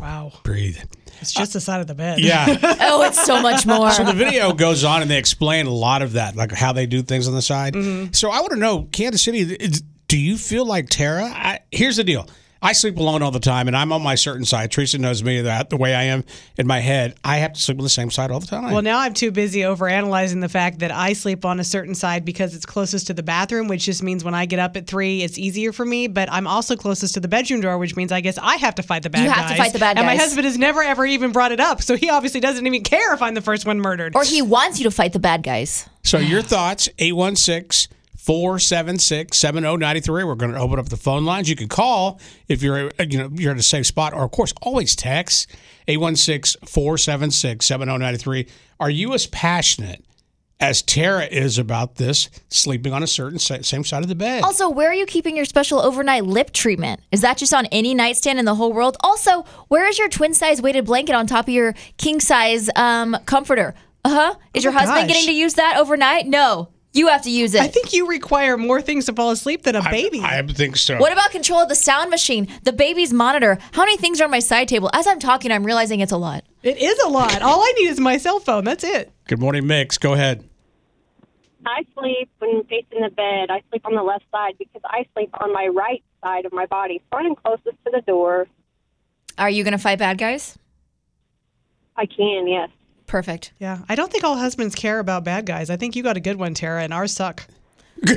Wow. 0.00 0.32
Breathe. 0.42 0.78
It's 1.20 1.32
just 1.32 1.52
the 1.52 1.60
side 1.60 1.80
of 1.80 1.86
the 1.86 1.94
bed. 1.94 2.18
Yeah. 2.18 2.58
oh, 2.80 3.02
it's 3.02 3.24
so 3.24 3.40
much 3.40 3.64
more. 3.64 3.92
So 3.92 4.02
the 4.02 4.12
video 4.12 4.52
goes 4.52 4.82
on 4.82 5.02
and 5.02 5.10
they 5.10 5.18
explain 5.18 5.66
a 5.66 5.70
lot 5.70 6.02
of 6.02 6.14
that, 6.14 6.34
like 6.34 6.50
how 6.50 6.72
they 6.72 6.86
do 6.86 7.02
things 7.02 7.28
on 7.28 7.34
the 7.34 7.42
side. 7.42 7.74
Mm-hmm. 7.74 8.12
So 8.12 8.30
I 8.30 8.40
want 8.40 8.52
to 8.52 8.58
know, 8.58 8.88
Kansas 8.90 9.22
City, 9.22 9.56
do 10.08 10.18
you 10.18 10.36
feel 10.36 10.66
like 10.66 10.88
Tara? 10.88 11.24
I, 11.24 11.60
here's 11.70 11.96
the 11.96 12.04
deal. 12.04 12.26
I 12.64 12.72
sleep 12.74 12.96
alone 12.96 13.22
all 13.22 13.32
the 13.32 13.40
time, 13.40 13.66
and 13.66 13.76
I'm 13.76 13.90
on 13.92 14.02
my 14.02 14.14
certain 14.14 14.44
side. 14.44 14.70
Teresa 14.70 14.96
knows 14.96 15.24
me 15.24 15.40
that 15.40 15.68
the 15.68 15.76
way 15.76 15.96
I 15.96 16.04
am 16.04 16.22
in 16.56 16.68
my 16.68 16.78
head, 16.78 17.16
I 17.24 17.38
have 17.38 17.54
to 17.54 17.60
sleep 17.60 17.78
on 17.78 17.82
the 17.82 17.90
same 17.90 18.08
side 18.08 18.30
all 18.30 18.38
the 18.38 18.46
time. 18.46 18.72
Well, 18.72 18.82
now 18.82 19.00
I'm 19.00 19.14
too 19.14 19.32
busy 19.32 19.64
over 19.64 19.88
analyzing 19.88 20.38
the 20.38 20.48
fact 20.48 20.78
that 20.78 20.92
I 20.92 21.12
sleep 21.14 21.44
on 21.44 21.58
a 21.58 21.64
certain 21.64 21.96
side 21.96 22.24
because 22.24 22.54
it's 22.54 22.64
closest 22.64 23.08
to 23.08 23.14
the 23.14 23.22
bathroom, 23.24 23.66
which 23.66 23.84
just 23.84 24.00
means 24.04 24.22
when 24.22 24.34
I 24.34 24.46
get 24.46 24.60
up 24.60 24.76
at 24.76 24.86
three, 24.86 25.22
it's 25.22 25.38
easier 25.38 25.72
for 25.72 25.84
me. 25.84 26.06
But 26.06 26.30
I'm 26.30 26.46
also 26.46 26.76
closest 26.76 27.14
to 27.14 27.20
the 27.20 27.26
bedroom 27.26 27.62
door, 27.62 27.78
which 27.78 27.96
means 27.96 28.12
I 28.12 28.20
guess 28.20 28.38
I 28.38 28.56
have 28.56 28.76
to 28.76 28.82
fight 28.84 29.02
the 29.02 29.10
bad 29.10 29.24
You 29.24 29.30
guys. 29.30 29.36
have 29.38 29.50
to 29.50 29.56
fight 29.56 29.72
the 29.72 29.80
bad 29.80 29.98
And 29.98 30.06
my 30.06 30.14
husband 30.14 30.44
has 30.44 30.56
never 30.56 30.82
ever 30.82 31.04
even 31.04 31.32
brought 31.32 31.50
it 31.50 31.60
up, 31.60 31.82
so 31.82 31.96
he 31.96 32.10
obviously 32.10 32.38
doesn't 32.38 32.64
even 32.64 32.84
care 32.84 33.12
if 33.12 33.22
I'm 33.22 33.34
the 33.34 33.40
first 33.40 33.66
one 33.66 33.80
murdered. 33.80 34.14
Or 34.14 34.22
he 34.22 34.40
wants 34.40 34.78
you 34.78 34.84
to 34.84 34.92
fight 34.92 35.12
the 35.12 35.18
bad 35.18 35.42
guys. 35.42 35.88
So 36.04 36.18
your 36.18 36.42
thoughts, 36.42 36.88
816 36.98 37.92
476 38.22 39.36
7093. 39.36 40.22
We're 40.22 40.36
going 40.36 40.52
to 40.52 40.58
open 40.58 40.78
up 40.78 40.88
the 40.88 40.96
phone 40.96 41.24
lines. 41.24 41.50
You 41.50 41.56
can 41.56 41.66
call 41.68 42.20
if 42.48 42.62
you're 42.62 42.86
uh, 43.00 43.04
you 43.08 43.18
know 43.18 43.28
you're 43.34 43.50
in 43.50 43.58
a 43.58 43.62
safe 43.62 43.86
spot, 43.86 44.14
or 44.14 44.22
of 44.22 44.30
course, 44.30 44.52
always 44.62 44.94
text 44.94 45.50
816 45.88 46.60
476 46.68 47.66
7093. 47.66 48.46
Are 48.78 48.90
you 48.90 49.12
as 49.14 49.26
passionate 49.26 50.04
as 50.60 50.82
Tara 50.82 51.24
is 51.24 51.58
about 51.58 51.96
this 51.96 52.30
sleeping 52.48 52.92
on 52.92 53.02
a 53.02 53.08
certain 53.08 53.40
same 53.40 53.82
side 53.82 54.04
of 54.04 54.08
the 54.08 54.14
bed? 54.14 54.44
Also, 54.44 54.68
where 54.70 54.90
are 54.90 54.94
you 54.94 55.06
keeping 55.06 55.34
your 55.34 55.44
special 55.44 55.80
overnight 55.80 56.24
lip 56.24 56.52
treatment? 56.52 57.00
Is 57.10 57.22
that 57.22 57.36
just 57.38 57.52
on 57.52 57.66
any 57.66 57.92
nightstand 57.92 58.38
in 58.38 58.44
the 58.44 58.54
whole 58.54 58.72
world? 58.72 58.96
Also, 59.00 59.44
where 59.66 59.88
is 59.88 59.98
your 59.98 60.08
twin 60.08 60.32
size 60.32 60.62
weighted 60.62 60.84
blanket 60.84 61.16
on 61.16 61.26
top 61.26 61.48
of 61.48 61.54
your 61.54 61.74
king 61.96 62.20
size 62.20 62.70
um, 62.76 63.16
comforter? 63.26 63.74
Uh 64.04 64.10
huh. 64.10 64.34
Is 64.54 64.64
Oh 64.64 64.70
your 64.70 64.78
husband 64.78 65.00
gosh. 65.00 65.08
getting 65.08 65.26
to 65.26 65.34
use 65.34 65.54
that 65.54 65.76
overnight? 65.76 66.28
No. 66.28 66.68
You 66.94 67.08
have 67.08 67.22
to 67.22 67.30
use 67.30 67.54
it. 67.54 67.62
I 67.62 67.68
think 67.68 67.94
you 67.94 68.06
require 68.06 68.58
more 68.58 68.82
things 68.82 69.06
to 69.06 69.14
fall 69.14 69.30
asleep 69.30 69.62
than 69.62 69.76
a 69.76 69.82
baby. 69.82 70.20
I 70.20 70.42
think 70.42 70.76
so. 70.76 70.98
What 70.98 71.10
about 71.12 71.30
control 71.30 71.60
of 71.60 71.70
the 71.70 71.74
sound 71.74 72.10
machine, 72.10 72.48
the 72.64 72.72
baby's 72.72 73.14
monitor? 73.14 73.58
How 73.72 73.82
many 73.82 73.96
things 73.96 74.20
are 74.20 74.24
on 74.24 74.30
my 74.30 74.40
side 74.40 74.68
table? 74.68 74.90
As 74.92 75.06
I'm 75.06 75.18
talking, 75.18 75.50
I'm 75.50 75.64
realizing 75.64 76.00
it's 76.00 76.12
a 76.12 76.18
lot. 76.18 76.44
It 76.62 76.76
is 76.76 76.98
a 76.98 77.08
lot. 77.08 77.40
All 77.40 77.60
I 77.60 77.72
need 77.78 77.88
is 77.88 77.98
my 77.98 78.18
cell 78.18 78.40
phone. 78.40 78.64
That's 78.64 78.84
it. 78.84 79.10
Good 79.26 79.40
morning, 79.40 79.66
Mix. 79.66 79.96
Go 79.96 80.12
ahead. 80.12 80.46
I 81.64 81.86
sleep 81.94 82.28
when 82.40 82.64
facing 82.64 83.00
the 83.00 83.10
bed. 83.10 83.50
I 83.50 83.62
sleep 83.70 83.86
on 83.86 83.94
the 83.94 84.02
left 84.02 84.24
side 84.30 84.54
because 84.58 84.82
I 84.84 85.06
sleep 85.14 85.30
on 85.40 85.52
my 85.52 85.68
right 85.68 86.02
side 86.22 86.44
of 86.44 86.52
my 86.52 86.66
body, 86.66 87.00
front 87.10 87.26
and 87.26 87.36
closest 87.36 87.76
to 87.84 87.90
the 87.90 88.02
door. 88.02 88.48
Are 89.38 89.48
you 89.48 89.64
going 89.64 89.72
to 89.72 89.78
fight 89.78 89.98
bad 89.98 90.18
guys? 90.18 90.58
I 91.96 92.06
can, 92.06 92.46
yes. 92.48 92.68
Perfect. 93.12 93.52
Yeah. 93.58 93.80
I 93.90 93.94
don't 93.94 94.10
think 94.10 94.24
all 94.24 94.38
husbands 94.38 94.74
care 94.74 94.98
about 94.98 95.22
bad 95.22 95.44
guys. 95.44 95.68
I 95.68 95.76
think 95.76 95.96
you 95.96 96.02
got 96.02 96.16
a 96.16 96.20
good 96.20 96.36
one, 96.36 96.54
Tara, 96.54 96.82
and 96.82 96.94
ours 96.94 97.12
suck. 97.12 97.46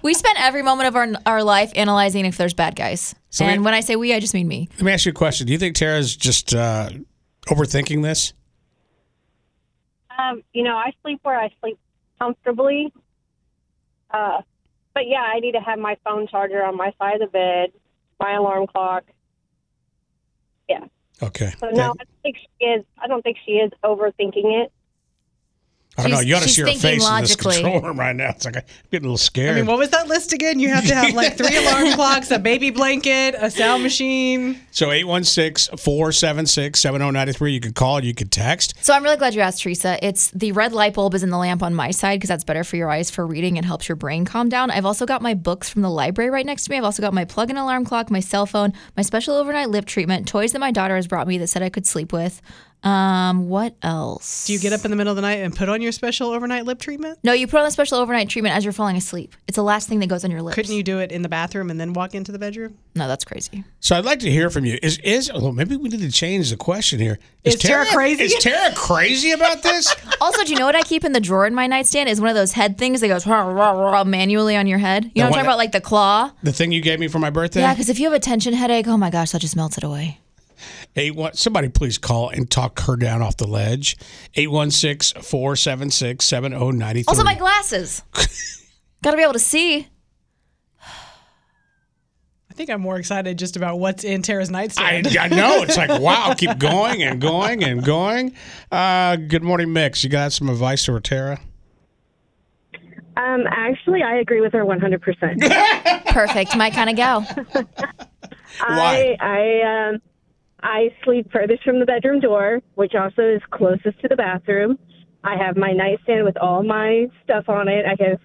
We 0.00 0.14
spend 0.14 0.38
every 0.38 0.62
moment 0.62 0.86
of 0.86 0.94
our, 0.94 1.08
our 1.26 1.42
life 1.42 1.72
analyzing 1.74 2.24
if 2.24 2.36
there's 2.36 2.54
bad 2.54 2.76
guys. 2.76 3.16
So 3.30 3.44
and 3.44 3.60
we- 3.60 3.64
when 3.64 3.74
I 3.74 3.80
say 3.80 3.96
we, 3.96 4.14
I 4.14 4.20
just 4.20 4.32
mean 4.32 4.46
me. 4.46 4.68
Let 4.76 4.82
me 4.82 4.92
ask 4.92 5.04
you 5.06 5.10
a 5.10 5.14
question. 5.14 5.48
Do 5.48 5.52
you 5.52 5.58
think 5.58 5.74
Tara's 5.74 6.14
just 6.14 6.54
uh, 6.54 6.90
overthinking 7.48 8.02
this? 8.04 8.32
Um, 10.16 10.42
you 10.52 10.62
know, 10.62 10.76
I 10.76 10.92
sleep 11.02 11.18
where 11.24 11.38
I 11.38 11.50
sleep 11.60 11.78
comfortably. 12.20 12.92
Uh, 14.12 14.40
but 14.94 15.08
yeah, 15.08 15.22
I 15.22 15.40
need 15.40 15.52
to 15.52 15.60
have 15.60 15.80
my 15.80 15.96
phone 16.04 16.28
charger 16.28 16.64
on 16.64 16.76
my 16.76 16.94
side 16.98 17.14
of 17.20 17.20
the 17.20 17.26
bed, 17.26 17.72
my 18.20 18.34
alarm 18.34 18.68
clock. 18.68 19.02
Yeah. 20.68 20.84
Okay. 21.22 21.52
So 21.58 21.68
no, 21.70 21.82
I 21.82 21.86
don't 21.86 22.08
think 22.22 22.36
she 22.36 22.64
is. 22.64 22.84
I 22.98 23.06
don't 23.08 23.22
think 23.22 23.38
she 23.44 23.52
is 23.52 23.72
overthinking 23.84 24.62
it. 24.62 24.72
I 25.98 26.02
don't 26.02 26.12
know. 26.12 26.20
You 26.20 26.36
ought 26.36 26.42
to 26.42 26.46
she's 26.46 26.56
see 26.56 26.62
her 26.62 26.68
thinking 26.68 26.80
face 26.80 27.08
in 27.08 27.20
this 27.20 27.30
logically. 27.30 27.62
control 27.62 27.80
room 27.80 27.98
right 27.98 28.14
now. 28.14 28.28
It's 28.30 28.44
like 28.44 28.56
I'm 28.56 28.62
getting 28.92 29.04
a 29.04 29.08
little 29.08 29.18
scared. 29.18 29.56
I 29.56 29.58
mean, 29.60 29.66
what 29.66 29.78
was 29.78 29.90
that 29.90 30.06
list 30.06 30.32
again? 30.32 30.60
You 30.60 30.68
have 30.68 30.86
to 30.86 30.94
have 30.94 31.12
like 31.14 31.36
three 31.36 31.56
alarm 31.56 31.92
clocks, 31.94 32.30
a 32.30 32.38
baby 32.38 32.70
blanket, 32.70 33.34
a 33.36 33.50
sound 33.50 33.82
machine. 33.82 34.60
So 34.70 34.88
816-476-7093. 34.88 37.52
You 37.52 37.60
can 37.60 37.72
call, 37.72 38.04
you 38.04 38.14
can 38.14 38.28
text. 38.28 38.74
So 38.80 38.94
I'm 38.94 39.02
really 39.02 39.16
glad 39.16 39.34
you 39.34 39.40
asked, 39.40 39.62
Teresa. 39.62 39.98
It's 40.06 40.30
the 40.30 40.52
red 40.52 40.72
light 40.72 40.94
bulb 40.94 41.14
is 41.14 41.24
in 41.24 41.30
the 41.30 41.38
lamp 41.38 41.62
on 41.62 41.74
my 41.74 41.90
side 41.90 42.20
because 42.20 42.28
that's 42.28 42.44
better 42.44 42.64
for 42.64 42.76
your 42.76 42.90
eyes 42.90 43.10
for 43.10 43.26
reading 43.26 43.58
and 43.58 43.66
helps 43.66 43.88
your 43.88 43.96
brain 43.96 44.24
calm 44.24 44.48
down. 44.48 44.70
I've 44.70 44.86
also 44.86 45.04
got 45.04 45.20
my 45.22 45.34
books 45.34 45.68
from 45.68 45.82
the 45.82 45.90
library 45.90 46.30
right 46.30 46.46
next 46.46 46.64
to 46.64 46.70
me. 46.70 46.78
I've 46.78 46.84
also 46.84 47.02
got 47.02 47.12
my 47.12 47.24
plug-in 47.24 47.56
alarm 47.56 47.84
clock, 47.84 48.10
my 48.10 48.20
cell 48.20 48.46
phone, 48.46 48.72
my 48.96 49.02
special 49.02 49.34
overnight 49.34 49.70
lip 49.70 49.86
treatment, 49.86 50.28
toys 50.28 50.52
that 50.52 50.60
my 50.60 50.70
daughter 50.70 50.96
has 50.96 51.06
brought 51.06 51.26
me 51.26 51.38
that 51.38 51.48
said 51.48 51.62
I 51.62 51.70
could 51.70 51.86
sleep 51.86 52.12
with. 52.12 52.40
Um, 52.84 53.48
what 53.48 53.74
else? 53.82 54.46
Do 54.46 54.52
you 54.52 54.58
get 54.60 54.72
up 54.72 54.84
in 54.84 54.90
the 54.92 54.96
middle 54.96 55.10
of 55.10 55.16
the 55.16 55.22
night 55.22 55.38
and 55.40 55.54
put 55.54 55.68
on 55.68 55.82
your 55.82 55.90
special 55.92 56.30
overnight 56.30 56.64
lip 56.64 56.78
treatment? 56.78 57.18
No, 57.24 57.32
you 57.32 57.46
put 57.48 57.58
on 57.58 57.64
the 57.64 57.70
special 57.72 57.98
overnight 57.98 58.28
treatment 58.28 58.54
as 58.54 58.64
you're 58.64 58.72
falling 58.72 58.96
asleep. 58.96 59.34
It's 59.48 59.56
the 59.56 59.64
last 59.64 59.88
thing 59.88 59.98
that 59.98 60.06
goes 60.08 60.24
on 60.24 60.30
your 60.30 60.42
lips. 60.42 60.54
Couldn't 60.54 60.74
you 60.76 60.82
do 60.84 61.00
it 61.00 61.10
in 61.10 61.22
the 61.22 61.28
bathroom 61.28 61.70
and 61.70 61.80
then 61.80 61.92
walk 61.92 62.14
into 62.14 62.30
the 62.30 62.38
bedroom? 62.38 62.78
No, 62.94 63.08
that's 63.08 63.24
crazy. 63.24 63.64
So 63.80 63.96
I'd 63.96 64.04
like 64.04 64.20
to 64.20 64.30
hear 64.30 64.48
from 64.48 64.64
you. 64.64 64.78
Is 64.82 64.98
is 64.98 65.30
well, 65.32 65.52
maybe 65.52 65.76
we 65.76 65.88
need 65.88 66.00
to 66.00 66.10
change 66.12 66.50
the 66.50 66.56
question 66.56 67.00
here. 67.00 67.18
Is 67.44 67.56
Tara 67.56 67.86
crazy? 67.86 68.24
Is 68.24 68.34
Tara 68.36 68.72
crazy 68.74 69.32
about 69.32 69.62
this? 69.62 69.94
Also, 70.20 70.42
do 70.42 70.52
you 70.52 70.58
know 70.58 70.66
what 70.66 70.74
I 70.74 70.82
keep 70.82 71.04
in 71.04 71.12
the 71.12 71.20
drawer 71.20 71.46
in 71.46 71.54
my 71.54 71.68
nightstand? 71.68 72.08
Is 72.08 72.20
one 72.20 72.28
of 72.28 72.34
those 72.34 72.50
head 72.52 72.76
things 72.76 73.00
that 73.02 73.08
goes 73.08 73.24
rah, 73.24 73.42
rah, 73.46 73.70
rah, 73.70 74.02
manually 74.04 74.56
on 74.56 74.66
your 74.66 74.78
head. 74.78 75.04
You 75.04 75.10
The 75.10 75.20
know 75.20 75.24
what 75.26 75.26
I'm 75.26 75.32
talking 75.44 75.46
about, 75.46 75.58
like 75.58 75.72
the 75.72 75.80
claw. 75.80 76.32
the 76.42 76.52
thing 76.52 76.72
you 76.72 76.80
gave 76.80 76.98
me 76.98 77.06
for 77.06 77.20
my 77.20 77.30
birthday? 77.30 77.60
Yeah, 77.60 77.72
because 77.72 77.88
if 77.88 78.00
you 78.00 78.06
have 78.06 78.14
a 78.14 78.18
tension 78.18 78.52
headache, 78.52 78.88
oh 78.88 78.96
my 78.96 79.10
gosh, 79.10 79.30
that 79.30 79.40
just 79.40 79.54
melts 79.54 79.78
it 79.78 79.84
away. 79.84 80.18
Eight 80.96 81.14
one, 81.14 81.34
somebody 81.34 81.68
please 81.68 81.98
call 81.98 82.30
and 82.30 82.50
talk 82.50 82.80
her 82.80 82.96
down 82.96 83.20
off 83.22 83.36
the 83.36 83.46
ledge. 83.46 83.96
816-476-7093. 84.36 87.04
Also, 87.08 87.24
my 87.24 87.34
glasses. 87.34 88.02
Got 89.02 89.12
to 89.12 89.16
be 89.16 89.22
able 89.22 89.34
to 89.34 89.38
see. 89.38 89.86
I 92.50 92.54
think 92.54 92.70
I'm 92.70 92.80
more 92.80 92.98
excited 92.98 93.38
just 93.38 93.56
about 93.56 93.78
what's 93.78 94.02
in 94.02 94.22
Tara's 94.22 94.48
I, 94.48 94.52
nightstand. 94.52 95.16
I 95.16 95.28
know. 95.28 95.62
It's 95.62 95.76
like, 95.76 95.90
wow, 96.00 96.34
keep 96.36 96.58
going 96.58 97.02
and 97.02 97.20
going 97.20 97.62
and 97.62 97.84
going. 97.84 98.34
Uh, 98.72 99.14
good 99.16 99.44
morning, 99.44 99.72
Mix. 99.72 100.02
You 100.02 100.10
got 100.10 100.32
some 100.32 100.48
advice 100.48 100.84
for 100.84 100.98
Tara? 100.98 101.38
Um, 103.16 103.44
actually, 103.48 104.02
I 104.02 104.16
agree 104.16 104.40
with 104.40 104.52
her 104.52 104.64
100%. 104.64 106.04
Perfect. 106.06 106.56
My 106.56 106.70
kind 106.70 106.90
of 106.90 106.96
gal. 106.96 107.24
I 108.60 109.16
I 109.20 109.90
um 109.90 110.00
I 110.62 110.88
sleep 111.04 111.30
furthest 111.30 111.62
from 111.62 111.78
the 111.80 111.86
bedroom 111.86 112.20
door, 112.20 112.60
which 112.74 112.94
also 112.94 113.22
is 113.22 113.42
closest 113.50 114.00
to 114.00 114.08
the 114.08 114.16
bathroom. 114.16 114.78
I 115.24 115.36
have 115.36 115.56
my 115.56 115.72
nightstand 115.72 116.24
with 116.24 116.36
all 116.38 116.62
my 116.62 117.06
stuff 117.24 117.48
on 117.48 117.68
it. 117.68 117.84
I 117.86 118.02
have 118.02 118.20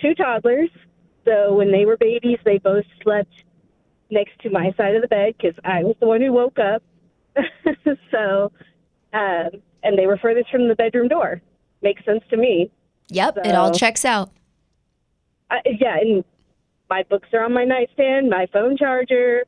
two 0.00 0.14
toddlers, 0.14 0.70
so 1.24 1.54
when 1.54 1.72
they 1.72 1.84
were 1.84 1.96
babies, 1.96 2.38
they 2.44 2.58
both 2.58 2.84
slept 3.02 3.32
next 4.10 4.38
to 4.42 4.50
my 4.50 4.72
side 4.76 4.94
of 4.94 5.02
the 5.02 5.08
bed 5.08 5.34
because 5.36 5.58
I 5.64 5.82
was 5.82 5.96
the 6.00 6.06
one 6.06 6.20
who 6.20 6.32
woke 6.32 6.58
up. 6.58 6.82
so, 8.10 8.52
um, 9.12 9.50
and 9.82 9.98
they 9.98 10.06
were 10.06 10.18
furthest 10.18 10.50
from 10.50 10.68
the 10.68 10.74
bedroom 10.74 11.08
door. 11.08 11.40
Makes 11.80 12.04
sense 12.04 12.22
to 12.30 12.36
me. 12.36 12.70
Yep, 13.08 13.38
it 13.44 13.54
all 13.54 13.72
checks 13.72 14.04
out. 14.04 14.30
I, 15.50 15.60
yeah, 15.80 15.96
and 16.00 16.24
my 16.88 17.02
books 17.04 17.28
are 17.32 17.44
on 17.44 17.52
my 17.52 17.64
nightstand, 17.64 18.30
my 18.30 18.46
phone 18.52 18.76
charger, 18.76 19.44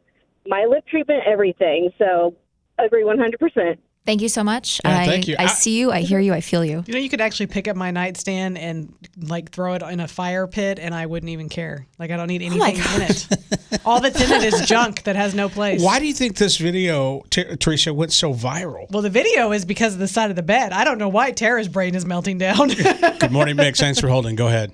my 0.46 0.64
lip 0.68 0.84
treatment, 0.86 1.22
everything. 1.26 1.90
So 1.98 2.34
agree 2.78 3.04
100%. 3.04 3.78
Thank 4.06 4.20
you 4.20 4.28
so 4.28 4.44
much. 4.44 4.82
Yeah, 4.84 4.98
I, 4.98 5.06
thank 5.06 5.28
you. 5.28 5.36
I 5.38 5.44
I- 5.44 5.46
see 5.46 5.78
you. 5.78 5.90
I 5.90 6.00
hear 6.00 6.20
you. 6.20 6.34
I 6.34 6.42
feel 6.42 6.62
you. 6.62 6.84
You 6.86 6.92
know, 6.92 7.00
you 7.00 7.08
could 7.08 7.22
actually 7.22 7.46
pick 7.46 7.66
up 7.68 7.74
my 7.74 7.90
nightstand 7.90 8.58
and 8.58 8.92
like 9.16 9.50
throw 9.50 9.72
it 9.72 9.82
in 9.82 9.98
a 9.98 10.06
fire 10.06 10.46
pit, 10.46 10.78
and 10.78 10.94
I 10.94 11.06
wouldn't 11.06 11.30
even 11.30 11.48
care. 11.48 11.86
Like 11.98 12.10
I 12.10 12.18
don't 12.18 12.26
need 12.28 12.42
Oh 12.42 12.46
anything 12.62 12.76
in 13.00 13.08
it. 13.08 13.80
All 13.86 14.00
that's 14.02 14.20
in 14.20 14.30
it 14.30 14.44
is 14.52 14.60
junk 14.68 15.04
that 15.04 15.16
has 15.16 15.34
no 15.34 15.48
place. 15.48 15.82
Why 15.82 16.00
do 16.00 16.06
you 16.06 16.12
think 16.12 16.36
this 16.36 16.58
video, 16.58 17.22
Ter- 17.30 17.56
Teresa, 17.56 17.94
went 17.94 18.12
so 18.12 18.34
viral? 18.34 18.90
Well, 18.90 19.00
the 19.00 19.08
video 19.08 19.52
is 19.52 19.64
because 19.64 19.94
of 19.94 20.00
the 20.00 20.08
side 20.08 20.28
of 20.28 20.36
the 20.36 20.42
bed. 20.42 20.72
I 20.72 20.84
don't 20.84 20.98
know 20.98 21.08
why 21.08 21.30
Tara's 21.30 21.68
brain 21.68 21.94
is 21.94 22.04
melting 22.04 22.36
down. 22.36 22.68
Good 23.18 23.32
morning, 23.32 23.56
Mix. 23.56 23.80
Thanks 23.80 24.00
for 24.00 24.08
holding. 24.08 24.36
Go 24.36 24.48
ahead. 24.48 24.70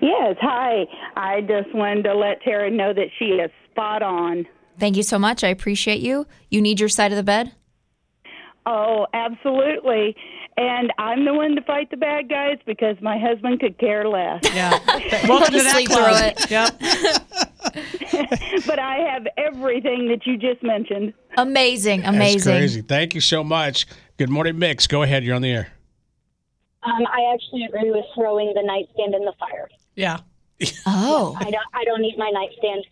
Yes, 0.00 0.36
hi. 0.40 0.86
I 1.16 1.42
just 1.42 1.72
wanted 1.74 2.02
to 2.04 2.14
let 2.14 2.42
Tara 2.42 2.68
know 2.70 2.92
that 2.92 3.08
she 3.18 3.26
is 3.26 3.50
spot 3.70 4.02
on. 4.02 4.46
Thank 4.78 4.96
you 4.96 5.02
so 5.02 5.18
much. 5.18 5.44
I 5.44 5.48
appreciate 5.48 6.00
you. 6.00 6.26
You 6.50 6.60
need 6.60 6.80
your 6.80 6.88
side 6.88 7.12
of 7.12 7.16
the 7.16 7.22
bed? 7.22 7.52
Oh, 8.66 9.06
absolutely. 9.12 10.16
And 10.56 10.92
I'm 10.98 11.24
the 11.24 11.32
one 11.32 11.54
to 11.54 11.62
fight 11.62 11.90
the 11.90 11.96
bad 11.96 12.28
guys 12.28 12.58
because 12.66 12.96
my 13.00 13.18
husband 13.18 13.60
could 13.60 13.78
care 13.78 14.08
less. 14.08 14.40
Yeah. 14.54 14.78
Welcome 15.28 15.54
to 15.54 15.60
sleep 15.60 15.90
through 15.90 16.04
it. 16.06 16.50
Yep. 16.50 16.78
but 18.66 18.78
I 18.78 18.96
have 18.96 19.26
everything 19.36 20.08
that 20.08 20.26
you 20.26 20.36
just 20.36 20.62
mentioned. 20.62 21.14
Amazing. 21.36 22.00
Amazing. 22.00 22.02
That's 22.02 22.16
Amazing. 22.16 22.52
crazy. 22.52 22.82
Thank 22.82 23.14
you 23.14 23.20
so 23.20 23.42
much. 23.42 23.86
Good 24.18 24.28
morning, 24.28 24.58
Mix. 24.58 24.86
Go 24.86 25.02
ahead. 25.02 25.24
You're 25.24 25.36
on 25.36 25.42
the 25.42 25.50
air. 25.50 25.68
Um, 26.82 27.06
I 27.06 27.32
actually 27.32 27.64
agree 27.64 27.90
with 27.90 28.04
throwing 28.14 28.52
the 28.54 28.62
nightstand 28.62 29.14
in 29.14 29.24
the 29.24 29.32
fire. 29.38 29.68
Yeah. 29.94 30.20
Oh. 30.86 31.36
I 31.38 31.44
don't. 31.44 31.66
I 31.72 31.84
don't 31.84 32.02
need 32.02 32.18
my 32.18 32.30
nightstand. 32.30 32.84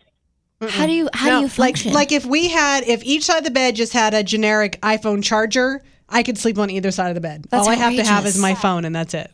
How 0.67 0.85
do 0.85 0.91
you 0.91 1.09
how 1.13 1.29
No, 1.29 1.35
do 1.37 1.41
you 1.43 1.49
function? 1.49 1.93
Like, 1.93 2.11
like 2.11 2.11
if 2.11 2.25
we 2.25 2.49
had, 2.49 2.83
if 2.85 3.03
each 3.03 3.23
side 3.23 3.37
of 3.37 3.43
the 3.45 3.51
bed 3.51 3.75
just 3.75 3.93
had 3.93 4.13
a 4.13 4.23
generic 4.23 4.79
iPhone 4.81 5.23
charger, 5.23 5.81
I 6.09 6.23
could 6.23 6.37
sleep 6.37 6.57
on 6.57 6.69
either 6.69 6.91
side 6.91 7.09
of 7.09 7.15
the 7.15 7.21
bed. 7.21 7.45
That's 7.49 7.65
All 7.65 7.71
I 7.71 7.75
have 7.75 7.95
to 7.95 8.03
have 8.03 8.25
is 8.25 8.37
my 8.37 8.55
phone, 8.55 8.83
and 8.83 8.93
that's 8.95 9.13
it. 9.13 9.31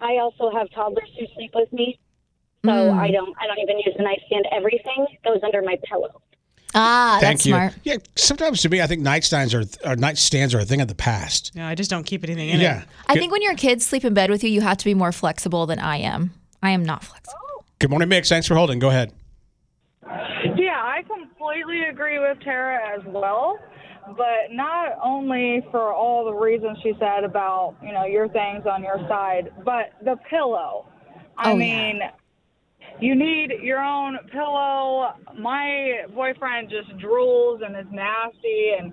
I 0.00 0.16
also 0.18 0.50
have 0.56 0.70
toddlers 0.70 1.08
who 1.18 1.26
sleep 1.34 1.50
with 1.54 1.72
me, 1.72 1.98
So 2.64 2.70
Mm. 2.70 2.98
I 2.98 3.10
don't 3.10 3.34
I 3.40 3.46
don't 3.46 3.58
even 3.58 3.78
use 3.80 3.94
the 3.96 4.02
nightstand. 4.02 4.46
Everything 4.50 5.06
goes 5.24 5.40
under 5.44 5.60
my 5.62 5.76
pillow. 5.88 6.20
Ah, 6.76 7.18
Thank 7.20 7.34
that's 7.34 7.46
you. 7.46 7.52
smart. 7.52 7.74
Yeah, 7.84 7.96
sometimes 8.16 8.62
to 8.62 8.68
me, 8.68 8.80
I 8.82 8.86
think 8.86 9.02
nightstands 9.02 9.52
are 9.54 9.60
or 9.90 9.94
nightstands 9.96 10.54
are 10.54 10.58
a 10.60 10.64
thing 10.64 10.80
of 10.80 10.88
the 10.88 10.94
past. 10.94 11.52
No, 11.54 11.66
I 11.66 11.74
just 11.74 11.90
don't 11.90 12.04
keep 12.04 12.24
anything 12.24 12.48
in 12.48 12.60
Yeah. 12.60 12.80
it. 12.82 12.88
I 13.08 13.14
think 13.14 13.30
when 13.30 13.42
your 13.42 13.54
kids 13.54 13.84
sleep 13.86 14.04
in 14.04 14.14
bed 14.14 14.30
with 14.30 14.42
you, 14.42 14.50
you 14.50 14.62
have 14.62 14.78
to 14.78 14.84
be 14.86 14.94
more 14.94 15.12
flexible 15.12 15.66
than 15.66 15.78
I 15.78 15.98
am. 15.98 16.32
I 16.62 16.70
am 16.70 16.82
not 16.84 17.04
flexible. 17.04 17.38
Good 17.78 17.90
morning, 17.90 18.08
Mix. 18.08 18.28
Thanks 18.30 18.46
for 18.48 18.54
holding. 18.54 18.78
Go 18.78 18.88
ahead. 18.88 19.12
Yeah, 20.56 20.80
I 20.82 21.02
completely 21.02 21.82
agree 21.90 22.18
with 22.18 22.38
Tara 22.40 22.96
as 22.96 23.02
well, 23.06 23.58
but 24.16 24.52
not 24.52 24.98
only 25.02 25.64
for 25.70 25.92
all 25.92 26.24
the 26.24 26.32
reasons 26.32 26.78
she 26.82 26.92
said 26.98 27.24
about, 27.24 27.76
you 27.82 27.92
know, 27.92 28.04
your 28.04 28.28
things 28.28 28.64
on 28.70 28.82
your 28.82 28.98
side, 29.08 29.50
but 29.64 29.92
the 30.04 30.16
pillow. 30.28 30.86
I 31.36 31.52
Oh, 31.52 31.58
yeah. 31.58 31.58
mean, 31.58 32.00
you 33.00 33.14
need 33.14 33.52
your 33.62 33.80
own 33.80 34.18
pillow. 34.30 35.14
My 35.38 36.02
boyfriend 36.14 36.70
just 36.70 36.96
drools 36.98 37.64
and 37.64 37.76
is 37.76 37.90
nasty 37.92 38.72
and 38.78 38.92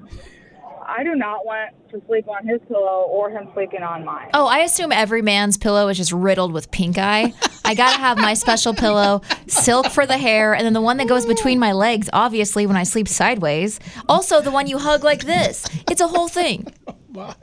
I 0.86 1.04
do 1.04 1.16
not 1.16 1.46
want 1.46 1.72
to 1.92 2.02
sleep 2.08 2.28
on 2.28 2.46
his 2.48 2.60
pillow 2.68 3.06
or 3.10 3.30
him 3.30 3.48
sleeping 3.54 3.84
on 3.84 4.04
mine. 4.06 4.30
Oh, 4.34 4.48
I 4.48 4.60
assume 4.60 4.92
every 4.92 5.22
man's 5.22 5.58
pillow 5.58 5.88
is 5.90 5.98
just 5.98 6.12
riddled 6.12 6.52
with 6.54 6.72
pink 6.72 6.98
eye. 6.98 7.34
I 7.66 7.76
gotta 7.76 8.00
have 8.00 8.18
my 8.18 8.34
special 8.34 8.74
pillow, 8.74 9.22
silk 9.48 9.88
for 9.88 10.06
the 10.06 10.18
hair, 10.18 10.54
and 10.54 10.66
then 10.66 10.74
the 10.74 10.82
one 10.82 10.98
that 10.98 11.08
goes 11.08 11.26
between 11.26 11.60
my 11.60 11.72
legs, 11.74 12.10
obviously, 12.14 12.66
when 12.66 12.76
I 12.78 12.84
sleep 12.84 13.08
sideways. 13.08 13.80
Also, 14.10 14.42
the 14.42 14.52
one 14.52 14.68
you 14.68 14.78
hug 14.78 15.04
like 15.04 15.24
this. 15.26 15.66
It's 15.90 16.02
a 16.02 16.08
whole 16.08 16.28
thing. 16.28 16.68
Oh, 17.14 17.26
why? 17.26 17.36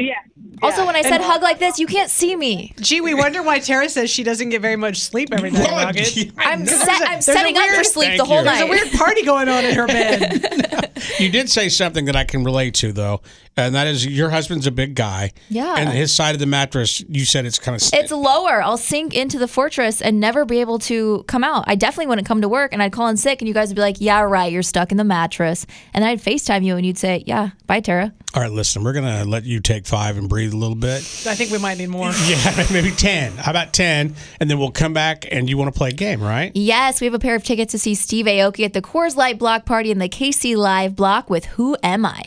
Yeah. 0.00 0.14
Also, 0.60 0.84
when 0.84 0.96
I 0.96 1.02
said 1.02 1.12
And- 1.20 1.22
hug 1.24 1.40
like 1.40 1.60
this, 1.60 1.78
you 1.78 1.86
can't 1.86 2.10
see 2.10 2.34
me. 2.34 2.74
Gee, 2.80 3.00
we 3.00 3.14
wonder 3.14 3.44
why 3.44 3.60
Tara 3.60 3.88
says 3.88 4.10
she 4.10 4.24
doesn't 4.24 4.48
get 4.48 4.60
very 4.60 4.74
much 4.74 4.98
sleep 4.98 5.28
every 5.32 5.52
night, 5.52 5.70
Rocket. 5.70 6.32
I'm, 6.36 6.64
There's 6.64 6.80
set, 6.80 7.00
a- 7.00 7.04
I'm 7.04 7.12
there's 7.12 7.28
a 7.28 7.32
setting 7.32 7.56
up 7.56 7.68
for 7.76 7.84
sleep 7.84 8.16
the 8.18 8.24
whole 8.24 8.38
you. 8.38 8.44
night. 8.44 8.66
There's 8.66 8.82
a 8.82 8.84
weird 8.86 8.92
party 8.98 9.22
going 9.22 9.48
on 9.48 9.64
in 9.64 9.74
her 9.76 9.86
bed. 9.86 10.90
You 11.18 11.30
did 11.30 11.50
say 11.50 11.68
something 11.68 12.04
that 12.06 12.16
I 12.16 12.24
can 12.24 12.44
relate 12.44 12.74
to, 12.74 12.92
though, 12.92 13.20
and 13.56 13.74
that 13.74 13.86
is 13.86 14.04
your 14.06 14.30
husband's 14.30 14.66
a 14.66 14.70
big 14.70 14.94
guy. 14.94 15.32
Yeah. 15.48 15.76
And 15.76 15.90
his 15.90 16.12
side 16.12 16.34
of 16.34 16.40
the 16.40 16.46
mattress, 16.46 17.00
you 17.08 17.24
said 17.24 17.46
it's 17.46 17.58
kind 17.58 17.80
of. 17.80 17.88
It's 17.92 18.10
lower. 18.10 18.62
I'll 18.62 18.76
sink 18.76 19.14
into 19.14 19.38
the 19.38 19.48
fortress 19.48 20.00
and 20.02 20.18
never 20.20 20.44
be 20.44 20.60
able 20.60 20.78
to 20.80 21.24
come 21.28 21.44
out. 21.44 21.64
I 21.66 21.74
definitely 21.74 22.08
wouldn't 22.08 22.26
come 22.26 22.40
to 22.40 22.48
work 22.48 22.72
and 22.72 22.82
I'd 22.82 22.92
call 22.92 23.08
in 23.08 23.16
sick 23.16 23.40
and 23.40 23.48
you 23.48 23.54
guys 23.54 23.68
would 23.68 23.76
be 23.76 23.80
like, 23.80 24.00
yeah, 24.00 24.20
right, 24.22 24.50
you're 24.50 24.62
stuck 24.62 24.90
in 24.90 24.96
the 24.96 25.04
mattress. 25.04 25.66
And 25.92 26.02
then 26.02 26.10
I'd 26.10 26.20
FaceTime 26.20 26.64
you 26.64 26.76
and 26.76 26.84
you'd 26.84 26.98
say, 26.98 27.22
yeah, 27.26 27.50
bye, 27.66 27.80
Tara. 27.80 28.12
All 28.34 28.42
right, 28.42 28.50
listen, 28.50 28.82
we're 28.82 28.92
going 28.92 29.04
to 29.04 29.24
let 29.28 29.44
you 29.44 29.60
take 29.60 29.86
five 29.86 30.18
and 30.18 30.28
breathe 30.28 30.52
a 30.52 30.56
little 30.56 30.74
bit. 30.74 30.98
I 31.24 31.36
think 31.36 31.52
we 31.52 31.58
might 31.58 31.78
need 31.78 31.90
more. 31.90 32.10
Yeah, 32.24 32.66
maybe 32.72 32.90
10. 32.90 33.36
How 33.36 33.50
about 33.50 33.72
10? 33.74 34.14
And 34.40 34.50
then 34.50 34.58
we'll 34.58 34.70
come 34.70 34.92
back 34.92 35.26
and 35.30 35.48
you 35.48 35.58
want 35.58 35.72
to 35.72 35.78
play 35.78 35.90
a 35.90 35.92
game, 35.92 36.20
right? 36.22 36.50
Yes, 36.54 37.00
we 37.00 37.04
have 37.04 37.14
a 37.14 37.18
pair 37.18 37.34
of 37.36 37.44
tickets 37.44 37.72
to 37.72 37.78
see 37.78 37.94
Steve 37.94 38.26
Aoki 38.26 38.64
at 38.64 38.72
the 38.72 38.80
Coors 38.82 39.14
Light 39.14 39.38
Block 39.38 39.66
Party 39.66 39.90
in 39.90 39.98
the 39.98 40.08
KC 40.08 40.56
Live 40.56 40.93
Block 40.94 41.28
with 41.28 41.44
Who 41.46 41.76
Am 41.82 42.06
I? 42.06 42.22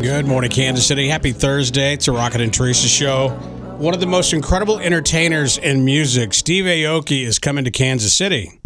Good 0.00 0.26
morning, 0.26 0.50
Kansas 0.50 0.86
City. 0.86 1.08
Happy 1.08 1.32
Thursday. 1.32 1.94
It's 1.94 2.08
a 2.08 2.12
Rocket 2.12 2.40
and 2.40 2.52
Teresa 2.52 2.88
show. 2.88 3.28
One 3.78 3.94
of 3.94 4.00
the 4.00 4.06
most 4.06 4.32
incredible 4.32 4.78
entertainers 4.78 5.58
in 5.58 5.84
music, 5.84 6.34
Steve 6.34 6.64
Aoki, 6.64 7.24
is 7.24 7.38
coming 7.38 7.64
to 7.64 7.70
Kansas 7.70 8.12
City. 8.12 8.60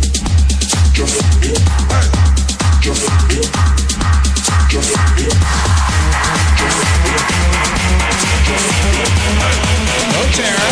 Hello, 10.07 10.33
Tara. 10.33 10.65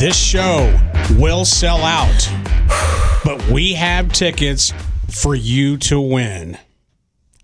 This 0.00 0.18
show 0.18 0.74
will 1.18 1.44
sell 1.44 1.82
out, 1.82 2.32
but 3.22 3.46
we 3.50 3.74
have 3.74 4.10
tickets 4.10 4.72
for 5.10 5.34
you 5.34 5.76
to 5.76 6.00
win. 6.00 6.56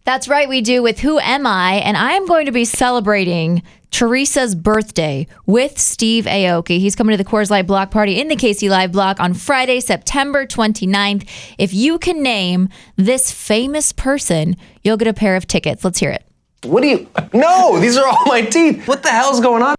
That's 0.04 0.26
right, 0.26 0.48
we 0.48 0.62
do 0.62 0.82
with 0.82 1.00
Who 1.00 1.18
Am 1.18 1.46
I? 1.46 1.74
And 1.74 1.98
I'm 1.98 2.24
going 2.24 2.46
to 2.46 2.52
be 2.52 2.64
celebrating 2.64 3.62
Teresa's 3.90 4.54
birthday 4.54 5.26
with 5.44 5.78
Steve 5.78 6.24
Aoki. 6.24 6.78
He's 6.78 6.96
coming 6.96 7.14
to 7.14 7.22
the 7.22 7.28
Coors 7.28 7.50
Light 7.50 7.66
Block 7.66 7.90
Party 7.90 8.18
in 8.18 8.28
the 8.28 8.36
KC 8.36 8.70
Live 8.70 8.90
Block 8.90 9.20
on 9.20 9.34
Friday, 9.34 9.78
September 9.80 10.46
29th. 10.46 11.28
If 11.58 11.74
you 11.74 11.98
can 11.98 12.22
name 12.22 12.70
this 12.96 13.30
famous 13.30 13.92
person, 13.92 14.56
you'll 14.82 14.96
get 14.96 15.08
a 15.08 15.12
pair 15.12 15.36
of 15.36 15.46
tickets. 15.46 15.84
Let's 15.84 15.98
hear 15.98 16.10
it. 16.10 16.24
What 16.62 16.80
do 16.80 16.88
you? 16.88 17.06
No, 17.34 17.78
these 17.78 17.98
are 17.98 18.08
all 18.08 18.24
my 18.24 18.40
teeth. 18.40 18.88
What 18.88 19.02
the 19.02 19.10
hell's 19.10 19.42
going 19.42 19.62
on? 19.62 19.74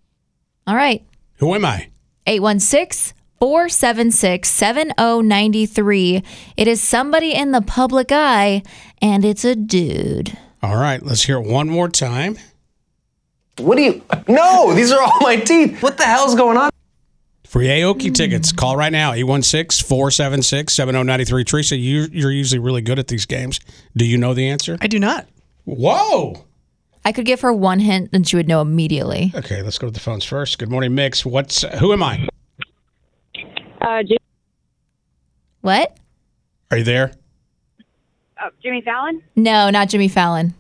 All 0.68 0.76
right. 0.76 1.04
Who 1.38 1.56
am 1.56 1.66
I? 1.66 1.88
816 2.28 3.16
476 3.40 4.50
7093. 4.50 6.24
It 6.58 6.68
is 6.68 6.82
somebody 6.82 7.34
in 7.34 7.52
the 7.52 7.62
public 7.62 8.12
eye, 8.12 8.64
and 9.02 9.24
it's 9.24 9.46
a 9.46 9.56
dude. 9.56 10.38
All 10.62 10.76
right, 10.76 11.02
let's 11.02 11.24
hear 11.24 11.38
it 11.38 11.48
one 11.48 11.70
more 11.70 11.88
time. 11.88 12.38
What 13.58 13.78
do 13.78 13.84
you? 13.84 14.04
No, 14.28 14.74
these 14.74 14.92
are 14.92 15.02
all 15.02 15.20
my 15.22 15.38
teeth. 15.38 15.82
What 15.82 15.98
the 15.98 16.04
hell's 16.04 16.36
going 16.36 16.58
on? 16.58 16.70
Free 17.46 17.68
Aoki 17.68 18.14
tickets. 18.14 18.52
Call 18.52 18.76
right 18.76 18.92
now, 18.92 19.14
816 19.14 19.88
476 19.88 20.74
7093. 20.74 21.44
Teresa, 21.44 21.78
you, 21.78 22.08
you're 22.12 22.32
usually 22.32 22.60
really 22.60 22.82
good 22.82 23.00
at 23.00 23.08
these 23.08 23.26
games. 23.26 23.60
Do 23.96 24.06
you 24.06 24.18
know 24.18 24.34
the 24.34 24.50
answer? 24.50 24.78
I 24.82 24.88
do 24.88 25.00
not. 25.00 25.28
Whoa. 25.64 26.46
I 27.08 27.14
could 27.14 27.26
give 27.26 27.40
her 27.40 27.54
one 27.54 27.80
hint 27.80 28.10
and 28.12 28.28
she 28.28 28.36
would 28.36 28.50
know 28.50 28.60
immediately. 28.60 29.32
Okay, 29.34 29.62
let's 29.62 29.78
go 29.78 29.88
to 29.88 29.94
the 29.94 30.00
phones 30.02 30.26
first. 30.26 30.60
Good 30.60 30.70
morning, 30.70 30.94
Mix. 30.94 31.26
What's 31.26 31.62
who 31.80 31.94
am 31.94 32.04
I? 32.04 32.28
Uh, 33.80 34.04
Jim, 34.04 34.18
What? 35.62 35.98
Are 36.70 36.76
you 36.80 36.84
there? 36.84 37.14
uh, 38.44 38.50
Jimmy 38.62 38.82
Fallon. 38.82 39.24
No, 39.38 39.70
not 39.70 39.88
Jimmy 39.88 40.10
Fallon. 40.10 40.54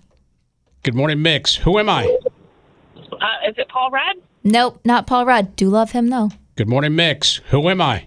Good 0.83 0.95
morning, 0.95 1.21
Mix. 1.21 1.53
Who 1.53 1.79
am 1.79 1.89
I? 1.89 2.05
Uh, 2.05 3.49
is 3.49 3.55
it 3.57 3.67
Paul 3.67 3.91
Rudd? 3.91 4.15
Nope, 4.45 4.79
not 4.85 5.05
Paul 5.05 5.25
Rudd. 5.25 5.53
Do 5.57 5.67
love 5.67 5.91
him 5.91 6.07
though. 6.07 6.29
Good 6.55 6.69
morning, 6.69 6.95
Mix. 6.95 7.41
Who 7.49 7.67
am 7.67 7.81
I? 7.81 8.03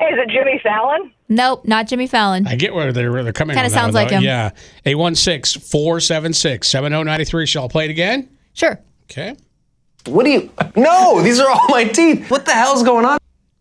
Is 0.00 0.18
it 0.18 0.30
Jimmy 0.30 0.58
Fallon? 0.64 1.12
Nope, 1.28 1.64
not 1.66 1.86
Jimmy 1.86 2.06
Fallon. 2.06 2.46
I 2.46 2.54
get 2.56 2.74
where 2.74 2.92
they're, 2.92 3.22
they're 3.22 3.32
coming 3.32 3.54
Kinda 3.56 3.68
from. 3.70 3.74
that 3.74 3.80
sounds 3.80 3.94
one, 3.94 4.02
like 4.04 4.10
though. 4.10 4.16
him. 4.18 4.24
Yeah. 4.24 4.50
816 4.84 5.62
476 5.62 6.68
7093. 6.68 7.46
Shall 7.46 7.64
I 7.64 7.68
play 7.68 7.84
it 7.86 7.90
again? 7.90 8.28
Sure. 8.52 8.78
Okay. 9.04 9.34
What 10.06 10.24
do 10.24 10.30
you? 10.30 10.50
No, 10.76 11.22
these 11.22 11.40
are 11.40 11.48
all 11.50 11.66
my 11.68 11.84
teeth. 11.84 12.30
What 12.30 12.44
the 12.44 12.52
hell's 12.52 12.82
going 12.82 13.06
on? 13.06 13.18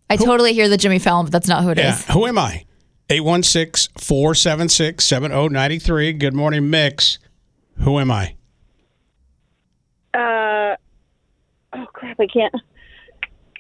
I 0.10 0.18
totally 0.18 0.54
hear 0.54 0.68
the 0.68 0.78
Jimmy 0.78 1.00
Fallon, 1.00 1.26
but 1.26 1.32
that's 1.32 1.48
not 1.48 1.64
who 1.64 1.70
it 1.70 1.80
is. 1.80 2.06
Yeah. 2.06 2.14
Who 2.14 2.26
am 2.28 2.38
I? 2.38 2.66
816 3.10 3.94
476 3.98 5.04
7093. 5.06 6.14
Good 6.14 6.34
morning, 6.34 6.70
Mix. 6.70 7.18
Who 7.80 7.98
am 8.00 8.12
I? 8.12 8.36
Uh, 10.14 10.76
oh 11.74 11.86
crap, 11.94 12.20
I 12.20 12.28
can't. 12.28 12.54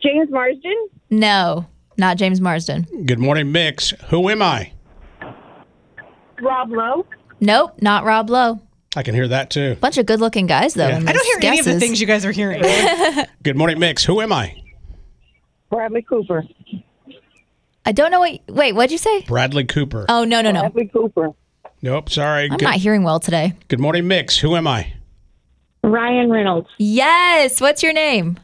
James 0.03 0.29
Marsden. 0.29 0.87
No, 1.09 1.65
not 1.97 2.17
James 2.17 2.39
Marsden. 2.41 2.87
Good 3.05 3.19
morning, 3.19 3.51
Mix. 3.51 3.91
Who 4.09 4.29
am 4.29 4.41
I? 4.41 4.71
Rob 6.41 6.71
Lowe. 6.71 7.05
Nope, 7.39 7.81
not 7.81 8.03
Rob 8.05 8.29
Lowe. 8.29 8.59
I 8.95 9.03
can 9.03 9.15
hear 9.15 9.27
that 9.27 9.49
too. 9.49 9.75
Bunch 9.81 9.97
of 9.97 10.05
good 10.05 10.19
looking 10.19 10.45
guys 10.45 10.73
though. 10.75 10.87
Yeah. 10.87 10.97
in 10.97 11.07
I 11.07 11.13
don't 11.13 11.17
those 11.17 11.25
hear 11.25 11.49
any 11.49 11.59
of 11.59 11.65
the 11.65 11.71
guesses. 11.71 11.81
things 11.81 12.01
you 12.01 12.07
guys 12.07 12.25
are 12.25 12.31
hearing. 12.31 12.61
Good 13.43 13.55
morning, 13.57 13.79
Mix. 13.79 14.03
Who 14.05 14.21
am 14.21 14.31
I? 14.31 14.55
Bradley 15.71 16.03
Cooper. 16.03 16.43
I 17.85 17.91
don't 17.91 18.11
know 18.11 18.19
what. 18.19 18.39
Wait, 18.47 18.73
what'd 18.73 18.91
you 18.91 18.97
say? 18.99 19.21
Bradley 19.23 19.65
Cooper. 19.65 20.05
Oh 20.09 20.23
no 20.25 20.41
no 20.41 20.51
no! 20.51 20.61
Bradley 20.61 20.87
Cooper. 20.87 21.31
Nope, 21.81 22.09
sorry. 22.09 22.43
I'm 22.45 22.57
Good, 22.57 22.61
not 22.65 22.75
hearing 22.75 23.03
well 23.03 23.19
today. 23.19 23.53
good 23.67 23.79
morning, 23.79 24.07
Mix. 24.07 24.37
Who 24.37 24.55
am 24.55 24.67
I? 24.67 24.93
Ryan 25.83 26.29
Reynolds. 26.29 26.69
Yes. 26.77 27.59
What's 27.59 27.81
your 27.83 27.93
name? 27.93 28.39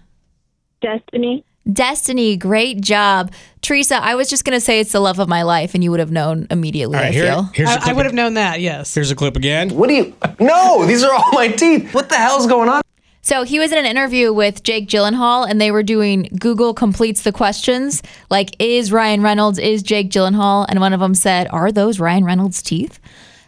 Destiny. 0.82 1.46
Destiny. 1.72 2.36
Great 2.38 2.82
job, 2.82 3.32
Teresa. 3.62 3.96
I 4.02 4.16
was 4.16 4.30
just 4.30 4.44
gonna 4.46 4.60
say 4.62 4.80
it's 4.80 4.92
the 4.92 5.00
love 5.00 5.20
of 5.20 5.28
my 5.28 5.44
life, 5.44 5.74
and 5.76 5.84
you 5.84 5.92
would 5.92 6.00
have 6.00 6.12
known 6.12 6.48
immediately. 6.50 6.98
All 6.98 7.04
right, 7.04 7.10
I 7.10 7.14
here, 7.14 7.26
feel. 7.26 7.44
here's 7.54 7.70
I, 7.70 7.90
I 7.92 7.94
would 7.94 8.06
have 8.06 8.16
known 8.16 8.36
that, 8.36 8.60
yes. 8.62 8.94
Here's 8.96 9.12
a 9.12 9.16
clip 9.16 9.36
again. 9.36 9.70
What 9.76 9.88
do 9.90 9.96
you? 9.96 10.16
No, 10.40 10.86
these 10.86 11.04
are 11.04 11.14
all 11.14 11.32
my 11.34 11.48
teeth. 11.50 11.94
What 11.94 12.10
the 12.10 12.16
hell's 12.16 12.48
going 12.48 12.70
on? 12.70 12.82
So 13.22 13.44
he 13.44 13.60
was 13.60 13.72
in 13.72 13.78
an 13.78 13.86
interview 13.86 14.34
with 14.34 14.64
Jake 14.64 14.88
Gyllenhaal, 14.88 15.48
and 15.48 15.62
they 15.62 15.70
were 15.72 15.84
doing 15.84 16.30
Google 16.40 16.74
completes 16.74 17.22
the 17.24 17.32
questions 17.32 18.02
like, 18.32 18.56
"Is 18.58 18.92
Ryan 18.92 19.22
Reynolds? 19.22 19.60
Is 19.60 19.84
Jake 19.84 20.10
Gyllenhaal?" 20.10 20.66
And 20.70 20.80
one 20.80 20.94
of 20.94 21.00
them 21.00 21.14
said, 21.14 21.48
"Are 21.52 21.72
those 21.72 22.00
Ryan 22.00 22.24
Reynolds' 22.26 22.62
teeth?" 22.64 23.00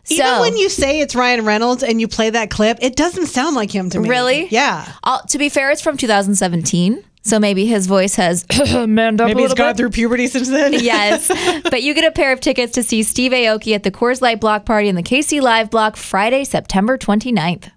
Even 0.10 0.26
So- 0.26 0.42
when 0.42 0.58
you 0.58 0.68
say 0.70 1.00
it's 1.00 1.16
Ryan 1.16 1.46
Reynolds 1.46 1.82
and 1.84 2.02
you 2.02 2.08
play 2.08 2.30
that 2.32 2.50
clip, 2.50 2.78
it 2.82 2.96
doesn't 2.96 3.28
sound 3.28 3.56
like 3.56 3.72
him 3.74 3.90
to 3.92 4.00
me. 4.00 4.10
Really? 4.10 4.48
Yeah. 4.50 4.86
I'll, 5.04 5.24
to 5.28 5.38
be 5.38 5.48
fair, 5.48 5.72
it's 5.72 5.82
from 5.82 5.96
2017. 5.96 7.04
So 7.24 7.40
maybe 7.40 7.66
his 7.68 7.86
voice 7.88 8.16
has 8.16 8.46
manned 8.88 9.22
up 9.22 9.28
Maybe 9.28 9.40
a 9.40 9.44
he's 9.44 9.50
little 9.52 9.56
gone 9.56 9.74
bit. 9.74 9.78
through 9.78 9.90
puberty 9.92 10.26
since 10.28 10.50
then. 10.50 10.74
yes. 10.82 11.30
But 11.70 11.84
you 11.84 11.94
get 11.94 12.04
a 12.04 12.12
pair 12.12 12.34
of 12.34 12.40
tickets 12.40 12.74
to 12.74 12.84
see 12.84 13.04
Steve 13.04 13.32
Aoki 13.32 13.74
at 13.76 13.84
the 13.84 13.92
Coors 13.92 14.22
Light 14.22 14.40
Block 14.42 14.66
Party 14.66 14.88
in 14.90 14.96
the 14.96 15.04
KC 15.04 15.40
Live 15.42 15.70
Block 15.70 15.96
Friday, 15.96 16.44
September 16.44 16.98
29th. 16.98 17.70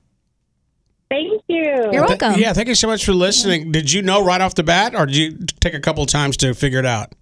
Thank 1.11 1.42
you. 1.47 1.62
You're 1.92 2.07
Th- 2.07 2.20
welcome. 2.20 2.40
yeah, 2.40 2.53
thank 2.55 2.68
you 2.68 2.74
so 2.74 2.88
much 2.88 3.05
for 3.05 3.12
listening. 3.12 3.70
Did 3.70 3.92
you 3.92 4.03
know 4.03 4.24
right 4.24 4.40
off 4.40 4.55
the 4.55 4.62
bat, 4.64 4.95
or 4.97 5.07
did 5.07 5.16
you 5.16 5.38
take 5.61 5.74
a 5.74 5.80
couple 5.80 6.05
times 6.07 6.36
to 6.38 6.55
figure 6.55 6.78
it 6.78 6.86
out? 6.86 7.12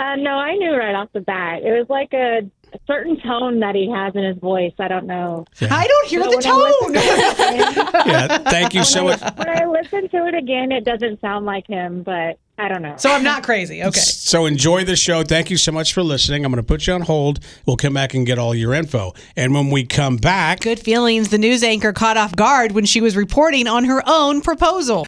Uh, 0.00 0.16
no, 0.16 0.30
I 0.30 0.54
knew 0.54 0.72
right 0.74 0.94
off 0.94 1.08
the 1.12 1.20
bat. 1.20 1.62
It 1.62 1.70
was 1.78 1.86
like 1.88 2.12
a, 2.14 2.48
a 2.72 2.78
certain 2.86 3.20
tone 3.20 3.60
that 3.60 3.74
he 3.74 3.90
has 3.90 4.14
in 4.14 4.24
his 4.24 4.36
voice. 4.38 4.72
I 4.78 4.88
don't 4.88 5.06
know. 5.06 5.44
I 5.60 5.86
don't 5.86 6.08
hear 6.08 6.22
So 6.22 6.30
the 6.30 6.36
when 6.36 6.46
I 6.46 6.52
listen 6.54 6.94
tone. 6.94 8.04
Yeah, 8.08 8.38
thank 8.38 8.74
you 8.74 8.84
so 8.84 9.04
much. 9.04 9.20
When 9.20 9.48
I 9.48 9.64
listen 9.66 10.08
to 10.08 10.26
it 10.26 10.34
again, 10.34 10.72
it 10.72 10.84
doesn't 10.84 11.20
sound 11.20 11.46
like 11.46 11.66
him, 11.66 12.02
but 12.02 12.38
I 12.60 12.66
don't 12.68 12.82
know. 12.82 12.94
so 12.96 13.10
I'm 13.12 13.22
not 13.22 13.44
crazy. 13.44 13.82
Okay. 13.82 14.00
So 14.00 14.46
enjoy 14.46 14.84
the 14.84 14.96
show. 14.96 15.22
Thank 15.22 15.48
you 15.50 15.56
so 15.56 15.70
much 15.70 15.92
for 15.92 16.02
listening. 16.02 16.44
I'm 16.44 16.50
going 16.50 16.62
to 16.62 16.66
put 16.66 16.86
you 16.88 16.92
on 16.92 17.02
hold. 17.02 17.38
We'll 17.66 17.76
come 17.76 17.94
back 17.94 18.14
and 18.14 18.26
get 18.26 18.38
all 18.38 18.54
your 18.54 18.74
info. 18.74 19.12
And 19.36 19.54
when 19.54 19.70
we 19.70 19.84
come 19.84 20.16
back, 20.16 20.60
Good 20.60 20.80
feelings. 20.80 21.28
The 21.28 21.38
news 21.38 21.62
anchor 21.62 21.92
caught 21.92 22.16
off 22.16 22.34
guard 22.34 22.72
when 22.72 22.84
she 22.84 23.00
was 23.00 23.16
reporting 23.16 23.68
on 23.68 23.84
her 23.84 24.02
own 24.06 24.40
proposal. 24.40 25.06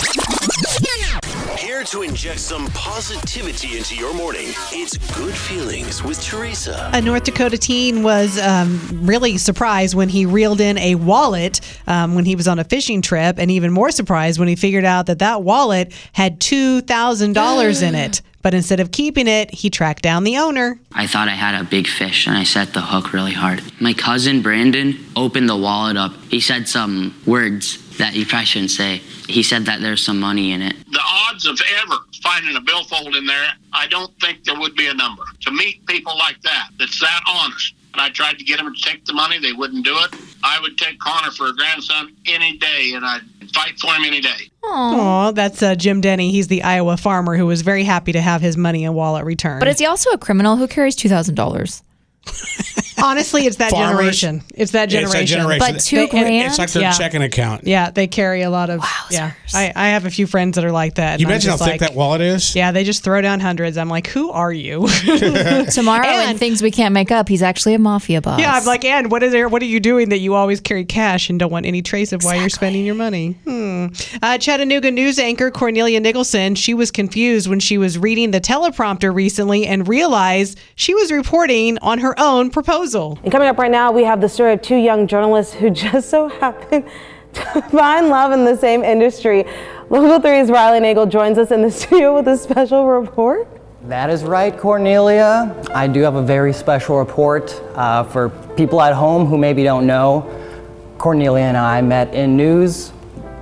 Here 1.60 1.84
to 1.84 2.00
inject 2.00 2.40
some 2.40 2.68
positivity 2.68 3.76
into 3.76 3.94
your 3.94 4.14
morning. 4.14 4.48
It's 4.72 4.96
Good 5.14 5.34
Feelings 5.34 6.02
with 6.02 6.18
Teresa. 6.22 6.90
A 6.94 7.02
North 7.02 7.24
Dakota 7.24 7.58
teen 7.58 8.02
was 8.02 8.38
um, 8.38 8.80
really 9.02 9.36
surprised 9.36 9.94
when 9.94 10.08
he 10.08 10.24
reeled 10.24 10.62
in 10.62 10.78
a 10.78 10.94
wallet 10.94 11.60
um, 11.86 12.14
when 12.14 12.24
he 12.24 12.34
was 12.34 12.48
on 12.48 12.58
a 12.58 12.64
fishing 12.64 13.02
trip, 13.02 13.38
and 13.38 13.50
even 13.50 13.72
more 13.72 13.90
surprised 13.90 14.38
when 14.38 14.48
he 14.48 14.56
figured 14.56 14.86
out 14.86 15.04
that 15.04 15.18
that 15.18 15.42
wallet 15.42 15.92
had 16.14 16.40
$2,000 16.40 17.82
in 17.82 17.94
it. 17.94 18.22
But 18.42 18.54
instead 18.54 18.80
of 18.80 18.90
keeping 18.90 19.28
it, 19.28 19.52
he 19.52 19.68
tracked 19.68 20.00
down 20.02 20.24
the 20.24 20.38
owner. 20.38 20.80
I 20.92 21.06
thought 21.06 21.28
I 21.28 21.32
had 21.32 21.60
a 21.60 21.62
big 21.62 21.86
fish 21.86 22.26
and 22.26 22.38
I 22.38 22.44
set 22.44 22.72
the 22.72 22.80
hook 22.80 23.12
really 23.12 23.34
hard. 23.34 23.62
My 23.82 23.92
cousin 23.92 24.40
Brandon 24.40 24.98
opened 25.14 25.46
the 25.46 25.58
wallet 25.58 25.98
up. 25.98 26.14
He 26.30 26.40
said 26.40 26.66
some 26.66 27.14
words 27.26 27.76
that 27.98 28.14
you 28.14 28.24
probably 28.24 28.46
shouldn't 28.46 28.70
say. 28.70 29.02
He 29.28 29.42
said 29.42 29.66
that 29.66 29.82
there's 29.82 30.02
some 30.02 30.18
money 30.18 30.52
in 30.52 30.62
it. 30.62 30.74
The 31.42 31.50
odds 31.50 31.60
of 31.60 31.66
ever 31.82 32.02
finding 32.22 32.56
a 32.56 32.60
billfold 32.60 33.16
in 33.16 33.26
there, 33.26 33.48
I 33.72 33.86
don't 33.86 34.12
think 34.20 34.44
there 34.44 34.58
would 34.58 34.74
be 34.74 34.86
a 34.86 34.94
number. 34.94 35.22
To 35.40 35.50
meet 35.50 35.84
people 35.86 36.16
like 36.18 36.40
that, 36.42 36.70
that's 36.78 37.00
that 37.00 37.20
honest. 37.28 37.74
And 37.92 38.00
I 38.00 38.08
tried 38.10 38.38
to 38.38 38.44
get 38.44 38.58
them 38.58 38.72
to 38.72 38.80
take 38.80 39.04
the 39.04 39.12
money, 39.12 39.38
they 39.40 39.52
wouldn't 39.52 39.84
do 39.84 39.96
it. 39.98 40.14
I 40.44 40.60
would 40.60 40.78
take 40.78 40.98
Connor 41.00 41.32
for 41.32 41.48
a 41.48 41.52
grandson 41.52 42.14
any 42.26 42.56
day, 42.56 42.92
and 42.94 43.04
I'd 43.04 43.22
fight 43.52 43.78
for 43.80 43.92
him 43.92 44.04
any 44.04 44.20
day. 44.20 44.50
Oh, 44.62 45.32
that's 45.32 45.60
uh, 45.62 45.74
Jim 45.74 46.00
Denny. 46.00 46.30
He's 46.30 46.46
the 46.46 46.62
Iowa 46.62 46.96
farmer 46.96 47.36
who 47.36 47.46
was 47.46 47.62
very 47.62 47.82
happy 47.82 48.12
to 48.12 48.20
have 48.20 48.40
his 48.40 48.56
money 48.56 48.84
and 48.84 48.94
wallet 48.94 49.24
returned. 49.24 49.58
But 49.58 49.68
is 49.68 49.80
he 49.80 49.86
also 49.86 50.10
a 50.10 50.18
criminal 50.18 50.56
who 50.56 50.68
carries 50.68 50.94
$2,000? 50.96 51.82
Honestly, 53.02 53.46
it's 53.46 53.56
that 53.56 53.70
Farmers. 53.70 53.90
generation. 54.20 54.42
It's 54.54 54.72
that 54.72 54.86
generation. 54.86 55.20
It's 55.22 55.30
that 55.30 55.36
generation. 55.36 55.58
generation. 55.60 55.74
But 55.74 55.80
two 55.82 55.96
They- 55.96 56.06
grand? 56.08 56.46
it's 56.48 56.58
like 56.58 56.70
their 56.72 56.82
Yeah. 56.82 56.92
checking 56.92 57.22
account. 57.22 57.66
Yeah, 57.66 57.90
they 57.90 58.06
carry 58.06 58.42
a 58.42 58.50
lot 58.50 58.70
of. 58.70 58.84
yeah, 59.10 59.32
I, 59.54 59.72
I 59.74 59.88
have 59.88 60.06
a 60.06 60.10
few 60.10 60.26
friends 60.26 60.56
that 60.56 60.64
are 60.64 60.72
like 60.72 60.94
that. 60.96 61.20
You 61.20 61.26
imagine 61.26 61.50
how 61.50 61.56
just 61.56 61.64
thick 61.70 61.80
like- 61.80 61.90
that 61.90 61.96
wallet 61.96 62.20
is? 62.20 62.54
Yeah, 62.54 62.72
they 62.72 62.84
just 62.84 63.02
throw 63.02 63.20
down 63.20 63.40
hundreds. 63.40 63.76
I'm 63.78 63.88
like, 63.88 64.06
who 64.06 64.30
are 64.30 64.52
you? 64.52 64.86
Tomorrow, 65.72 66.06
and 66.06 66.38
things 66.38 66.62
we 66.62 66.70
can't 66.70 66.92
make 66.94 67.10
up, 67.10 67.28
he's 67.28 67.42
actually 67.42 67.74
a 67.74 67.78
mafia 67.78 68.20
boss. 68.20 68.40
Yeah, 68.40 68.52
I'm 68.52 68.64
like, 68.64 68.84
and 68.84 69.10
what 69.10 69.22
is 69.22 69.32
there? 69.32 69.48
What 69.48 69.62
are 69.62 69.66
you 69.66 69.80
doing 69.80 70.08
that 70.10 70.18
you 70.18 70.34
always 70.34 70.60
carry 70.60 70.84
cash 70.84 71.30
and 71.30 71.38
don't 71.38 71.50
want 71.50 71.66
any 71.66 71.82
trace 71.82 72.12
of 72.12 72.22
why 72.24 72.36
you're 72.36 72.48
spending 72.48 72.84
your 72.84 72.94
money? 72.94 73.36
Hmm. 73.44 73.86
Uh, 74.22 74.38
Chattanooga 74.38 74.90
news 74.90 75.18
anchor 75.18 75.50
Cornelia 75.50 76.00
Nicholson, 76.00 76.54
she 76.54 76.74
was 76.74 76.90
confused 76.90 77.48
when 77.48 77.60
she 77.60 77.78
was 77.78 77.98
reading 77.98 78.30
the 78.30 78.40
teleprompter 78.40 79.14
recently 79.14 79.66
and 79.66 79.86
realized 79.88 80.58
she 80.74 80.94
was 80.94 81.10
reporting 81.12 81.78
on 81.78 81.98
her 81.98 82.18
own 82.18 82.50
proposal. 82.50 82.70
And 83.22 83.30
coming 83.30 83.46
up 83.46 83.56
right 83.56 83.70
now, 83.70 83.92
we 83.92 84.02
have 84.02 84.20
the 84.20 84.28
story 84.28 84.52
of 84.52 84.62
two 84.62 84.76
young 84.76 85.06
journalists 85.06 85.54
who 85.54 85.70
just 85.84 86.10
so 86.10 86.28
happen 86.28 86.84
to 87.32 87.62
find 87.70 88.08
love 88.08 88.32
in 88.32 88.44
the 88.44 88.56
same 88.56 88.82
industry. 88.82 89.44
Local 89.90 90.18
3's 90.18 90.50
Riley 90.50 90.80
Nagel 90.80 91.06
joins 91.06 91.38
us 91.38 91.52
in 91.52 91.62
the 91.62 91.70
studio 91.80 92.16
with 92.16 92.26
a 92.26 92.36
special 92.36 92.86
report. 92.88 93.48
That 93.84 94.10
is 94.10 94.24
right, 94.24 94.56
Cornelia. 94.56 95.56
I 95.72 95.86
do 95.86 96.00
have 96.00 96.16
a 96.16 96.22
very 96.22 96.52
special 96.52 96.98
report 96.98 97.50
uh, 97.76 98.02
for 98.04 98.28
people 98.56 98.82
at 98.82 98.92
home 98.92 99.24
who 99.26 99.38
maybe 99.38 99.62
don't 99.62 99.86
know. 99.86 100.28
Cornelia 100.98 101.44
and 101.44 101.56
I 101.56 101.80
met 101.80 102.12
in 102.12 102.36
news 102.36 102.92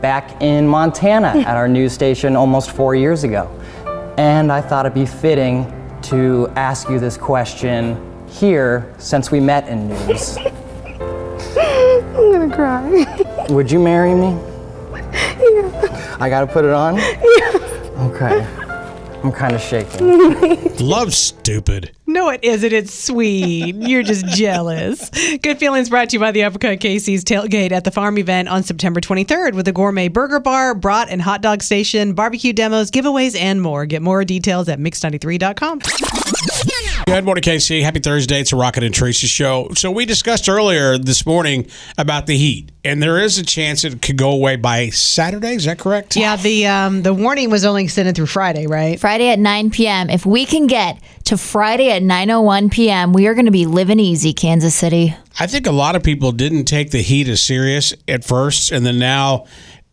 back 0.00 0.40
in 0.42 0.68
Montana 0.68 1.28
at 1.38 1.56
our 1.56 1.66
news 1.66 1.92
station 1.92 2.36
almost 2.36 2.70
four 2.70 2.94
years 2.94 3.24
ago. 3.24 3.50
And 4.16 4.52
I 4.52 4.60
thought 4.60 4.86
it'd 4.86 4.94
be 4.94 5.06
fitting 5.06 5.72
to 6.02 6.52
ask 6.54 6.88
you 6.88 7.00
this 7.00 7.16
question 7.16 8.07
here 8.28 8.94
since 8.98 9.30
we 9.30 9.40
met 9.40 9.68
in 9.68 9.88
news. 9.88 10.36
I'm 11.56 12.32
gonna 12.32 12.54
cry. 12.54 13.46
Would 13.50 13.70
you 13.70 13.78
marry 13.78 14.14
me? 14.14 14.38
Yeah. 14.92 16.16
I 16.20 16.28
gotta 16.28 16.46
put 16.46 16.64
it 16.64 16.72
on? 16.72 16.96
Yeah. 16.96 18.00
Okay. 18.00 18.46
I'm 19.22 19.32
kind 19.32 19.54
of 19.54 19.60
shaking. 19.60 20.76
Love 20.78 21.12
stupid. 21.12 21.90
No, 22.06 22.28
it 22.28 22.44
isn't. 22.44 22.72
It's 22.72 22.94
sweet. 22.94 23.74
You're 23.74 24.04
just 24.04 24.24
jealous. 24.26 25.10
Good 25.42 25.58
Feelings 25.58 25.88
brought 25.90 26.10
to 26.10 26.16
you 26.16 26.20
by 26.20 26.30
the 26.30 26.44
Uppercut 26.44 26.78
Casey's 26.78 27.24
Tailgate 27.24 27.72
at 27.72 27.82
the 27.82 27.90
farm 27.90 28.16
event 28.18 28.48
on 28.48 28.62
September 28.62 29.00
23rd 29.00 29.54
with 29.54 29.66
a 29.66 29.72
gourmet 29.72 30.06
burger 30.06 30.38
bar, 30.38 30.72
brat 30.74 31.08
and 31.10 31.20
hot 31.20 31.42
dog 31.42 31.62
station, 31.62 32.12
barbecue 32.14 32.52
demos, 32.52 32.92
giveaways, 32.92 33.36
and 33.38 33.60
more. 33.60 33.86
Get 33.86 34.02
more 34.02 34.24
details 34.24 34.68
at 34.68 34.78
mix93.com. 34.78 35.80
Good 37.08 37.24
morning, 37.24 37.40
Casey. 37.40 37.80
Happy 37.80 38.00
Thursday. 38.00 38.42
It's 38.42 38.52
a 38.52 38.56
Rocket 38.56 38.82
and 38.82 38.94
Teresa 38.94 39.26
show. 39.26 39.70
So 39.74 39.90
we 39.90 40.04
discussed 40.04 40.46
earlier 40.46 40.98
this 40.98 41.24
morning 41.24 41.66
about 41.96 42.26
the 42.26 42.36
heat, 42.36 42.70
and 42.84 43.02
there 43.02 43.18
is 43.18 43.38
a 43.38 43.42
chance 43.42 43.82
it 43.82 44.02
could 44.02 44.18
go 44.18 44.30
away 44.30 44.56
by 44.56 44.90
Saturday. 44.90 45.54
Is 45.54 45.64
that 45.64 45.78
correct? 45.78 46.16
Yeah, 46.16 46.36
the 46.36 46.66
um, 46.66 47.00
the 47.02 47.14
warning 47.14 47.48
was 47.48 47.64
only 47.64 47.84
extended 47.84 48.14
through 48.14 48.26
Friday, 48.26 48.66
right? 48.66 49.00
Friday 49.00 49.30
at 49.30 49.38
9 49.38 49.70
p.m. 49.70 50.10
If 50.10 50.26
we 50.26 50.44
can 50.44 50.66
get 50.66 51.00
to 51.24 51.38
Friday 51.38 51.90
at 51.90 52.02
9:01 52.02 52.70
p.m., 52.70 53.14
we 53.14 53.26
are 53.26 53.32
going 53.32 53.46
to 53.46 53.50
be 53.50 53.64
living 53.64 53.98
easy, 53.98 54.34
Kansas 54.34 54.74
City. 54.74 55.16
I 55.40 55.46
think 55.46 55.66
a 55.66 55.72
lot 55.72 55.96
of 55.96 56.02
people 56.02 56.30
didn't 56.30 56.66
take 56.66 56.90
the 56.90 57.00
heat 57.00 57.26
as 57.28 57.40
serious 57.40 57.94
at 58.06 58.22
first, 58.22 58.70
and 58.70 58.84
then 58.84 58.98
now 58.98 59.46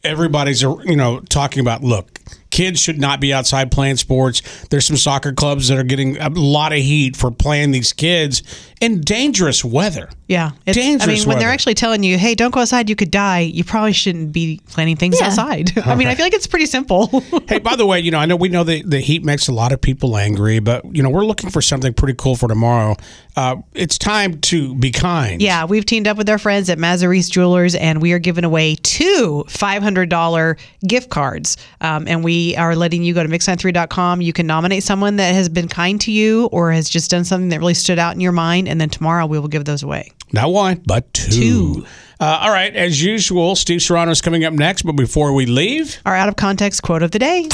everybody's 0.03 0.61
you 0.61 0.97
know 0.97 1.21
talking 1.21 1.61
about 1.61 1.81
look. 1.81 2.14
Kids 2.55 2.79
should 2.79 3.01
not 3.01 3.19
be 3.19 3.33
outside 3.33 3.69
playing 3.69 3.97
sports. 3.97 4.41
There's 4.69 4.85
some 4.85 4.95
soccer 4.95 5.33
clubs 5.33 5.67
that 5.67 5.77
are 5.77 5.83
getting 5.83 6.15
a 6.15 6.29
lot 6.29 6.71
of 6.71 6.77
heat 6.77 7.17
for 7.17 7.29
playing 7.29 7.71
these 7.71 7.91
kids 7.91 8.43
in 8.81 9.01
dangerous 9.01 9.63
weather. 9.63 10.09
Yeah, 10.27 10.51
it's, 10.65 10.75
Dangerous 10.75 11.03
I 11.03 11.13
mean, 11.13 11.27
when 11.27 11.37
they're 11.39 11.49
actually 11.51 11.75
telling 11.75 12.03
you, 12.03 12.17
"Hey, 12.17 12.33
don't 12.33 12.49
go 12.51 12.61
outside; 12.61 12.89
you 12.89 12.95
could 12.95 13.11
die," 13.11 13.41
you 13.41 13.63
probably 13.63 13.93
shouldn't 13.93 14.31
be 14.31 14.59
planning 14.69 14.95
things 14.95 15.19
Yeah. 15.19 15.27
outside. 15.27 15.71
I 15.85 15.93
mean, 15.93 16.07
I 16.07 16.15
feel 16.15 16.25
like 16.25 16.33
it's 16.33 16.47
pretty 16.47 16.65
simple. 16.65 17.07
hey, 17.47 17.59
by 17.59 17.75
the 17.75 17.85
way, 17.85 17.99
you 17.99 18.09
know, 18.09 18.17
I 18.17 18.25
know 18.25 18.35
we 18.35 18.49
know 18.49 18.63
that 18.63 18.89
the 18.89 18.99
heat 19.01 19.23
makes 19.23 19.47
a 19.47 19.53
lot 19.53 19.71
of 19.71 19.79
people 19.81 20.17
angry, 20.17 20.57
but, 20.59 20.83
you 20.95 21.03
know, 21.03 21.11
we're 21.11 21.25
looking 21.25 21.51
for 21.51 21.61
something 21.61 21.93
pretty 21.93 22.15
cool 22.17 22.35
for 22.35 22.47
tomorrow. 22.49 22.95
Uh, 23.35 23.57
it's 23.75 23.97
time 23.99 24.39
to 24.41 24.73
be 24.75 24.89
kind. 24.91 25.41
Yeah, 25.43 25.65
we've 25.65 25.85
teamed 25.85 26.07
up 26.07 26.17
with 26.17 26.27
our 26.29 26.37
friends 26.39 26.69
at 26.71 26.79
Mazaris 26.79 27.29
Jewelers, 27.29 27.75
and 27.75 28.01
we 28.01 28.11
are 28.13 28.19
giving 28.19 28.45
away 28.45 28.75
two 28.81 29.43
$500 29.49 30.57
gift 30.87 31.09
cards. 31.09 31.57
Um, 31.81 32.07
and 32.07 32.23
we 32.23 32.55
are 32.55 32.75
letting 32.75 33.03
you 33.03 33.13
go 33.13 33.21
to 33.23 33.29
mix93.com. 33.29 34.21
You 34.21 34.33
can 34.33 34.47
nominate 34.47 34.83
someone 34.83 35.17
that 35.17 35.33
has 35.33 35.49
been 35.49 35.67
kind 35.67 35.99
to 36.01 36.11
you 36.11 36.45
or 36.47 36.71
has 36.71 36.89
just 36.89 37.11
done 37.11 37.23
something 37.25 37.49
that 37.49 37.59
really 37.59 37.73
stood 37.73 37.99
out 37.99 38.13
in 38.15 38.21
your 38.21 38.31
mind, 38.31 38.64
and 38.67 38.79
then 38.79 38.89
tomorrow 38.89 39.25
we 39.25 39.39
will 39.39 39.47
give 39.47 39.65
those 39.65 39.83
away. 39.83 40.11
Not 40.31 40.51
one, 40.51 40.81
but 40.85 41.11
two. 41.13 41.85
Uh, 42.19 42.39
all 42.41 42.49
right, 42.49 42.73
as 42.75 43.01
usual, 43.03 43.55
Steve 43.55 43.81
Serrano 43.81 44.11
is 44.11 44.21
coming 44.21 44.45
up 44.45 44.53
next, 44.53 44.83
but 44.83 44.93
before 44.93 45.33
we 45.33 45.45
leave, 45.45 45.99
Our 46.05 46.15
out 46.15 46.29
of 46.29 46.35
context 46.37 46.81
quote 46.81 47.03
of 47.03 47.11
the 47.11 47.19
day. 47.19 47.47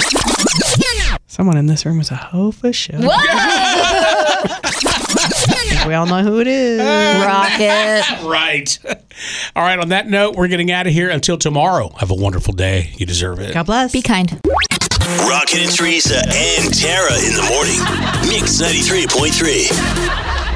Someone 1.27 1.57
in 1.57 1.65
this 1.65 1.85
room 1.85 1.99
is 1.99 2.11
a 2.11 2.15
hoe 2.15 2.51
for 2.51 2.71
sure. 2.73 2.95
I 3.01 4.61
we 5.87 5.93
all 5.93 6.05
know 6.05 6.23
who 6.23 6.39
it 6.39 6.47
is. 6.47 6.79
Rocket. 7.25 8.03
right. 8.27 8.79
All 9.55 9.63
right, 9.63 9.79
on 9.79 9.89
that 9.89 10.07
note, 10.07 10.35
we're 10.35 10.47
getting 10.47 10.71
out 10.71 10.87
of 10.87 10.93
here 10.93 11.09
until 11.09 11.37
tomorrow. 11.37 11.89
Have 11.97 12.11
a 12.11 12.15
wonderful 12.15 12.53
day. 12.53 12.91
You 12.97 13.05
deserve 13.05 13.39
it. 13.39 13.53
God 13.53 13.65
bless. 13.65 13.91
Be 13.91 14.01
kind. 14.01 14.39
Rocket 15.27 15.61
and 15.61 15.71
Teresa 15.71 16.17
and 16.17 16.73
Tara 16.73 17.13
in 17.15 17.33
the 17.33 17.45
morning. 17.49 17.79
Mix 18.29 18.61
93.3. 18.61 20.50